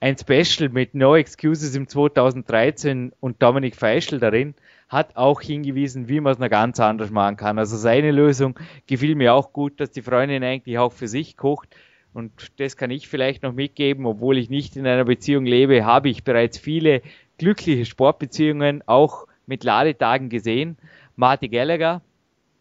ein 0.01 0.17
Special 0.17 0.71
mit 0.71 0.95
No 0.95 1.15
Excuses 1.15 1.75
im 1.77 1.87
2013 1.87 3.13
und 3.21 3.43
Dominik 3.43 3.77
Feischl 3.77 4.19
darin, 4.19 4.55
hat 4.91 5.17
auch 5.17 5.41
hingewiesen, 5.41 6.09
wie 6.09 6.21
man 6.21 6.33
es 6.33 6.39
noch 6.41 6.51
ganz 6.51 6.81
anders 6.81 7.11
machen 7.11 7.37
kann. 7.37 7.59
Also 7.59 7.77
seine 7.77 8.11
Lösung 8.11 8.59
gefiel 8.89 9.15
mir 9.15 9.35
auch 9.35 9.53
gut, 9.53 9.81
dass 9.81 9.93
die 9.93 10.03
Freundin 10.03 10.43
eigentlich 10.43 10.79
auch 10.79 10.93
für 10.93 11.07
sich 11.07 11.37
kocht. 11.37 11.75
Und 12.13 12.33
das 12.59 12.77
kann 12.77 12.91
ich 12.91 13.09
vielleicht 13.09 13.45
noch 13.45 13.53
mitgeben, 13.53 14.05
obwohl 14.05 14.37
ich 14.37 14.51
nicht 14.51 14.77
in 14.77 14.87
einer 14.87 15.05
Beziehung 15.05 15.47
lebe, 15.47 15.85
habe 15.85 16.09
ich 16.09 16.25
bereits 16.25 16.59
viele 16.59 17.03
glückliche 17.39 17.87
Sportbeziehungen 17.87 18.83
auch 18.87 19.29
mit 19.47 19.63
Ladetagen 19.63 20.29
gesehen. 20.29 20.77
Marty 21.15 21.49
Gallagher 21.49 22.03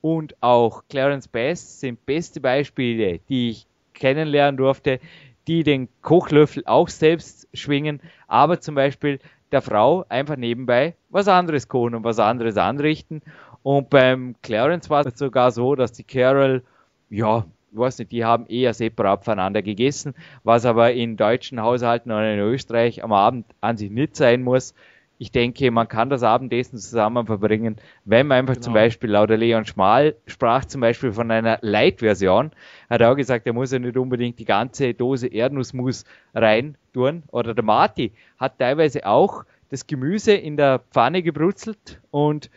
und 0.01 0.35
auch 0.41 0.83
Clarence 0.87 1.27
Bass 1.27 1.79
sind 1.79 2.05
beste 2.05 2.41
Beispiele, 2.41 3.19
die 3.27 3.49
ich 3.49 3.65
kennenlernen 3.95 4.57
durfte, 4.57 4.99
die 5.47 5.63
den 5.63 5.89
Kochlöffel 6.03 6.63
auch 6.67 6.89
selbst 6.89 7.47
schwingen, 7.55 8.01
aber 8.27 8.61
zum 8.61 8.75
Beispiel 8.75 9.19
der 9.51 9.61
Frau 9.61 10.05
einfach 10.09 10.35
nebenbei 10.35 10.95
was 11.09 11.27
anderes 11.27 11.67
kochen 11.67 11.95
und 11.95 12.03
was 12.03 12.19
anderes 12.19 12.57
anrichten. 12.57 13.21
Und 13.63 13.89
beim 13.89 14.35
Clarence 14.41 14.89
war 14.89 15.05
es 15.05 15.17
sogar 15.17 15.51
so, 15.51 15.75
dass 15.75 15.91
die 15.91 16.03
Carol, 16.03 16.63
ja, 17.09 17.45
ich 17.71 17.77
weiß 17.77 17.99
nicht, 17.99 18.11
die 18.11 18.25
haben 18.25 18.47
eher 18.47 18.73
separat 18.73 19.25
voneinander 19.25 19.61
gegessen, 19.61 20.15
was 20.43 20.65
aber 20.65 20.93
in 20.93 21.17
deutschen 21.17 21.61
Haushalten 21.61 22.11
oder 22.11 22.33
in 22.33 22.39
Österreich 22.39 23.03
am 23.03 23.13
Abend 23.13 23.45
an 23.61 23.77
sich 23.77 23.91
nicht 23.91 24.15
sein 24.15 24.41
muss. 24.41 24.73
Ich 25.21 25.31
denke, 25.31 25.69
man 25.69 25.87
kann 25.87 26.09
das 26.09 26.23
Abendessen 26.23 26.79
zusammen 26.79 27.25
verbringen, 27.25 27.75
wenn 28.05 28.25
man 28.25 28.39
einfach 28.39 28.55
genau. 28.55 28.63
zum 28.63 28.73
Beispiel, 28.73 29.11
lauter 29.11 29.37
Leon 29.37 29.65
Schmal 29.65 30.15
sprach 30.25 30.65
zum 30.65 30.81
Beispiel 30.81 31.11
von 31.11 31.29
einer 31.29 31.59
Light-Version, 31.61 32.51
hat 32.89 33.01
er 33.01 33.11
auch 33.11 33.15
gesagt, 33.15 33.45
er 33.45 33.53
muss 33.53 33.71
ja 33.71 33.79
nicht 33.79 33.97
unbedingt 33.97 34.39
die 34.39 34.45
ganze 34.45 34.93
Dose 34.93 35.27
Erdnussmus 35.27 36.05
rein 36.33 36.77
tun. 36.93 37.23
Oder 37.31 37.53
der 37.53 37.65
Marti 37.65 38.13
hat 38.37 38.59
teilweise 38.59 39.05
auch 39.05 39.43
das 39.69 39.85
Gemüse 39.87 40.33
in 40.33 40.57
der 40.57 40.79
Pfanne 40.91 41.21
gebrutzelt 41.21 41.99
und 42.11 42.49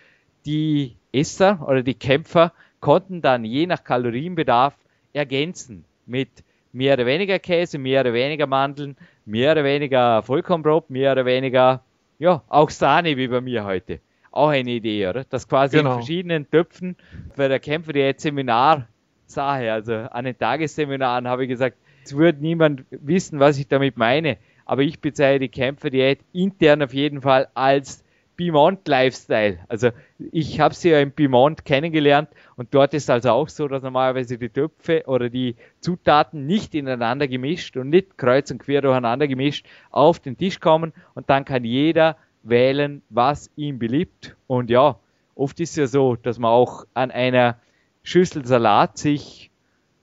die 0.46 0.96
Esser 1.12 1.66
oder 1.66 1.82
die 1.82 1.94
Kämpfer 1.94 2.52
konnten 2.80 3.22
dann 3.22 3.44
je 3.44 3.66
nach 3.66 3.84
Kalorienbedarf 3.84 4.74
ergänzen 5.12 5.84
mit 6.06 6.28
mehr 6.72 6.94
oder 6.94 7.06
weniger 7.06 7.38
Käse, 7.38 7.78
mehr 7.78 8.00
oder 8.00 8.12
weniger 8.12 8.46
Mandeln, 8.46 8.96
mehr 9.24 9.52
oder 9.52 9.64
weniger 9.64 10.22
Vollkornbrot, 10.22 10.90
mehr 10.90 11.12
oder 11.12 11.24
weniger, 11.24 11.82
ja, 12.22 12.40
auch 12.48 12.70
Sahne 12.70 13.16
wie 13.16 13.26
bei 13.26 13.40
mir 13.40 13.64
heute. 13.64 13.98
Auch 14.30 14.50
eine 14.50 14.70
Idee, 14.70 15.08
oder? 15.08 15.24
Das 15.24 15.48
quasi 15.48 15.76
genau. 15.76 15.90
in 15.90 15.96
verschiedenen 15.96 16.48
Töpfen, 16.48 16.94
weil 17.34 17.48
der 17.48 17.58
Kämpfer, 17.58 17.92
der 17.92 18.14
Seminar 18.16 18.86
Sache. 19.26 19.72
Also 19.72 19.92
an 19.92 20.24
den 20.24 20.38
Tagesseminaren 20.38 21.26
habe 21.26 21.42
ich 21.42 21.48
gesagt, 21.48 21.76
es 22.04 22.16
würde 22.16 22.38
niemand 22.40 22.84
wissen, 22.90 23.40
was 23.40 23.58
ich 23.58 23.66
damit 23.66 23.96
meine. 23.96 24.36
Aber 24.64 24.82
ich 24.82 25.00
bezeichne 25.00 25.40
die 25.40 25.48
Kämpferdiät 25.48 26.20
intern 26.32 26.82
auf 26.82 26.94
jeden 26.94 27.22
Fall 27.22 27.48
als 27.54 28.04
Piemont 28.42 28.88
Lifestyle. 28.88 29.60
Also 29.68 29.90
ich 30.32 30.58
habe 30.58 30.74
sie 30.74 30.90
ja 30.90 30.98
im 30.98 31.12
Piemont 31.12 31.64
kennengelernt 31.64 32.28
und 32.56 32.74
dort 32.74 32.92
ist 32.92 33.08
also 33.08 33.30
auch 33.30 33.48
so, 33.48 33.68
dass 33.68 33.84
normalerweise 33.84 34.36
die 34.36 34.48
Töpfe 34.48 35.04
oder 35.06 35.30
die 35.30 35.54
Zutaten 35.78 36.44
nicht 36.44 36.74
ineinander 36.74 37.28
gemischt 37.28 37.76
und 37.76 37.90
nicht 37.90 38.18
kreuz 38.18 38.50
und 38.50 38.58
quer 38.58 38.80
durcheinander 38.80 39.28
gemischt 39.28 39.64
auf 39.92 40.18
den 40.18 40.36
Tisch 40.36 40.58
kommen 40.58 40.92
und 41.14 41.30
dann 41.30 41.44
kann 41.44 41.62
jeder 41.62 42.16
wählen, 42.42 43.02
was 43.10 43.48
ihm 43.54 43.78
beliebt. 43.78 44.34
Und 44.48 44.70
ja, 44.70 44.98
oft 45.36 45.60
ist 45.60 45.70
es 45.70 45.76
ja 45.76 45.86
so, 45.86 46.16
dass 46.16 46.40
man 46.40 46.50
auch 46.50 46.84
an 46.94 47.12
einer 47.12 47.58
Schüssel 48.02 48.44
Salat 48.44 48.98
sich 48.98 49.52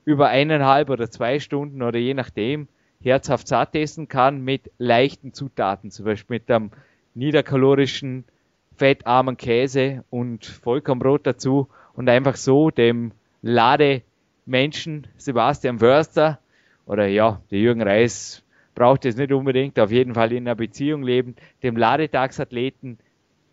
über 0.06 0.30
eineinhalb 0.30 0.90
oder 0.90 1.12
zwei 1.12 1.42
Stunden 1.42 1.82
oder 1.82 2.00
je 2.00 2.14
nachdem 2.14 2.70
herzhaft 3.02 3.50
satt 3.50 3.76
essen 3.76 4.08
kann 4.08 4.46
mit 4.46 4.72
leichten 4.78 5.34
Zutaten, 5.34 5.92
zum 5.92 6.06
Beispiel 6.06 6.36
mit 6.36 6.50
einem 6.50 6.72
niederkalorischen, 7.20 8.24
fettarmen 8.78 9.38
Käse 9.38 10.04
und 10.10 10.46
Vollkornbrot 10.46 11.28
dazu 11.28 11.68
und 11.94 12.10
einfach 12.10 12.38
so 12.38 12.72
dem 12.72 13.12
Lademenschen 13.42 15.08
Sebastian 15.18 15.82
Wörster 15.82 16.40
oder 16.86 17.08
ja, 17.08 17.42
der 17.52 17.60
Jürgen 17.60 17.82
Reis 17.82 18.44
braucht 18.74 19.06
es 19.06 19.18
nicht 19.18 19.34
unbedingt, 19.34 19.78
auf 19.80 19.92
jeden 19.92 20.14
Fall 20.14 20.32
in 20.32 20.48
einer 20.48 20.56
Beziehung 20.56 21.04
leben, 21.04 21.36
dem 21.62 21.76
Ladetagsathleten 21.76 22.98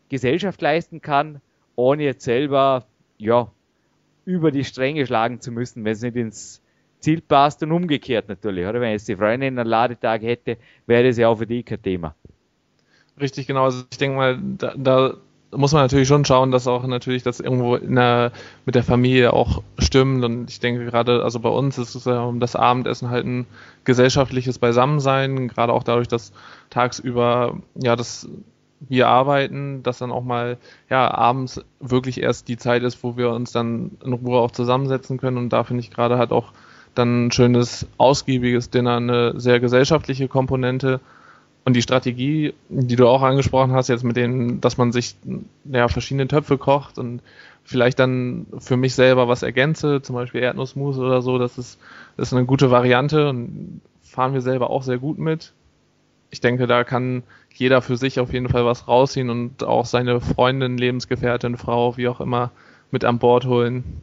Gesellschaft 0.08 0.62
leisten 0.62 1.02
kann, 1.02 1.40
ohne 1.74 2.04
jetzt 2.04 2.24
selber 2.24 2.86
ja, 3.18 3.50
über 4.24 4.52
die 4.52 4.64
Stränge 4.64 5.06
schlagen 5.06 5.40
zu 5.40 5.50
müssen, 5.50 5.84
wenn 5.84 5.92
es 5.92 6.02
nicht 6.02 6.16
ins 6.16 6.62
Ziel 7.00 7.20
passt 7.20 7.62
und 7.64 7.72
umgekehrt 7.72 8.28
natürlich. 8.28 8.64
Oder 8.64 8.80
wenn 8.80 8.92
jetzt 8.92 9.08
die 9.08 9.16
Freundin 9.16 9.58
einen 9.58 9.68
Ladetag 9.68 10.22
hätte, 10.22 10.56
wäre 10.86 11.04
das 11.04 11.18
ja 11.18 11.28
auch 11.28 11.36
für 11.38 11.46
die 11.46 11.64
kein 11.64 11.82
Thema. 11.82 12.14
Richtig, 13.20 13.46
genau. 13.46 13.64
Also 13.64 13.84
ich 13.90 13.98
denke 13.98 14.16
mal, 14.16 14.38
da, 14.58 14.74
da 14.76 15.14
muss 15.52 15.72
man 15.72 15.82
natürlich 15.82 16.08
schon 16.08 16.24
schauen, 16.24 16.50
dass 16.50 16.66
auch 16.66 16.86
natürlich 16.86 17.22
das 17.22 17.40
irgendwo 17.40 17.78
der, 17.78 18.32
mit 18.66 18.74
der 18.74 18.82
Familie 18.84 19.32
auch 19.32 19.62
stimmt. 19.78 20.24
Und 20.24 20.50
ich 20.50 20.60
denke 20.60 20.84
gerade, 20.84 21.22
also 21.22 21.40
bei 21.40 21.48
uns 21.48 21.78
ist 21.78 21.94
das 22.06 22.56
Abendessen 22.56 23.10
halt 23.10 23.24
ein 23.26 23.46
gesellschaftliches 23.84 24.58
Beisammensein, 24.58 25.48
gerade 25.48 25.72
auch 25.72 25.82
dadurch, 25.82 26.08
dass 26.08 26.32
tagsüber 26.70 27.58
ja 27.74 27.96
das 27.96 28.28
wir 28.80 29.08
arbeiten, 29.08 29.82
dass 29.82 29.98
dann 29.98 30.12
auch 30.12 30.22
mal 30.22 30.58
ja 30.90 31.10
abends 31.10 31.64
wirklich 31.80 32.20
erst 32.20 32.48
die 32.48 32.58
Zeit 32.58 32.82
ist, 32.82 33.02
wo 33.02 33.16
wir 33.16 33.30
uns 33.30 33.50
dann 33.50 33.92
in 34.04 34.12
Ruhe 34.12 34.38
auch 34.38 34.50
zusammensetzen 34.50 35.16
können 35.16 35.38
und 35.38 35.48
da 35.50 35.64
finde 35.64 35.80
ich 35.80 35.90
gerade 35.90 36.18
halt 36.18 36.30
auch 36.30 36.52
dann 36.94 37.26
ein 37.26 37.32
schönes 37.32 37.86
ausgiebiges 37.96 38.68
Dinner 38.68 38.96
eine 38.96 39.40
sehr 39.40 39.60
gesellschaftliche 39.60 40.28
Komponente 40.28 41.00
und 41.66 41.74
die 41.74 41.82
Strategie, 41.82 42.54
die 42.68 42.94
du 42.94 43.08
auch 43.08 43.22
angesprochen 43.22 43.72
hast 43.72 43.88
jetzt 43.88 44.04
mit 44.04 44.16
denen, 44.16 44.60
dass 44.60 44.78
man 44.78 44.92
sich 44.92 45.16
ja 45.64 45.88
verschiedene 45.88 46.28
Töpfe 46.28 46.58
kocht 46.58 46.96
und 46.96 47.20
vielleicht 47.64 47.98
dann 47.98 48.46
für 48.60 48.76
mich 48.76 48.94
selber 48.94 49.26
was 49.26 49.42
ergänze, 49.42 50.00
zum 50.00 50.14
Beispiel 50.14 50.42
Erdnussmus 50.42 50.96
oder 50.96 51.22
so, 51.22 51.38
das 51.38 51.58
ist, 51.58 51.80
das 52.16 52.28
ist 52.28 52.34
eine 52.34 52.46
gute 52.46 52.70
Variante 52.70 53.28
und 53.28 53.80
fahren 54.04 54.32
wir 54.32 54.42
selber 54.42 54.70
auch 54.70 54.84
sehr 54.84 54.98
gut 54.98 55.18
mit. 55.18 55.54
Ich 56.30 56.40
denke, 56.40 56.68
da 56.68 56.84
kann 56.84 57.24
jeder 57.52 57.82
für 57.82 57.96
sich 57.96 58.20
auf 58.20 58.32
jeden 58.32 58.48
Fall 58.48 58.64
was 58.64 58.86
rausziehen 58.86 59.28
und 59.28 59.64
auch 59.64 59.86
seine 59.86 60.20
Freundin, 60.20 60.78
Lebensgefährtin, 60.78 61.56
Frau, 61.56 61.96
wie 61.96 62.06
auch 62.06 62.20
immer, 62.20 62.52
mit 62.92 63.04
an 63.04 63.18
Bord 63.18 63.44
holen. 63.44 64.02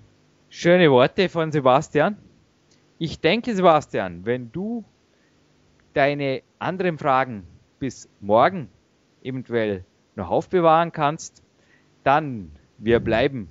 Schöne 0.49 0.91
Worte 0.91 1.29
von 1.29 1.53
Sebastian. 1.53 2.17
Ich 2.97 3.21
denke, 3.21 3.55
Sebastian, 3.55 4.25
wenn 4.25 4.51
du 4.51 4.83
deine 5.93 6.41
anderen 6.59 6.97
Fragen 6.97 7.43
bis 7.83 8.07
morgen 8.21 8.69
eventuell 9.23 9.83
noch 10.15 10.29
aufbewahren 10.29 10.93
kannst, 10.93 11.43
dann 12.05 12.49
wir 12.77 13.01
bleiben 13.01 13.49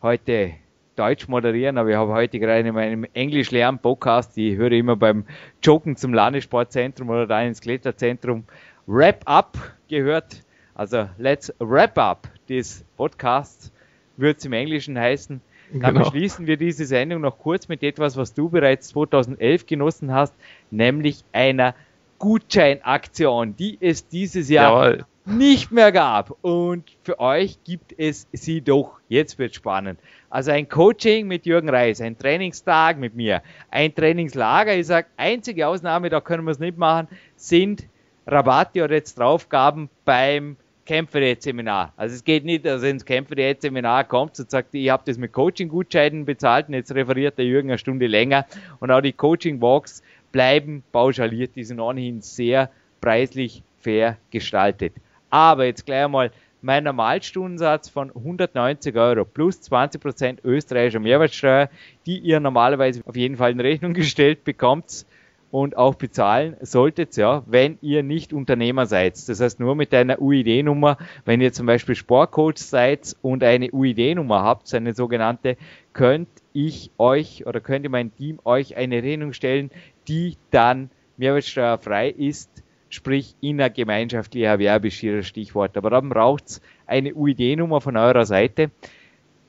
heute 0.00 0.52
Deutsch 0.94 1.26
moderieren, 1.26 1.76
aber 1.76 1.88
ich 1.90 1.96
habe 1.96 2.12
heute 2.12 2.38
gerade 2.38 2.68
in 2.68 2.72
meinem 2.72 3.04
Englisch 3.14 3.50
lernen 3.50 3.80
Podcast, 3.80 4.38
ich 4.38 4.56
höre 4.56 4.70
immer 4.70 4.94
beim 4.94 5.24
Joken 5.60 5.96
zum 5.96 6.14
Landessportzentrum 6.14 7.10
oder 7.10 7.26
da 7.26 7.42
ins 7.42 7.60
Kletterzentrum 7.60 8.44
Wrap-up 8.86 9.58
gehört. 9.88 10.44
Also, 10.76 11.08
let's 11.18 11.52
wrap 11.58 11.98
up 11.98 12.28
this 12.46 12.84
podcast, 12.96 13.72
wird 14.16 14.38
es 14.38 14.44
im 14.44 14.52
Englischen 14.52 14.96
heißen. 14.96 15.40
Damit 15.72 16.02
genau. 16.02 16.10
schließen 16.12 16.46
wir 16.46 16.58
diese 16.58 16.86
Sendung 16.86 17.22
noch 17.22 17.38
kurz 17.38 17.66
mit 17.66 17.82
etwas, 17.82 18.16
was 18.16 18.34
du 18.34 18.50
bereits 18.50 18.90
2011 18.90 19.66
genossen 19.66 20.14
hast, 20.14 20.32
nämlich 20.70 21.24
einer 21.32 21.74
Gutscheinaktion, 22.18 23.56
die 23.56 23.78
es 23.80 24.08
dieses 24.08 24.48
Jahr 24.48 24.86
Jawohl. 24.86 25.06
nicht 25.24 25.70
mehr 25.70 25.92
gab. 25.92 26.36
Und 26.42 26.84
für 27.02 27.20
euch 27.20 27.58
gibt 27.64 27.94
es 27.96 28.26
sie 28.32 28.60
doch. 28.60 28.98
Jetzt 29.08 29.38
wird 29.38 29.54
spannend. 29.54 30.00
Also 30.30 30.50
ein 30.50 30.68
Coaching 30.68 31.26
mit 31.26 31.46
Jürgen 31.46 31.70
Reis, 31.70 32.00
ein 32.00 32.18
Trainingstag 32.18 32.98
mit 32.98 33.14
mir, 33.14 33.42
ein 33.70 33.94
Trainingslager. 33.94 34.74
Ich 34.76 34.86
sage, 34.86 35.06
einzige 35.16 35.66
Ausnahme, 35.66 36.10
da 36.10 36.20
können 36.20 36.44
wir 36.44 36.50
es 36.50 36.58
nicht 36.58 36.76
machen, 36.76 37.08
sind 37.36 37.86
Rabatte 38.26 38.84
oder 38.84 38.94
jetzt 38.94 39.18
Draufgaben 39.18 39.88
beim 40.04 40.56
Kämpferdiät-Seminar. 40.88 41.92
Also 41.96 42.14
es 42.14 42.24
geht 42.24 42.44
nicht, 42.46 42.64
dass 42.64 42.82
ins 42.82 43.04
Kämpferdiät-Seminar 43.04 44.04
kommt 44.04 44.38
und 44.40 44.50
sagt, 44.50 44.74
ich 44.74 44.88
habe 44.88 45.02
das 45.06 45.18
mit 45.18 45.32
Coaching-Gutscheinen 45.32 46.24
bezahlt 46.24 46.68
und 46.68 46.74
jetzt 46.74 46.94
referiert 46.94 47.36
der 47.36 47.44
Jürgen 47.44 47.68
eine 47.68 47.78
Stunde 47.78 48.06
länger. 48.06 48.46
Und 48.80 48.90
auch 48.90 49.02
die 49.02 49.12
Coaching-Walks 49.12 50.02
bleiben 50.32 50.82
pauschaliert, 50.92 51.56
die 51.56 51.64
sind 51.64 51.80
ohnehin 51.80 52.20
sehr 52.20 52.70
preislich 53.00 53.62
fair 53.78 54.16
gestaltet. 54.30 54.94
Aber 55.30 55.64
jetzt 55.64 55.86
gleich 55.86 56.04
einmal 56.04 56.30
mein 56.60 56.84
Normalstundensatz 56.84 57.88
von 57.88 58.10
190 58.10 58.96
Euro 58.96 59.24
plus 59.24 59.60
20% 59.60 60.38
österreichischer 60.44 61.00
Mehrwertsteuer, 61.00 61.70
die 62.06 62.18
ihr 62.18 62.40
normalerweise 62.40 63.02
auf 63.06 63.16
jeden 63.16 63.36
Fall 63.36 63.52
in 63.52 63.60
Rechnung 63.60 63.92
gestellt 63.94 64.44
bekommt 64.44 65.06
und 65.50 65.76
auch 65.76 65.94
bezahlen 65.94 66.56
solltet, 66.60 67.16
ja, 67.16 67.42
wenn 67.46 67.78
ihr 67.80 68.02
nicht 68.02 68.32
Unternehmer 68.32 68.86
seid. 68.86 69.16
Das 69.28 69.40
heißt, 69.40 69.60
nur 69.60 69.76
mit 69.76 69.94
einer 69.94 70.20
UID-Nummer, 70.20 70.98
wenn 71.24 71.40
ihr 71.40 71.52
zum 71.52 71.66
Beispiel 71.66 71.94
Sportcoach 71.94 72.58
seid 72.58 73.16
und 73.22 73.42
eine 73.42 73.70
UID-Nummer 73.72 74.42
habt, 74.42 74.72
eine 74.74 74.92
sogenannte, 74.92 75.56
könnt 75.94 76.28
ich 76.52 76.90
euch 76.98 77.46
oder 77.46 77.60
könnte 77.60 77.88
mein 77.88 78.14
Team 78.14 78.40
euch 78.44 78.76
eine 78.76 79.02
Rechnung 79.02 79.32
stellen, 79.32 79.70
die 80.08 80.36
dann 80.50 80.90
mehrwertsteuerfrei 81.16 82.08
ist 82.10 82.62
sprich 82.90 83.34
innergemeinschaftlicher 83.40 84.46
Erwerb 84.46 84.84
ist 84.84 84.98
hier 84.98 85.16
das 85.16 85.26
Stichwort. 85.26 85.76
Aber 85.76 85.90
dann 85.90 86.08
braucht 86.08 86.46
es 86.46 86.60
eine 86.86 87.14
UID-Nummer 87.14 87.80
von 87.80 87.96
eurer 87.96 88.26
Seite. 88.26 88.70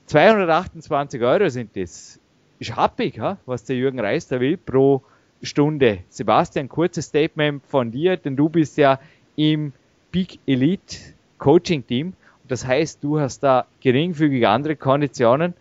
228 0.07 1.21
Euro 1.21 1.49
sind 1.49 1.75
das. 1.75 2.19
Ist 2.59 2.75
happig, 2.75 3.19
ha? 3.19 3.37
was 3.45 3.63
der 3.63 3.77
Jürgen 3.77 3.99
Reis 3.99 4.27
da 4.27 4.39
will 4.39 4.57
pro 4.57 5.01
Stunde. 5.41 5.99
Sebastian, 6.09 6.67
kurzes 6.67 7.05
Statement 7.05 7.63
von 7.67 7.91
dir, 7.91 8.17
denn 8.17 8.35
du 8.35 8.49
bist 8.49 8.77
ja 8.77 8.99
im 9.37 9.71
Peak 10.11 10.39
Elite 10.45 10.97
Coaching 11.37 11.87
Team. 11.87 12.13
Das 12.49 12.65
heißt, 12.67 13.01
du 13.01 13.19
hast 13.19 13.39
da 13.43 13.65
geringfügig 13.79 14.45
andere 14.45 14.75
Konditionen. 14.75 15.53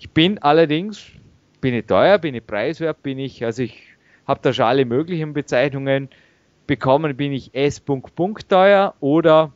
Ich 0.00 0.10
bin 0.10 0.38
allerdings, 0.38 1.06
bin 1.60 1.74
ich 1.74 1.86
teuer, 1.86 2.18
bin 2.18 2.34
ich 2.34 2.44
preiswert, 2.44 3.00
bin 3.02 3.20
ich, 3.20 3.44
also 3.44 3.62
ich 3.62 3.93
habe 4.26 4.40
da 4.42 4.52
schon 4.52 4.66
alle 4.66 4.84
möglichen 4.84 5.32
Bezeichnungen 5.32 6.08
bekommen, 6.66 7.16
bin 7.16 7.32
ich 7.32 7.54
S. 7.54 7.82
teuer 8.48 8.94
oder 9.00 9.52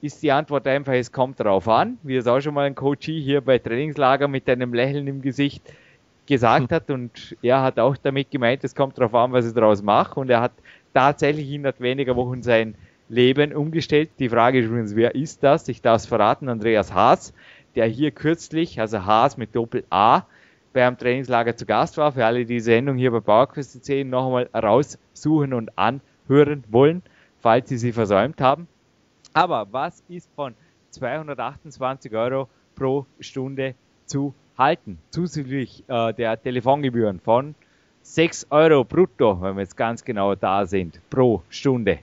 ist 0.00 0.22
die 0.22 0.32
Antwort 0.32 0.66
einfach, 0.66 0.92
es 0.92 1.12
kommt 1.12 1.40
darauf 1.40 1.66
an, 1.66 1.98
wie 2.02 2.16
es 2.16 2.26
auch 2.26 2.40
schon 2.40 2.54
mal 2.54 2.66
ein 2.66 2.74
Coach 2.74 3.06
hier 3.06 3.40
bei 3.40 3.58
Trainingslager 3.58 4.28
mit 4.28 4.48
einem 4.48 4.74
Lächeln 4.74 5.06
im 5.06 5.22
Gesicht 5.22 5.62
gesagt 6.26 6.72
hat 6.72 6.90
und 6.90 7.36
er 7.42 7.62
hat 7.62 7.78
auch 7.78 7.96
damit 7.96 8.30
gemeint, 8.30 8.64
es 8.64 8.74
kommt 8.74 8.98
darauf 8.98 9.14
an, 9.14 9.32
was 9.32 9.46
ich 9.46 9.54
daraus 9.54 9.82
mache 9.82 10.20
und 10.20 10.28
er 10.30 10.40
hat 10.40 10.52
tatsächlich 10.92 11.50
innerhalb 11.50 11.80
weniger 11.80 12.16
Wochen 12.16 12.42
sein 12.42 12.74
Leben 13.08 13.54
umgestellt. 13.54 14.10
Die 14.18 14.28
Frage 14.28 14.60
ist 14.60 14.66
übrigens, 14.66 14.96
wer 14.96 15.14
ist 15.14 15.42
das? 15.42 15.68
Ich 15.68 15.82
darf 15.82 16.02
es 16.02 16.06
verraten, 16.06 16.48
Andreas 16.48 16.92
Haas, 16.92 17.34
der 17.74 17.86
hier 17.86 18.10
kürzlich, 18.10 18.80
also 18.80 19.04
Haas 19.04 19.36
mit 19.36 19.54
Doppel 19.54 19.84
A, 19.90 20.22
beim 20.74 20.98
Trainingslager 20.98 21.56
zu 21.56 21.64
Gast 21.64 21.96
war. 21.96 22.12
Für 22.12 22.26
alle, 22.26 22.40
die 22.40 22.54
die 22.54 22.60
Sendung 22.60 22.96
hier 22.96 23.10
bei 23.10 23.20
PowerQuest 23.20 23.82
10 23.82 24.10
noch 24.10 24.26
einmal 24.26 24.50
raussuchen 24.54 25.54
und 25.54 25.78
an 25.78 26.02
hören 26.28 26.64
wollen, 26.68 27.02
falls 27.40 27.70
Sie 27.70 27.78
sie 27.78 27.92
versäumt 27.92 28.40
haben. 28.40 28.68
Aber 29.32 29.66
was 29.70 30.02
ist 30.08 30.28
von 30.34 30.54
228 30.90 32.14
Euro 32.14 32.48
pro 32.74 33.06
Stunde 33.20 33.74
zu 34.06 34.34
halten? 34.58 34.98
Zuzüglich 35.10 35.84
äh, 35.88 36.12
der 36.12 36.40
Telefongebühren 36.40 37.20
von 37.20 37.54
6 38.02 38.48
Euro 38.50 38.84
brutto, 38.84 39.40
wenn 39.40 39.56
wir 39.56 39.62
jetzt 39.62 39.76
ganz 39.76 40.04
genau 40.04 40.34
da 40.34 40.66
sind, 40.66 41.00
pro 41.08 41.42
Stunde. 41.48 42.00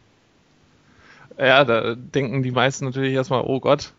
Ja, 1.38 1.64
da 1.64 1.96
denken 1.96 2.44
die 2.44 2.52
meisten 2.52 2.86
natürlich 2.86 3.14
erstmal, 3.14 3.44
oh 3.46 3.60
Gott, 3.60 3.94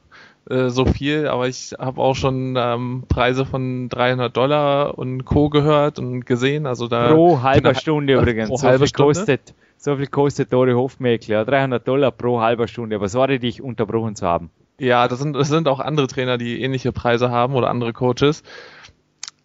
äh, 0.49 0.69
so 0.69 0.85
viel, 0.85 1.29
aber 1.29 1.49
ich 1.49 1.75
habe 1.79 2.01
auch 2.01 2.15
schon 2.15 2.57
ähm, 2.59 3.05
Preise 3.09 3.45
von 3.45 3.89
300 3.89 4.37
Dollar 4.37 4.99
und 4.99 5.25
Co. 5.25 5.49
gehört 5.49 5.99
und 5.99 6.27
gesehen. 6.27 6.67
Also 6.67 6.89
da 6.89 7.13
pro 7.13 7.43
halber 7.43 7.75
Stunde 7.75 8.15
übrigens. 8.21 8.49
Pro 8.49 8.57
so 8.57 8.67
halbe 8.67 8.87
Stunde. 8.87 9.15
kostet 9.15 9.55
so 9.77 9.97
viel 9.97 10.07
kostet 10.07 10.53
Dori 10.53 10.73
Hofmäkler, 10.73 11.45
300 11.45 11.87
Dollar 11.87 12.13
pro 12.13 12.41
halber 12.41 12.69
Stunde. 12.69 12.97
Aber 12.97 13.09
sorry, 13.09 13.39
dich 13.39 13.63
unterbrochen 13.63 14.15
zu 14.15 14.27
haben. 14.27 14.51
Ja, 14.79 15.07
das 15.07 15.19
sind, 15.19 15.35
das 15.35 15.49
sind 15.49 15.69
auch 15.69 15.81
andere 15.81 16.07
Trainer, 16.07 16.39
die 16.39 16.63
ähnliche 16.63 16.93
Preise 16.93 17.31
haben 17.31 17.55
oder 17.55 17.69
andere 17.69 17.93
Coaches. 17.93 18.43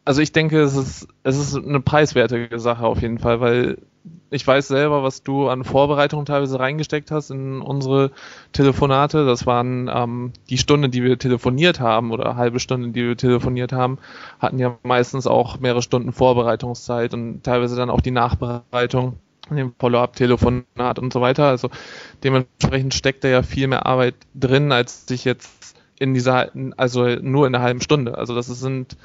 Also 0.07 0.21
ich 0.21 0.31
denke, 0.31 0.61
es 0.61 0.73
ist, 0.73 1.09
es 1.23 1.37
ist 1.37 1.57
eine 1.57 1.81
preiswerte 1.81 2.47
Sache 2.59 2.85
auf 2.85 3.01
jeden 3.01 3.19
Fall, 3.19 3.41
weil 3.41 3.77
ich 4.29 4.47
weiß 4.47 4.69
selber, 4.69 5.03
was 5.03 5.21
du 5.21 5.49
an 5.49 5.65
Vorbereitung 5.65 6.23
teilweise 6.23 6.57
reingesteckt 6.57 7.11
hast 7.11 7.29
in 7.29 7.59
unsere 7.59 8.11
Telefonate. 8.53 9.25
Das 9.25 9.45
waren 9.45 9.91
ähm, 9.93 10.31
die 10.49 10.57
Stunden, 10.57 10.91
die 10.91 11.03
wir 11.03 11.19
telefoniert 11.19 11.81
haben 11.81 12.11
oder 12.11 12.37
halbe 12.37 12.61
Stunde, 12.61 12.91
die 12.91 13.05
wir 13.05 13.17
telefoniert 13.17 13.73
haben, 13.73 13.97
hatten 14.39 14.59
ja 14.59 14.77
meistens 14.81 15.27
auch 15.27 15.59
mehrere 15.59 15.81
Stunden 15.81 16.13
Vorbereitungszeit 16.13 17.13
und 17.13 17.43
teilweise 17.43 17.75
dann 17.75 17.89
auch 17.89 17.99
die 17.99 18.11
Nachbereitung 18.11 19.17
dem 19.49 19.73
Follow-up-Telefonat 19.77 20.99
und 20.99 21.11
so 21.11 21.19
weiter. 21.19 21.47
Also 21.47 21.69
dementsprechend 22.23 22.93
steckt 22.93 23.25
da 23.25 23.27
ja 23.27 23.43
viel 23.43 23.67
mehr 23.67 23.85
Arbeit 23.85 24.15
drin, 24.33 24.71
als 24.71 25.05
sich 25.05 25.25
jetzt 25.25 25.75
in 25.99 26.13
dieser, 26.13 26.49
also 26.77 27.05
nur 27.07 27.45
in 27.45 27.53
einer 27.53 27.63
halben 27.63 27.81
Stunde. 27.81 28.17
Also 28.17 28.35
das 28.35 28.47
sind 28.47 28.95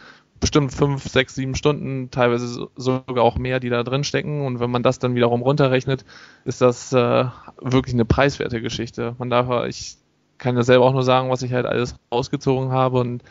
bestimmt 0.43 0.75
fünf, 0.75 1.05
sechs, 1.05 1.37
sieben 1.37 1.55
Stunden, 1.55 2.11
teilweise 2.11 2.69
sogar 2.77 3.25
auch 3.25 3.39
mehr, 3.39 3.61
die 3.61 3.71
da 3.71 3.83
drin 3.85 4.05
stecken. 4.05 4.45
Und 4.45 4.61
wenn 4.61 4.71
man 4.71 4.83
das 4.83 4.99
dann 4.99 5.15
wiederum 5.15 5.41
runterrechnet, 5.41 6.05
ist 6.45 6.61
das 6.61 6.93
äh, 6.93 7.25
wirklich 7.61 7.95
eine 7.95 8.05
preiswerte 8.05 8.61
Geschichte. 8.61 9.15
Man 9.19 9.31
darf, 9.31 9.67
ich 9.67 9.97
kann 10.39 10.57
ja 10.57 10.65
selber 10.65 10.85
auch 10.85 10.93
nur 10.93 11.05
sagen, 11.05 11.31
was 11.31 11.43
ich 11.43 11.53
halt 11.53 11.65
alles 11.65 11.95
rausgezogen 12.13 12.73
habe 12.73 12.99
und 12.99 13.23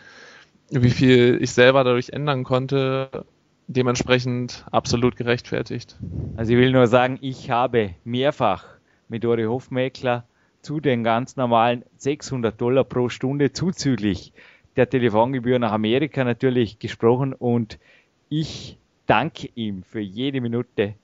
wie 0.70 0.90
viel 0.90 1.38
ich 1.42 1.52
selber 1.52 1.84
dadurch 1.84 2.12
ändern 2.12 2.46
konnte, 2.46 3.26
dementsprechend 3.68 4.66
absolut 4.72 5.18
gerechtfertigt. 5.18 5.98
Also 6.38 6.54
ich 6.54 6.58
will 6.58 6.72
nur 6.72 6.88
sagen, 6.88 7.20
ich 7.22 7.52
habe 7.52 7.94
mehrfach 8.06 8.66
mit 9.10 9.26
Ori 9.26 9.44
Hofmeckler 9.44 10.24
zu 10.62 10.80
den 10.80 11.04
ganz 11.04 11.36
normalen 11.36 11.84
600 11.98 12.60
Dollar 12.60 12.86
pro 12.86 13.10
Stunde 13.10 13.52
zuzüglich 13.52 14.32
der 14.76 14.90
Telefongebühr 14.90 15.60
nach 15.60 15.72
Amerika 15.72 16.24
natürlich 16.24 16.80
gesprochen 16.80 17.34
und 17.34 17.80
ich 18.30 18.78
danke 19.06 19.50
ihm 19.56 19.84
für 19.84 20.00
jede 20.00 20.42
Minute, 20.42 20.96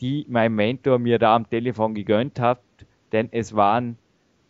die 0.00 0.26
mein 0.28 0.54
Mentor 0.54 0.98
mir 0.98 1.18
da 1.18 1.36
am 1.36 1.48
Telefon 1.48 1.94
gegönnt 1.94 2.40
hat, 2.40 2.60
denn 3.12 3.28
es 3.30 3.54
waren 3.54 3.96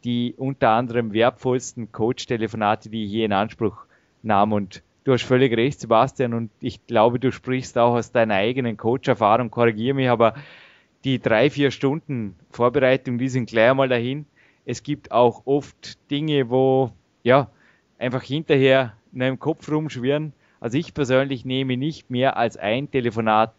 die 0.05 0.35
unter 0.37 0.71
anderem 0.71 1.13
wertvollsten 1.13 1.93
Coach-Telefonate, 1.93 2.89
die 2.89 3.05
ich 3.05 3.13
je 3.13 3.25
in 3.25 3.33
Anspruch 3.33 3.85
nahm 4.23 4.53
und 4.53 4.83
du 5.05 5.13
hast 5.13 5.25
völlig 5.25 5.57
recht, 5.57 5.81
Sebastian, 5.81 6.33
und 6.35 6.51
ich 6.61 6.87
glaube, 6.87 7.19
du 7.19 7.33
sprichst 7.33 7.77
auch 7.79 7.95
aus 7.95 8.13
deiner 8.13 8.35
eigenen 8.35 8.77
Coach-Erfahrung, 8.77 9.51
korrigiere 9.51 9.95
mich, 9.95 10.09
aber 10.09 10.35
die 11.05 11.19
drei, 11.19 11.51
vier 11.51 11.71
Stunden 11.71 12.37
Vorbereitung, 12.51 13.19
die 13.19 13.29
sind 13.29 13.51
gleich 13.51 13.71
einmal 13.71 13.89
dahin. 13.89 14.27
Es 14.65 14.83
gibt 14.83 15.11
auch 15.11 15.43
oft 15.45 15.99
Dinge, 16.11 16.49
wo, 16.51 16.93
ja, 17.25 17.51
einfach 18.03 18.23
hinterher 18.23 18.95
in 19.13 19.23
einem 19.23 19.39
Kopf 19.39 19.71
rumschwirren. 19.71 20.33
Also 20.61 20.79
ich 20.79 20.95
persönlich 20.95 21.45
nehme 21.45 21.77
nicht 21.77 22.11
mehr 22.11 22.37
als 22.37 22.57
ein 22.57 22.91
Telefonat 22.91 23.53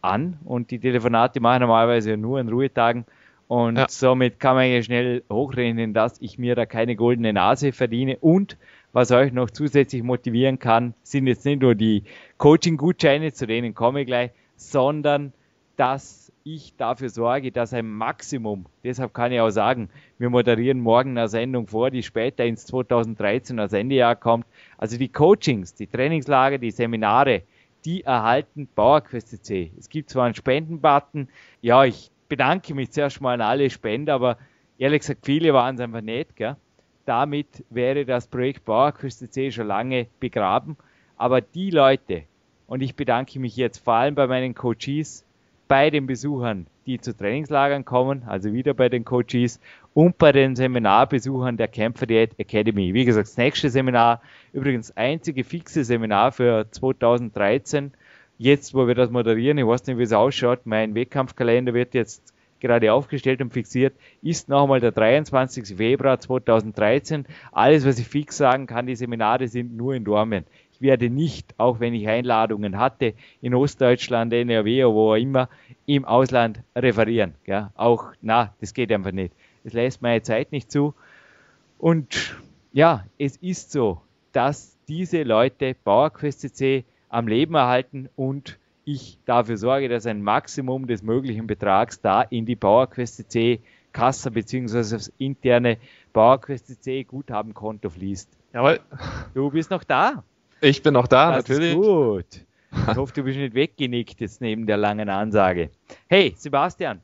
an 0.00 0.38
und 0.44 0.70
die 0.70 0.78
Telefonate 0.78 1.40
mache 1.40 1.56
ich 1.56 1.60
normalerweise 1.60 2.16
nur 2.16 2.38
an 2.38 2.48
Ruhetagen 2.48 3.04
und 3.48 3.76
ja. 3.76 3.86
somit 3.88 4.38
kann 4.38 4.56
man 4.56 4.70
ja 4.70 4.82
schnell 4.82 5.22
hochrechnen, 5.30 5.94
dass 5.94 6.20
ich 6.20 6.38
mir 6.38 6.54
da 6.54 6.66
keine 6.66 6.96
goldene 6.96 7.32
Nase 7.32 7.72
verdiene 7.72 8.18
und 8.18 8.56
was 8.92 9.10
euch 9.10 9.32
noch 9.32 9.50
zusätzlich 9.50 10.02
motivieren 10.02 10.58
kann, 10.58 10.94
sind 11.02 11.26
jetzt 11.26 11.44
nicht 11.44 11.62
nur 11.62 11.74
die 11.74 12.04
Coaching-Gutscheine, 12.38 13.32
zu 13.32 13.46
denen 13.46 13.74
komme 13.74 14.02
ich 14.02 14.06
gleich, 14.06 14.30
sondern 14.56 15.32
dass 15.76 16.27
ich 16.54 16.76
dafür 16.76 17.08
sorge, 17.08 17.52
dass 17.52 17.72
ein 17.74 17.88
Maximum, 17.88 18.66
deshalb 18.84 19.14
kann 19.14 19.32
ich 19.32 19.40
auch 19.40 19.50
sagen, 19.50 19.90
wir 20.18 20.30
moderieren 20.30 20.80
morgen 20.80 21.16
eine 21.16 21.28
Sendung 21.28 21.66
vor, 21.66 21.90
die 21.90 22.02
später 22.02 22.44
ins 22.44 22.68
2013er 22.72 23.68
Sendejahr 23.68 24.16
kommt. 24.16 24.46
Also 24.76 24.98
die 24.98 25.08
Coachings, 25.08 25.74
die 25.74 25.86
Trainingslager, 25.86 26.58
die 26.58 26.70
Seminare, 26.70 27.42
die 27.84 28.02
erhalten 28.02 28.68
PowerQuest 28.74 29.44
C. 29.44 29.72
Es 29.78 29.88
gibt 29.88 30.10
zwar 30.10 30.24
einen 30.24 30.34
Spendenbutton, 30.34 31.28
ja, 31.60 31.84
ich 31.84 32.10
bedanke 32.28 32.74
mich 32.74 32.90
zuerst 32.90 33.20
mal 33.20 33.34
an 33.34 33.40
alle 33.40 33.70
Spender, 33.70 34.14
aber 34.14 34.38
ehrlich 34.78 35.00
gesagt, 35.00 35.24
viele 35.24 35.54
waren 35.54 35.76
es 35.76 35.80
einfach 35.80 36.02
nicht, 36.02 36.36
gell? 36.36 36.56
damit 37.08 37.64
wäre 37.70 38.04
das 38.04 38.26
Projekt 38.26 38.66
Bauerküste 38.66 39.30
C 39.30 39.50
schon 39.50 39.66
lange 39.66 40.08
begraben. 40.20 40.76
Aber 41.16 41.40
die 41.40 41.70
Leute, 41.70 42.24
und 42.66 42.82
ich 42.82 42.96
bedanke 42.96 43.40
mich 43.40 43.56
jetzt 43.56 43.78
vor 43.78 43.94
allem 43.94 44.14
bei 44.14 44.26
meinen 44.26 44.54
Coaches, 44.54 45.24
bei 45.68 45.90
den 45.90 46.06
Besuchern, 46.06 46.66
die 46.86 46.98
zu 46.98 47.14
Trainingslagern 47.14 47.84
kommen, 47.84 48.24
also 48.26 48.52
wieder 48.52 48.72
bei 48.72 48.88
den 48.88 49.04
Coaches 49.04 49.60
und 49.92 50.16
bei 50.16 50.32
den 50.32 50.56
Seminarbesuchern 50.56 51.58
der 51.58 51.68
Kämpfer 51.68 52.06
Diät 52.06 52.38
Academy. 52.38 52.94
Wie 52.94 53.04
gesagt, 53.04 53.28
das 53.28 53.36
nächste 53.36 53.68
Seminar, 53.68 54.22
übrigens 54.54 54.96
einzige 54.96 55.44
fixe 55.44 55.84
Seminar 55.84 56.32
für 56.32 56.66
2013. 56.70 57.92
Jetzt, 58.38 58.74
wo 58.74 58.86
wir 58.86 58.94
das 58.94 59.10
moderieren, 59.10 59.58
ich 59.58 59.66
weiß 59.66 59.86
nicht, 59.86 59.98
wie 59.98 60.04
es 60.04 60.12
ausschaut, 60.12 60.60
mein 60.64 60.94
Wettkampfkalender 60.94 61.74
wird 61.74 61.92
jetzt 61.92 62.32
gerade 62.60 62.92
aufgestellt 62.92 63.40
und 63.40 63.52
fixiert, 63.52 63.94
ist 64.22 64.48
nochmal 64.48 64.80
der 64.80 64.92
23. 64.92 65.76
Februar 65.76 66.18
2013. 66.18 67.26
Alles, 67.52 67.86
was 67.86 67.98
ich 67.98 68.08
fix 68.08 68.36
sagen 68.36 68.66
kann, 68.66 68.86
die 68.86 68.96
Seminare 68.96 69.48
sind 69.48 69.76
nur 69.76 69.94
in 69.94 70.04
Dormen. 70.04 70.44
Ich 70.78 70.82
werde 70.82 71.10
nicht, 71.10 71.54
auch 71.58 71.80
wenn 71.80 71.92
ich 71.92 72.08
Einladungen 72.08 72.78
hatte, 72.78 73.14
in 73.40 73.54
Ostdeutschland, 73.54 74.32
NRW 74.32 74.84
oder 74.84 74.94
wo 74.94 75.10
auch 75.12 75.16
immer, 75.16 75.48
im 75.86 76.04
Ausland 76.04 76.62
referieren. 76.76 77.34
Ja, 77.46 77.72
auch, 77.74 78.12
na, 78.22 78.54
das 78.60 78.74
geht 78.74 78.92
einfach 78.92 79.12
nicht. 79.12 79.34
Das 79.64 79.72
lässt 79.72 80.02
meine 80.02 80.22
Zeit 80.22 80.52
nicht 80.52 80.70
zu. 80.70 80.94
Und 81.78 82.36
ja, 82.72 83.04
es 83.18 83.36
ist 83.38 83.72
so, 83.72 84.00
dass 84.32 84.76
diese 84.86 85.24
Leute 85.24 85.74
PowerQuest 85.84 86.40
CC 86.40 86.84
am 87.08 87.26
Leben 87.26 87.54
erhalten 87.54 88.08
und 88.14 88.58
ich 88.84 89.18
dafür 89.26 89.56
sorge, 89.56 89.88
dass 89.88 90.06
ein 90.06 90.22
Maximum 90.22 90.86
des 90.86 91.02
möglichen 91.02 91.46
Betrags 91.46 92.00
da 92.00 92.22
in 92.22 92.46
die 92.46 92.56
PowerQuest 92.56 93.16
CC 93.16 93.60
Kasse 93.92 94.30
bzw. 94.30 94.78
das 94.78 95.12
interne 95.18 95.78
PowerQuest 96.12 96.68
CC 96.68 97.04
Guthabenkonto 97.04 97.90
fließt. 97.90 98.30
Jawohl. 98.52 98.80
Du 99.34 99.50
bist 99.50 99.70
noch 99.70 99.84
da. 99.84 100.22
Ich 100.60 100.82
bin 100.82 100.94
noch 100.94 101.06
da, 101.06 101.32
das 101.32 101.48
natürlich. 101.48 101.70
Ist 101.70 101.76
gut. 101.76 102.26
Ich 102.88 102.96
hoffe, 102.96 103.12
du 103.14 103.22
bist 103.22 103.38
nicht 103.38 103.54
weggenickt 103.54 104.20
jetzt 104.20 104.40
neben 104.40 104.66
der 104.66 104.76
langen 104.76 105.08
Ansage. 105.08 105.70
Hey, 106.08 106.34
Sebastian, 106.36 107.00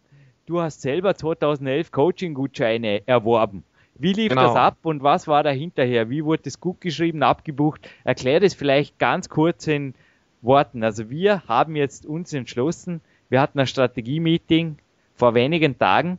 du 0.46 0.60
hast 0.60 0.82
selber 0.82 1.14
2011 1.14 1.92
Coaching-Gutscheine 1.92 3.06
erworben. 3.06 3.64
Wie 3.96 4.12
lief 4.12 4.30
genau. 4.30 4.48
das 4.48 4.56
ab 4.56 4.78
und 4.82 5.02
was 5.02 5.28
war 5.28 5.44
da 5.44 5.50
hinterher? 5.50 6.10
Wie 6.10 6.24
wurde 6.24 6.42
das 6.42 6.58
gut 6.58 6.80
geschrieben, 6.80 7.22
abgebucht? 7.22 7.88
Erklär 8.02 8.40
das 8.40 8.54
vielleicht 8.54 8.98
ganz 8.98 9.28
kurz 9.28 9.68
in 9.68 9.94
Worten. 10.42 10.82
Also 10.82 11.10
wir 11.10 11.44
haben 11.46 11.76
jetzt 11.76 12.04
uns 12.04 12.32
entschlossen, 12.32 13.00
wir 13.28 13.40
hatten 13.40 13.60
ein 13.60 13.68
Strategie-Meeting 13.68 14.78
vor 15.14 15.34
wenigen 15.34 15.78
Tagen, 15.78 16.18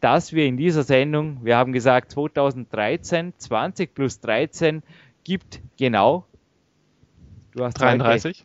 dass 0.00 0.34
wir 0.34 0.44
in 0.44 0.58
dieser 0.58 0.82
Sendung, 0.82 1.38
wir 1.42 1.56
haben 1.56 1.72
gesagt 1.72 2.12
2013, 2.12 3.32
20 3.38 3.94
plus 3.94 4.20
13 4.20 4.82
gibt 5.24 5.60
genau 5.78 6.26
Du 7.56 7.64
hast 7.64 7.80
33. 7.80 8.44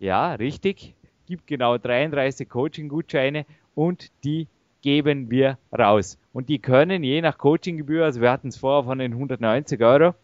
Ja, 0.00 0.32
richtig. 0.32 0.94
Gibt 1.26 1.46
genau 1.46 1.76
33 1.76 2.48
Coaching-Gutscheine 2.48 3.44
und 3.74 4.10
die 4.24 4.48
geben 4.80 5.30
wir 5.30 5.58
raus. 5.78 6.16
Und 6.32 6.48
die 6.48 6.58
können 6.58 7.04
je 7.04 7.20
nach 7.20 7.36
Coachinggebühr, 7.36 8.06
also 8.06 8.22
wir 8.22 8.30
hatten 8.30 8.48
es 8.48 8.56
vorher 8.56 8.84
von 8.84 8.98
den 8.98 9.12
190 9.12 9.82
Euro, 9.82 10.14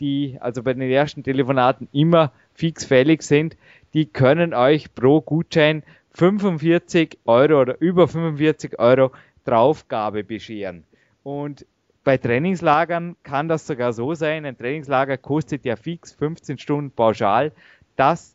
die 0.00 0.36
also 0.40 0.64
bei 0.64 0.74
den 0.74 0.90
ersten 0.90 1.22
Telefonaten 1.22 1.88
immer 1.92 2.32
fix 2.54 2.84
fällig 2.84 3.22
sind, 3.22 3.56
die 3.94 4.06
können 4.06 4.52
euch 4.52 4.92
pro 4.96 5.20
Gutschein 5.20 5.84
45 6.14 7.18
Euro 7.24 7.60
oder 7.60 7.80
über 7.80 8.08
45 8.08 8.80
Euro 8.80 9.12
Draufgabe 9.44 10.24
bescheren. 10.24 10.82
Und 11.22 11.66
bei 12.08 12.16
Trainingslagern 12.16 13.16
kann 13.22 13.48
das 13.48 13.66
sogar 13.66 13.92
so 13.92 14.14
sein, 14.14 14.46
ein 14.46 14.56
Trainingslager 14.56 15.18
kostet 15.18 15.66
ja 15.66 15.76
fix 15.76 16.14
15 16.14 16.56
Stunden 16.56 16.90
pauschal, 16.90 17.52
dass 17.96 18.34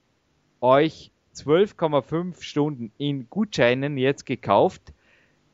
euch 0.61 1.11
12,5 1.33 2.43
Stunden 2.43 2.91
in 2.99 3.27
Gutscheinen 3.31 3.97
jetzt 3.97 4.27
gekauft 4.27 4.93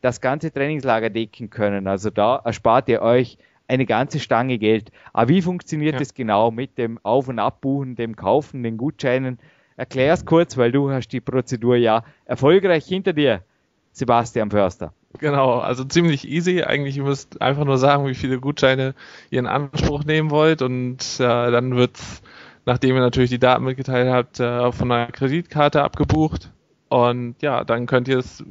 das 0.01 0.19
ganze 0.19 0.51
Trainingslager 0.51 1.09
decken 1.09 1.49
können. 1.49 1.87
Also 1.87 2.09
da 2.09 2.41
erspart 2.43 2.89
ihr 2.89 3.01
euch 3.01 3.37
eine 3.69 3.85
ganze 3.85 4.19
Stange 4.19 4.57
Geld. 4.57 4.91
Aber 5.13 5.29
wie 5.29 5.41
funktioniert 5.41 5.93
ja. 5.93 5.99
das 5.99 6.13
genau 6.13 6.51
mit 6.51 6.77
dem 6.77 6.99
Auf- 7.03 7.29
und 7.29 7.39
Abbuchen, 7.39 7.95
dem 7.95 8.17
Kaufen, 8.17 8.63
den 8.63 8.75
Gutscheinen? 8.75 9.39
Erklär 9.77 10.11
es 10.11 10.25
kurz, 10.25 10.57
weil 10.57 10.73
du 10.73 10.91
hast 10.91 11.07
die 11.13 11.21
Prozedur 11.21 11.77
ja 11.77 12.03
erfolgreich 12.25 12.85
hinter 12.85 13.13
dir, 13.13 13.45
Sebastian 13.93 14.51
Förster. 14.51 14.93
Genau, 15.17 15.57
also 15.59 15.83
ziemlich 15.83 16.27
easy. 16.27 16.63
Eigentlich 16.63 16.97
ihr 16.97 17.03
müsst 17.03 17.41
einfach 17.41 17.65
nur 17.65 17.77
sagen, 17.77 18.05
wie 18.05 18.15
viele 18.15 18.39
Gutscheine 18.39 18.93
ihr 19.31 19.39
in 19.39 19.47
Anspruch 19.47 20.03
nehmen 20.03 20.29
wollt 20.29 20.61
und 20.61 20.97
äh, 21.19 21.51
dann 21.51 21.75
wird's, 21.75 22.21
nachdem 22.65 22.95
ihr 22.95 23.01
natürlich 23.01 23.31
die 23.31 23.39
Daten 23.39 23.63
mitgeteilt 23.63 24.09
habt, 24.11 24.39
äh, 24.39 24.71
von 24.71 24.91
einer 24.91 25.11
Kreditkarte 25.11 25.83
abgebucht. 25.83 26.51
Und 26.89 27.35
ja, 27.41 27.63
dann 27.63 27.87
könnt 27.87 28.07
ihr 28.07 28.19
es 28.19 28.43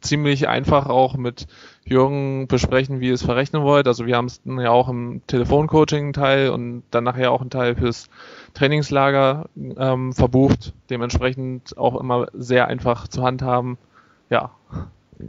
ziemlich 0.00 0.48
einfach 0.48 0.86
auch 0.86 1.16
mit 1.16 1.46
Jürgen 1.84 2.46
besprechen, 2.48 3.00
wie 3.00 3.08
ihr 3.08 3.14
es 3.14 3.22
verrechnen 3.22 3.62
wollt. 3.62 3.86
Also 3.86 4.06
wir 4.06 4.16
haben 4.16 4.26
es 4.26 4.40
ja 4.46 4.70
auch 4.70 4.88
im 4.88 5.20
Telefoncoaching-Teil 5.26 6.48
und 6.50 6.82
dann 6.90 7.04
nachher 7.04 7.30
auch 7.32 7.42
einen 7.42 7.50
Teil 7.50 7.76
fürs 7.76 8.08
Trainingslager 8.54 9.50
ähm, 9.56 10.14
verbucht. 10.14 10.72
Dementsprechend 10.88 11.76
auch 11.76 12.00
immer 12.00 12.28
sehr 12.32 12.68
einfach 12.68 13.08
zu 13.08 13.22
handhaben. 13.22 13.76
Ja, 14.30 14.52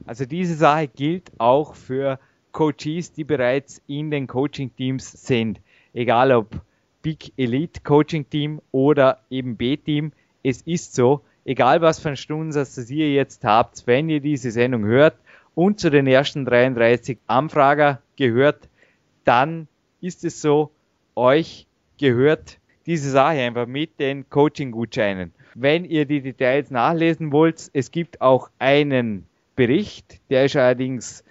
also 0.06 0.26
diese 0.26 0.56
Sache 0.56 0.88
gilt 0.88 1.32
auch 1.38 1.76
für 1.76 2.20
Coaches, 2.52 3.14
die 3.14 3.24
bereits 3.24 3.82
in 3.88 4.12
den 4.12 4.28
Coaching-Teams 4.28 5.26
sind. 5.26 5.62
Egal 5.94 6.32
ob 6.32 6.62
Big 7.02 7.34
Elite 7.38 7.82
Coaching 7.82 8.30
Team 8.30 8.62
oder 8.72 9.20
eben 9.30 9.58
B-Team. 9.58 10.12
Es 10.44 10.62
ist 10.62 10.94
so, 10.94 11.22
egal 11.46 11.82
was 11.82 12.00
für 12.00 12.10
einen 12.10 12.18
Stundensatz 12.18 12.90
ihr 12.90 13.12
jetzt 13.14 13.44
habt, 13.44 13.88
wenn 13.88 14.10
ihr 14.10 14.20
diese 14.20 14.52
Sendung 14.52 14.86
hört 14.86 15.18
und 15.56 15.80
zu 15.80 15.90
den 15.90 16.08
ersten 16.08 16.46
33 16.46 17.18
Anfrager 17.28 18.02
gehört, 18.18 18.70
dann 19.24 19.68
ist 20.00 20.24
es 20.24 20.42
so, 20.42 20.72
euch 21.16 21.68
gehört 22.00 22.60
diese 22.86 23.12
Sache 23.12 23.40
einfach 23.40 23.68
mit 23.68 24.00
den 24.00 24.30
Coaching-Gutscheinen. 24.30 25.34
Wenn 25.54 25.86
ihr 25.86 26.06
die 26.06 26.22
Details 26.22 26.72
nachlesen 26.72 27.32
wollt, 27.32 27.70
es 27.74 27.92
gibt 27.92 28.22
auch 28.22 28.50
einen 28.58 29.28
Bericht, 29.62 30.20
der 30.32 30.46
ist 30.46 30.56
allerdings 30.56 31.24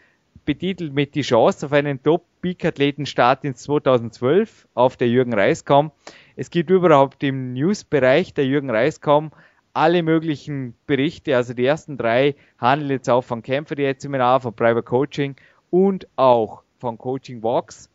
betitelt 0.44 0.94
mit 0.94 1.16
die 1.16 1.22
Chance 1.22 1.66
auf 1.66 1.72
einen 1.72 2.00
Top-Peak-Athletenstart 2.00 3.42
ins 3.42 3.64
2012 3.64 4.68
auf 4.74 4.96
der 4.96 5.08
Jürgen 5.08 5.34
Reiskom. 5.34 5.90
Es 6.36 6.48
gibt 6.50 6.70
überhaupt 6.70 7.24
im 7.24 7.54
News-Bereich 7.54 8.32
der 8.32 8.46
Jürgen 8.46 8.70
Reiskom 8.70 9.32
alle 9.72 10.04
möglichen 10.04 10.74
Berichte, 10.86 11.34
also 11.34 11.54
die 11.54 11.66
ersten 11.66 11.98
drei 11.98 12.36
handeln 12.60 12.90
jetzt 12.90 13.10
auch 13.10 13.22
von 13.22 13.42
Kämpfer 13.42 13.74
Diät 13.74 14.00
Seminar, 14.00 14.38
von 14.38 14.54
Private 14.54 14.84
Coaching 14.84 15.34
und 15.70 16.06
auch 16.14 16.62
von 16.78 16.98
Coaching 16.98 17.42
Walks. 17.42 17.90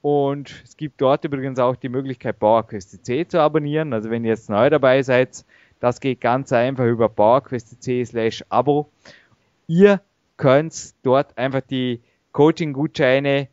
Und 0.00 0.54
es 0.64 0.78
gibt 0.78 1.02
dort 1.02 1.22
übrigens 1.26 1.58
auch 1.58 1.76
die 1.76 1.90
Möglichkeit, 1.90 2.38
PowerQuest 2.38 3.04
C 3.04 3.28
zu 3.28 3.42
abonnieren. 3.42 3.92
Also 3.92 4.08
wenn 4.08 4.24
ihr 4.24 4.30
jetzt 4.30 4.48
neu 4.48 4.70
dabei 4.70 5.02
seid, 5.02 5.44
das 5.80 6.00
geht 6.00 6.22
ganz 6.22 6.50
einfach 6.50 6.86
über 6.86 7.10
PowerQuest 7.10 7.82
C 7.82 8.02
slash 8.06 8.42
Abo. 8.48 8.88
Ihr 9.68 10.00
könnt 10.36 10.94
dort 11.02 11.36
einfach 11.36 11.60
die 11.60 12.00
Coaching-Gutscheine 12.32 13.48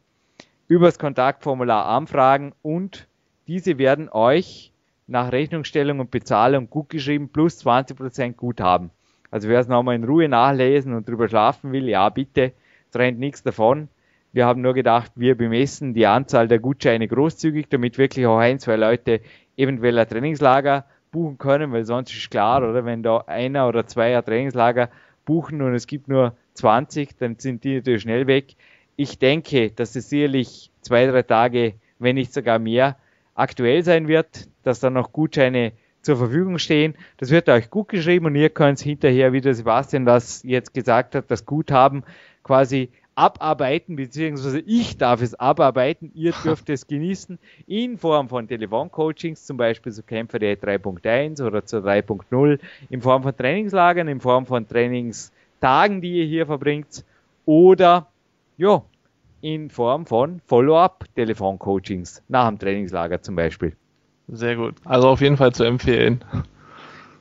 übers 0.68 1.00
Kontaktformular 1.00 1.88
anfragen 1.88 2.54
und 2.62 3.08
diese 3.48 3.80
werden 3.80 4.10
euch 4.10 4.72
nach 5.08 5.32
Rechnungsstellung 5.32 6.00
und 6.00 6.12
Bezahlung 6.12 6.70
gut 6.70 6.90
geschrieben 6.90 7.30
plus 7.30 7.66
20% 7.66 8.34
Guthaben. 8.34 8.92
Also 9.32 9.50
wer 9.50 9.60
es 9.60 9.68
nochmal 9.68 9.96
in 9.96 10.04
Ruhe 10.04 10.30
nachlesen 10.30 10.94
und 10.94 11.10
drüber 11.10 11.28
schlafen 11.28 11.72
will, 11.72 11.90
ja 11.90 12.08
bitte, 12.10 12.54
trennt 12.92 13.18
nichts 13.18 13.42
davon. 13.42 13.90
Wir 14.32 14.46
haben 14.46 14.62
nur 14.62 14.76
gedacht, 14.76 15.12
wir 15.16 15.36
bemessen 15.36 15.96
die 15.96 16.06
Anzahl 16.06 16.48
der 16.48 16.60
Gutscheine 16.60 17.08
großzügig, 17.08 17.70
damit 17.70 17.98
wirklich 17.98 18.28
auch 18.28 18.38
ein, 18.38 18.60
zwei 18.60 18.76
Leute 18.76 19.22
eventuell 19.58 19.98
ein 19.98 20.08
Trainingslager 20.08 20.86
buchen 21.12 21.40
können, 21.40 21.72
weil 21.72 21.86
sonst 21.86 22.14
ist 22.14 22.30
klar, 22.30 22.58
oder 22.58 22.86
wenn 22.86 23.02
da 23.02 23.24
einer 23.26 23.68
oder 23.68 23.88
zwei 23.88 24.16
ein 24.16 24.24
Trainingslager 24.26 24.90
buchen 25.26 25.62
und 25.62 25.74
es 25.74 25.88
gibt 25.88 26.08
nur 26.08 26.36
20, 26.56 27.18
dann 27.18 27.38
sind 27.40 27.64
die 27.64 27.76
natürlich 27.76 28.04
schnell 28.04 28.28
weg. 28.28 28.56
Ich 28.96 29.20
denke, 29.20 29.72
dass 29.72 29.96
es 29.96 30.10
sicherlich 30.10 30.72
zwei, 30.82 31.08
drei 31.08 31.24
Tage, 31.24 31.74
wenn 32.00 32.16
nicht 32.16 32.34
sogar 32.34 32.60
mehr, 32.60 32.98
aktuell 33.36 33.84
sein 33.84 34.08
wird, 34.08 34.48
dass 34.64 34.80
dann 34.80 34.94
noch 34.94 35.12
Gutscheine 35.12 35.74
zur 36.02 36.18
Verfügung 36.18 36.60
stehen. 36.60 36.96
Das 37.18 37.32
wird 37.32 37.50
euch 37.50 37.70
gut 37.70 37.88
geschrieben 37.88 38.28
und 38.28 38.36
ihr 38.36 38.50
könnt 38.50 38.80
hinterher, 38.80 39.34
wie 39.34 39.42
der 39.42 39.56
Sebastian 39.56 40.06
das 40.06 40.44
jetzt 40.44 40.74
gesagt 40.74 41.16
hat, 41.16 41.32
das 41.32 41.46
Guthaben 41.46 42.04
quasi 42.44 42.90
abarbeiten, 43.16 43.96
beziehungsweise 43.96 44.60
ich 44.60 44.98
darf 44.98 45.22
es 45.22 45.36
abarbeiten, 45.36 46.12
ihr 46.14 46.34
dürft 46.44 46.70
es 46.70 46.88
genießen 46.88 47.40
in 47.68 47.98
Form 47.98 48.30
von 48.30 48.48
Telefoncoachings, 48.48 49.46
zum 49.46 49.58
Beispiel 49.58 49.92
zu 49.92 50.04
Kämpfer 50.04 50.40
der 50.40 50.60
3.1 50.60 51.46
oder 51.46 51.66
zur 51.66 51.82
3.0, 51.82 52.60
in 52.90 53.02
Form 53.02 53.24
von 53.24 53.36
Trainingslagern, 53.36 54.08
in 54.08 54.20
Form 54.20 54.46
von 54.46 54.68
Trainingstagen, 54.68 56.02
die 56.02 56.20
ihr 56.20 56.26
hier 56.26 56.46
verbringt 56.46 57.04
oder 57.46 58.08
ja, 58.58 58.84
in 59.42 59.70
Form 59.70 60.06
von 60.06 60.42
Follow-up-Telefoncoachings 60.46 62.24
nach 62.30 62.48
dem 62.48 62.60
Trainingslager 62.60 63.22
zum 63.22 63.36
Beispiel. 63.36 63.76
Sehr 64.30 64.56
gut. 64.56 64.76
Also 64.86 65.10
auf 65.10 65.22
jeden 65.22 65.38
Fall 65.38 65.52
zu 65.52 65.66
empfehlen. 65.66 66.24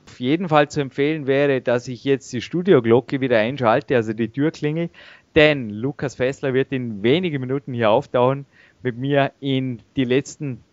Auf 0.07 0.19
jeden 0.19 0.47
Fall 0.47 0.69
zu 0.69 0.79
empfehlen 0.79 1.27
wäre, 1.27 1.59
dass 1.61 1.87
ich 1.87 2.03
jetzt 2.03 2.31
die 2.31 2.41
Studioglocke 2.41 3.19
wieder 3.19 3.39
einschalte, 3.39 3.95
also 3.95 4.13
die 4.13 4.29
Türklingel, 4.29 4.89
denn 5.35 5.69
Lukas 5.69 6.15
Fessler 6.15 6.53
wird 6.53 6.71
in 6.71 7.03
wenigen 7.03 7.41
Minuten 7.41 7.73
hier 7.73 7.89
auftauchen, 7.89 8.45
mit 8.81 8.97
mir 8.97 9.31
in 9.39 9.79
die 9.95 10.03
letzten 10.03 10.63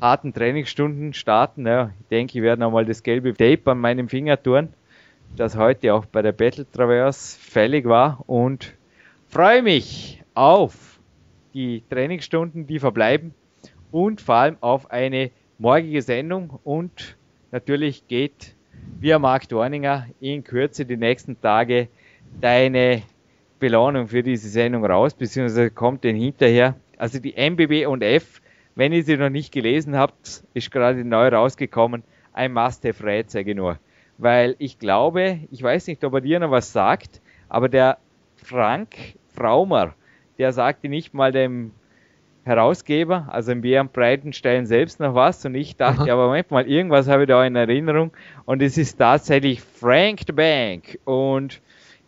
harten 0.00 0.32
Trainingsstunden 0.32 1.12
starten. 1.12 1.66
Ja, 1.66 1.92
ich 2.00 2.06
denke, 2.08 2.38
ich 2.38 2.42
werde 2.42 2.60
nochmal 2.60 2.84
das 2.84 3.02
gelbe 3.02 3.34
Tape 3.34 3.70
an 3.70 3.78
meinem 3.78 4.08
Finger 4.08 4.42
tun, 4.42 4.68
das 5.36 5.56
heute 5.56 5.94
auch 5.94 6.06
bei 6.06 6.22
der 6.22 6.32
Battle 6.32 6.66
Traverse 6.70 7.38
fällig 7.38 7.86
war 7.86 8.22
und 8.26 8.74
freue 9.28 9.62
mich 9.62 10.22
auf 10.34 10.98
die 11.54 11.82
Trainingsstunden, 11.90 12.66
die 12.66 12.78
verbleiben 12.78 13.34
und 13.90 14.20
vor 14.20 14.36
allem 14.36 14.56
auf 14.60 14.90
eine 14.90 15.30
morgige 15.58 16.02
Sendung 16.02 16.58
und 16.64 17.16
natürlich 17.50 18.06
geht 18.06 18.54
via 19.00 19.18
Marc 19.18 19.48
Dorninger 19.48 20.06
in 20.20 20.44
Kürze 20.44 20.84
die 20.84 20.96
nächsten 20.96 21.40
Tage 21.40 21.88
deine 22.40 23.02
Belohnung 23.60 24.08
für 24.08 24.22
diese 24.24 24.48
Sendung 24.48 24.84
raus, 24.84 25.14
beziehungsweise 25.14 25.70
kommt 25.70 26.02
denn 26.02 26.16
hinterher. 26.16 26.74
Also 26.96 27.20
die 27.20 27.34
MBB 27.36 27.86
und 27.86 28.02
F, 28.02 28.42
wenn 28.74 28.92
ihr 28.92 29.04
sie 29.04 29.16
noch 29.16 29.30
nicht 29.30 29.52
gelesen 29.52 29.96
habt, 29.96 30.42
ist 30.54 30.70
gerade 30.70 31.04
neu 31.04 31.28
rausgekommen, 31.28 32.02
ein 32.32 32.52
Must-Have-Read, 32.52 33.30
sage 33.30 33.50
ich 33.50 33.56
nur. 33.56 33.78
Weil 34.18 34.56
ich 34.58 34.78
glaube, 34.78 35.40
ich 35.50 35.62
weiß 35.62 35.86
nicht, 35.86 36.02
ob 36.04 36.14
er 36.14 36.20
dir 36.20 36.40
noch 36.40 36.50
was 36.50 36.72
sagt, 36.72 37.20
aber 37.48 37.68
der 37.68 37.98
Frank 38.36 38.88
Fraumer, 39.34 39.94
der 40.38 40.52
sagte 40.52 40.88
nicht 40.88 41.14
mal 41.14 41.32
dem 41.32 41.72
Herausgeber, 42.44 43.28
also 43.30 43.52
im 43.52 43.60
Björn 43.60 43.90
Breitenstein 43.90 44.64
selbst 44.64 44.98
noch 44.98 45.14
was 45.14 45.44
und 45.44 45.54
ich 45.54 45.76
dachte, 45.76 46.02
Aha. 46.02 46.12
aber 46.12 46.26
Moment 46.26 46.50
mal, 46.50 46.66
irgendwas 46.66 47.06
habe 47.06 47.22
ich 47.22 47.28
da 47.28 47.44
in 47.44 47.54
Erinnerung 47.54 48.12
und 48.46 48.62
es 48.62 48.78
ist 48.78 48.96
tatsächlich 48.96 49.60
Frank 49.60 50.20
the 50.26 50.32
Bank 50.32 50.98
und 51.04 51.60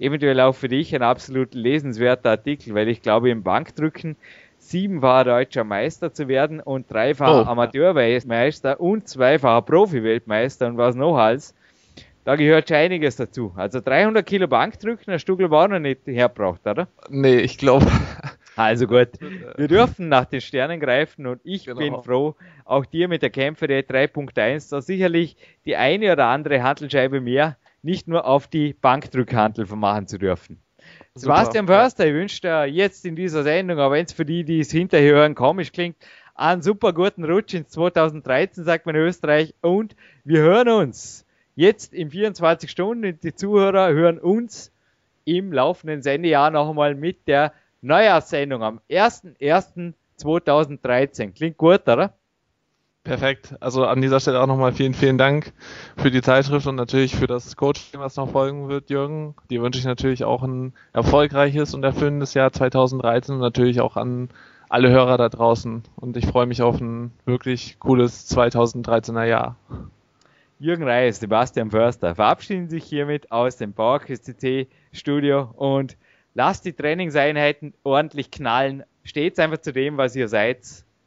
eventuell 0.02 0.40
auch 0.40 0.54
für 0.54 0.68
dich 0.68 0.94
ein 0.94 1.02
absolut 1.02 1.54
lesenswerter 1.54 2.30
Artikel, 2.30 2.74
weil 2.74 2.88
ich 2.88 3.02
glaube 3.02 3.30
im 3.30 3.42
Bankdrücken 3.42 4.16
siebenfacher 4.58 5.24
deutscher 5.24 5.64
Meister 5.64 6.12
zu 6.12 6.28
werden 6.28 6.60
und 6.60 6.90
dreifacher 6.90 7.42
oh. 7.42 7.50
Amateurmeister 7.50 8.80
und 8.80 9.08
zweifacher 9.08 9.62
Profi-Weltmeister 9.62 10.66
und 10.68 10.78
was 10.78 10.94
noch 10.94 11.16
als. 11.16 11.54
Da 12.24 12.36
gehört 12.36 12.68
schon 12.68 12.76
einiges 12.76 13.16
dazu. 13.16 13.52
Also 13.56 13.80
300 13.80 14.24
Kilo 14.24 14.46
Bankdrücken, 14.46 15.12
ein 15.12 15.18
Stück 15.18 15.38
war 15.50 15.66
noch 15.66 15.80
nicht 15.80 16.06
herbraucht, 16.06 16.64
oder? 16.66 16.86
Nee, 17.08 17.40
ich 17.40 17.58
glaube, 17.58 17.86
also 18.56 18.86
gut, 18.86 19.08
wir 19.56 19.66
dürfen 19.66 20.08
nach 20.08 20.26
den 20.26 20.40
Sternen 20.40 20.78
greifen 20.78 21.26
und 21.26 21.40
ich 21.42 21.66
genau. 21.66 21.78
bin 21.78 22.02
froh, 22.02 22.36
auch 22.64 22.86
dir 22.86 23.08
mit 23.08 23.22
der 23.22 23.30
Kämpferei 23.30 23.80
3.1 23.80 24.70
da 24.70 24.80
sicherlich 24.80 25.36
die 25.64 25.76
eine 25.76 26.12
oder 26.12 26.26
andere 26.26 26.62
Handelscheibe 26.62 27.20
mehr 27.20 27.56
nicht 27.82 28.08
nur 28.08 28.24
auf 28.24 28.46
die 28.46 28.74
Bankdrückhandel 28.74 29.66
vermachen 29.66 30.06
zu 30.06 30.18
dürfen. 30.18 30.58
Super. 31.14 31.36
Sebastian 31.36 31.66
Förster, 31.66 32.06
ich 32.06 32.14
wünsche 32.14 32.40
dir 32.40 32.64
jetzt 32.66 33.04
in 33.04 33.16
dieser 33.16 33.42
Sendung, 33.42 33.78
auch 33.78 33.90
wenn 33.90 34.06
es 34.06 34.12
für 34.12 34.24
die, 34.24 34.44
die 34.44 34.60
es 34.60 34.70
hinterher 34.70 35.14
hören, 35.14 35.34
komisch 35.34 35.72
klingt, 35.72 35.96
einen 36.34 36.62
super 36.62 36.92
guten 36.92 37.24
Rutsch 37.24 37.54
ins 37.54 37.70
2013, 37.70 38.64
sagt 38.64 38.86
man 38.86 38.94
in 38.94 39.02
Österreich. 39.02 39.54
Und 39.60 39.96
wir 40.24 40.40
hören 40.40 40.68
uns 40.68 41.26
jetzt 41.54 41.92
in 41.92 42.10
24 42.10 42.70
Stunden. 42.70 43.20
Die 43.20 43.34
Zuhörer 43.34 43.92
hören 43.92 44.18
uns 44.18 44.72
im 45.24 45.52
laufenden 45.52 46.02
Sendejahr 46.02 46.50
noch 46.50 46.70
einmal 46.70 46.94
mit 46.94 47.28
der 47.28 47.52
Neujahrssendung 47.82 48.62
am 48.62 48.80
01.01.2013. 48.88 51.32
Klingt 51.32 51.58
gut, 51.58 51.86
oder? 51.88 52.14
Perfekt. 53.04 53.56
Also 53.58 53.84
an 53.84 54.00
dieser 54.00 54.20
Stelle 54.20 54.40
auch 54.40 54.46
nochmal 54.46 54.72
vielen, 54.72 54.94
vielen 54.94 55.18
Dank 55.18 55.52
für 55.96 56.12
die 56.12 56.22
Zeitschrift 56.22 56.68
und 56.68 56.76
natürlich 56.76 57.16
für 57.16 57.26
das 57.26 57.56
Coaching, 57.56 57.98
was 57.98 58.14
noch 58.14 58.30
folgen 58.30 58.68
wird, 58.68 58.90
Jürgen. 58.90 59.34
Die 59.50 59.60
wünsche 59.60 59.80
ich 59.80 59.84
natürlich 59.84 60.22
auch 60.22 60.44
ein 60.44 60.72
erfolgreiches 60.92 61.74
und 61.74 61.82
erfüllendes 61.82 62.34
Jahr 62.34 62.52
2013 62.52 63.34
und 63.34 63.40
natürlich 63.40 63.80
auch 63.80 63.96
an 63.96 64.28
alle 64.68 64.88
Hörer 64.90 65.18
da 65.18 65.28
draußen. 65.28 65.82
Und 65.96 66.16
ich 66.16 66.26
freue 66.26 66.46
mich 66.46 66.62
auf 66.62 66.80
ein 66.80 67.10
wirklich 67.24 67.80
cooles 67.80 68.30
2013er 68.30 69.24
Jahr. 69.24 69.56
Jürgen 70.60 70.84
Reis, 70.84 71.18
Sebastian 71.18 71.72
Förster 71.72 72.14
verabschieden 72.14 72.68
sich 72.68 72.84
hiermit 72.84 73.32
aus 73.32 73.56
dem 73.56 73.72
PowerQuest 73.72 74.26
CC 74.26 74.68
Studio 74.92 75.52
und 75.56 75.96
lasst 76.34 76.64
die 76.66 76.72
Trainingseinheiten 76.72 77.74
ordentlich 77.82 78.30
knallen. 78.30 78.84
Steht 79.02 79.40
einfach 79.40 79.58
zu 79.58 79.72
dem, 79.72 79.96
was 79.96 80.14
ihr 80.14 80.28
seid. 80.28 80.60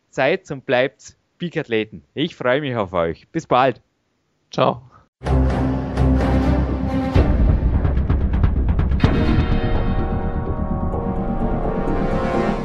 Seid 0.10 0.52
und 0.52 0.66
bleibt 0.66 1.16
Peak-Athleten. 1.38 2.04
Ich 2.14 2.36
freue 2.36 2.62
mich 2.62 2.76
auf 2.76 2.94
euch. 2.94 3.28
Bis 3.30 3.48
bald. 3.48 3.82
Ciao. 4.52 4.90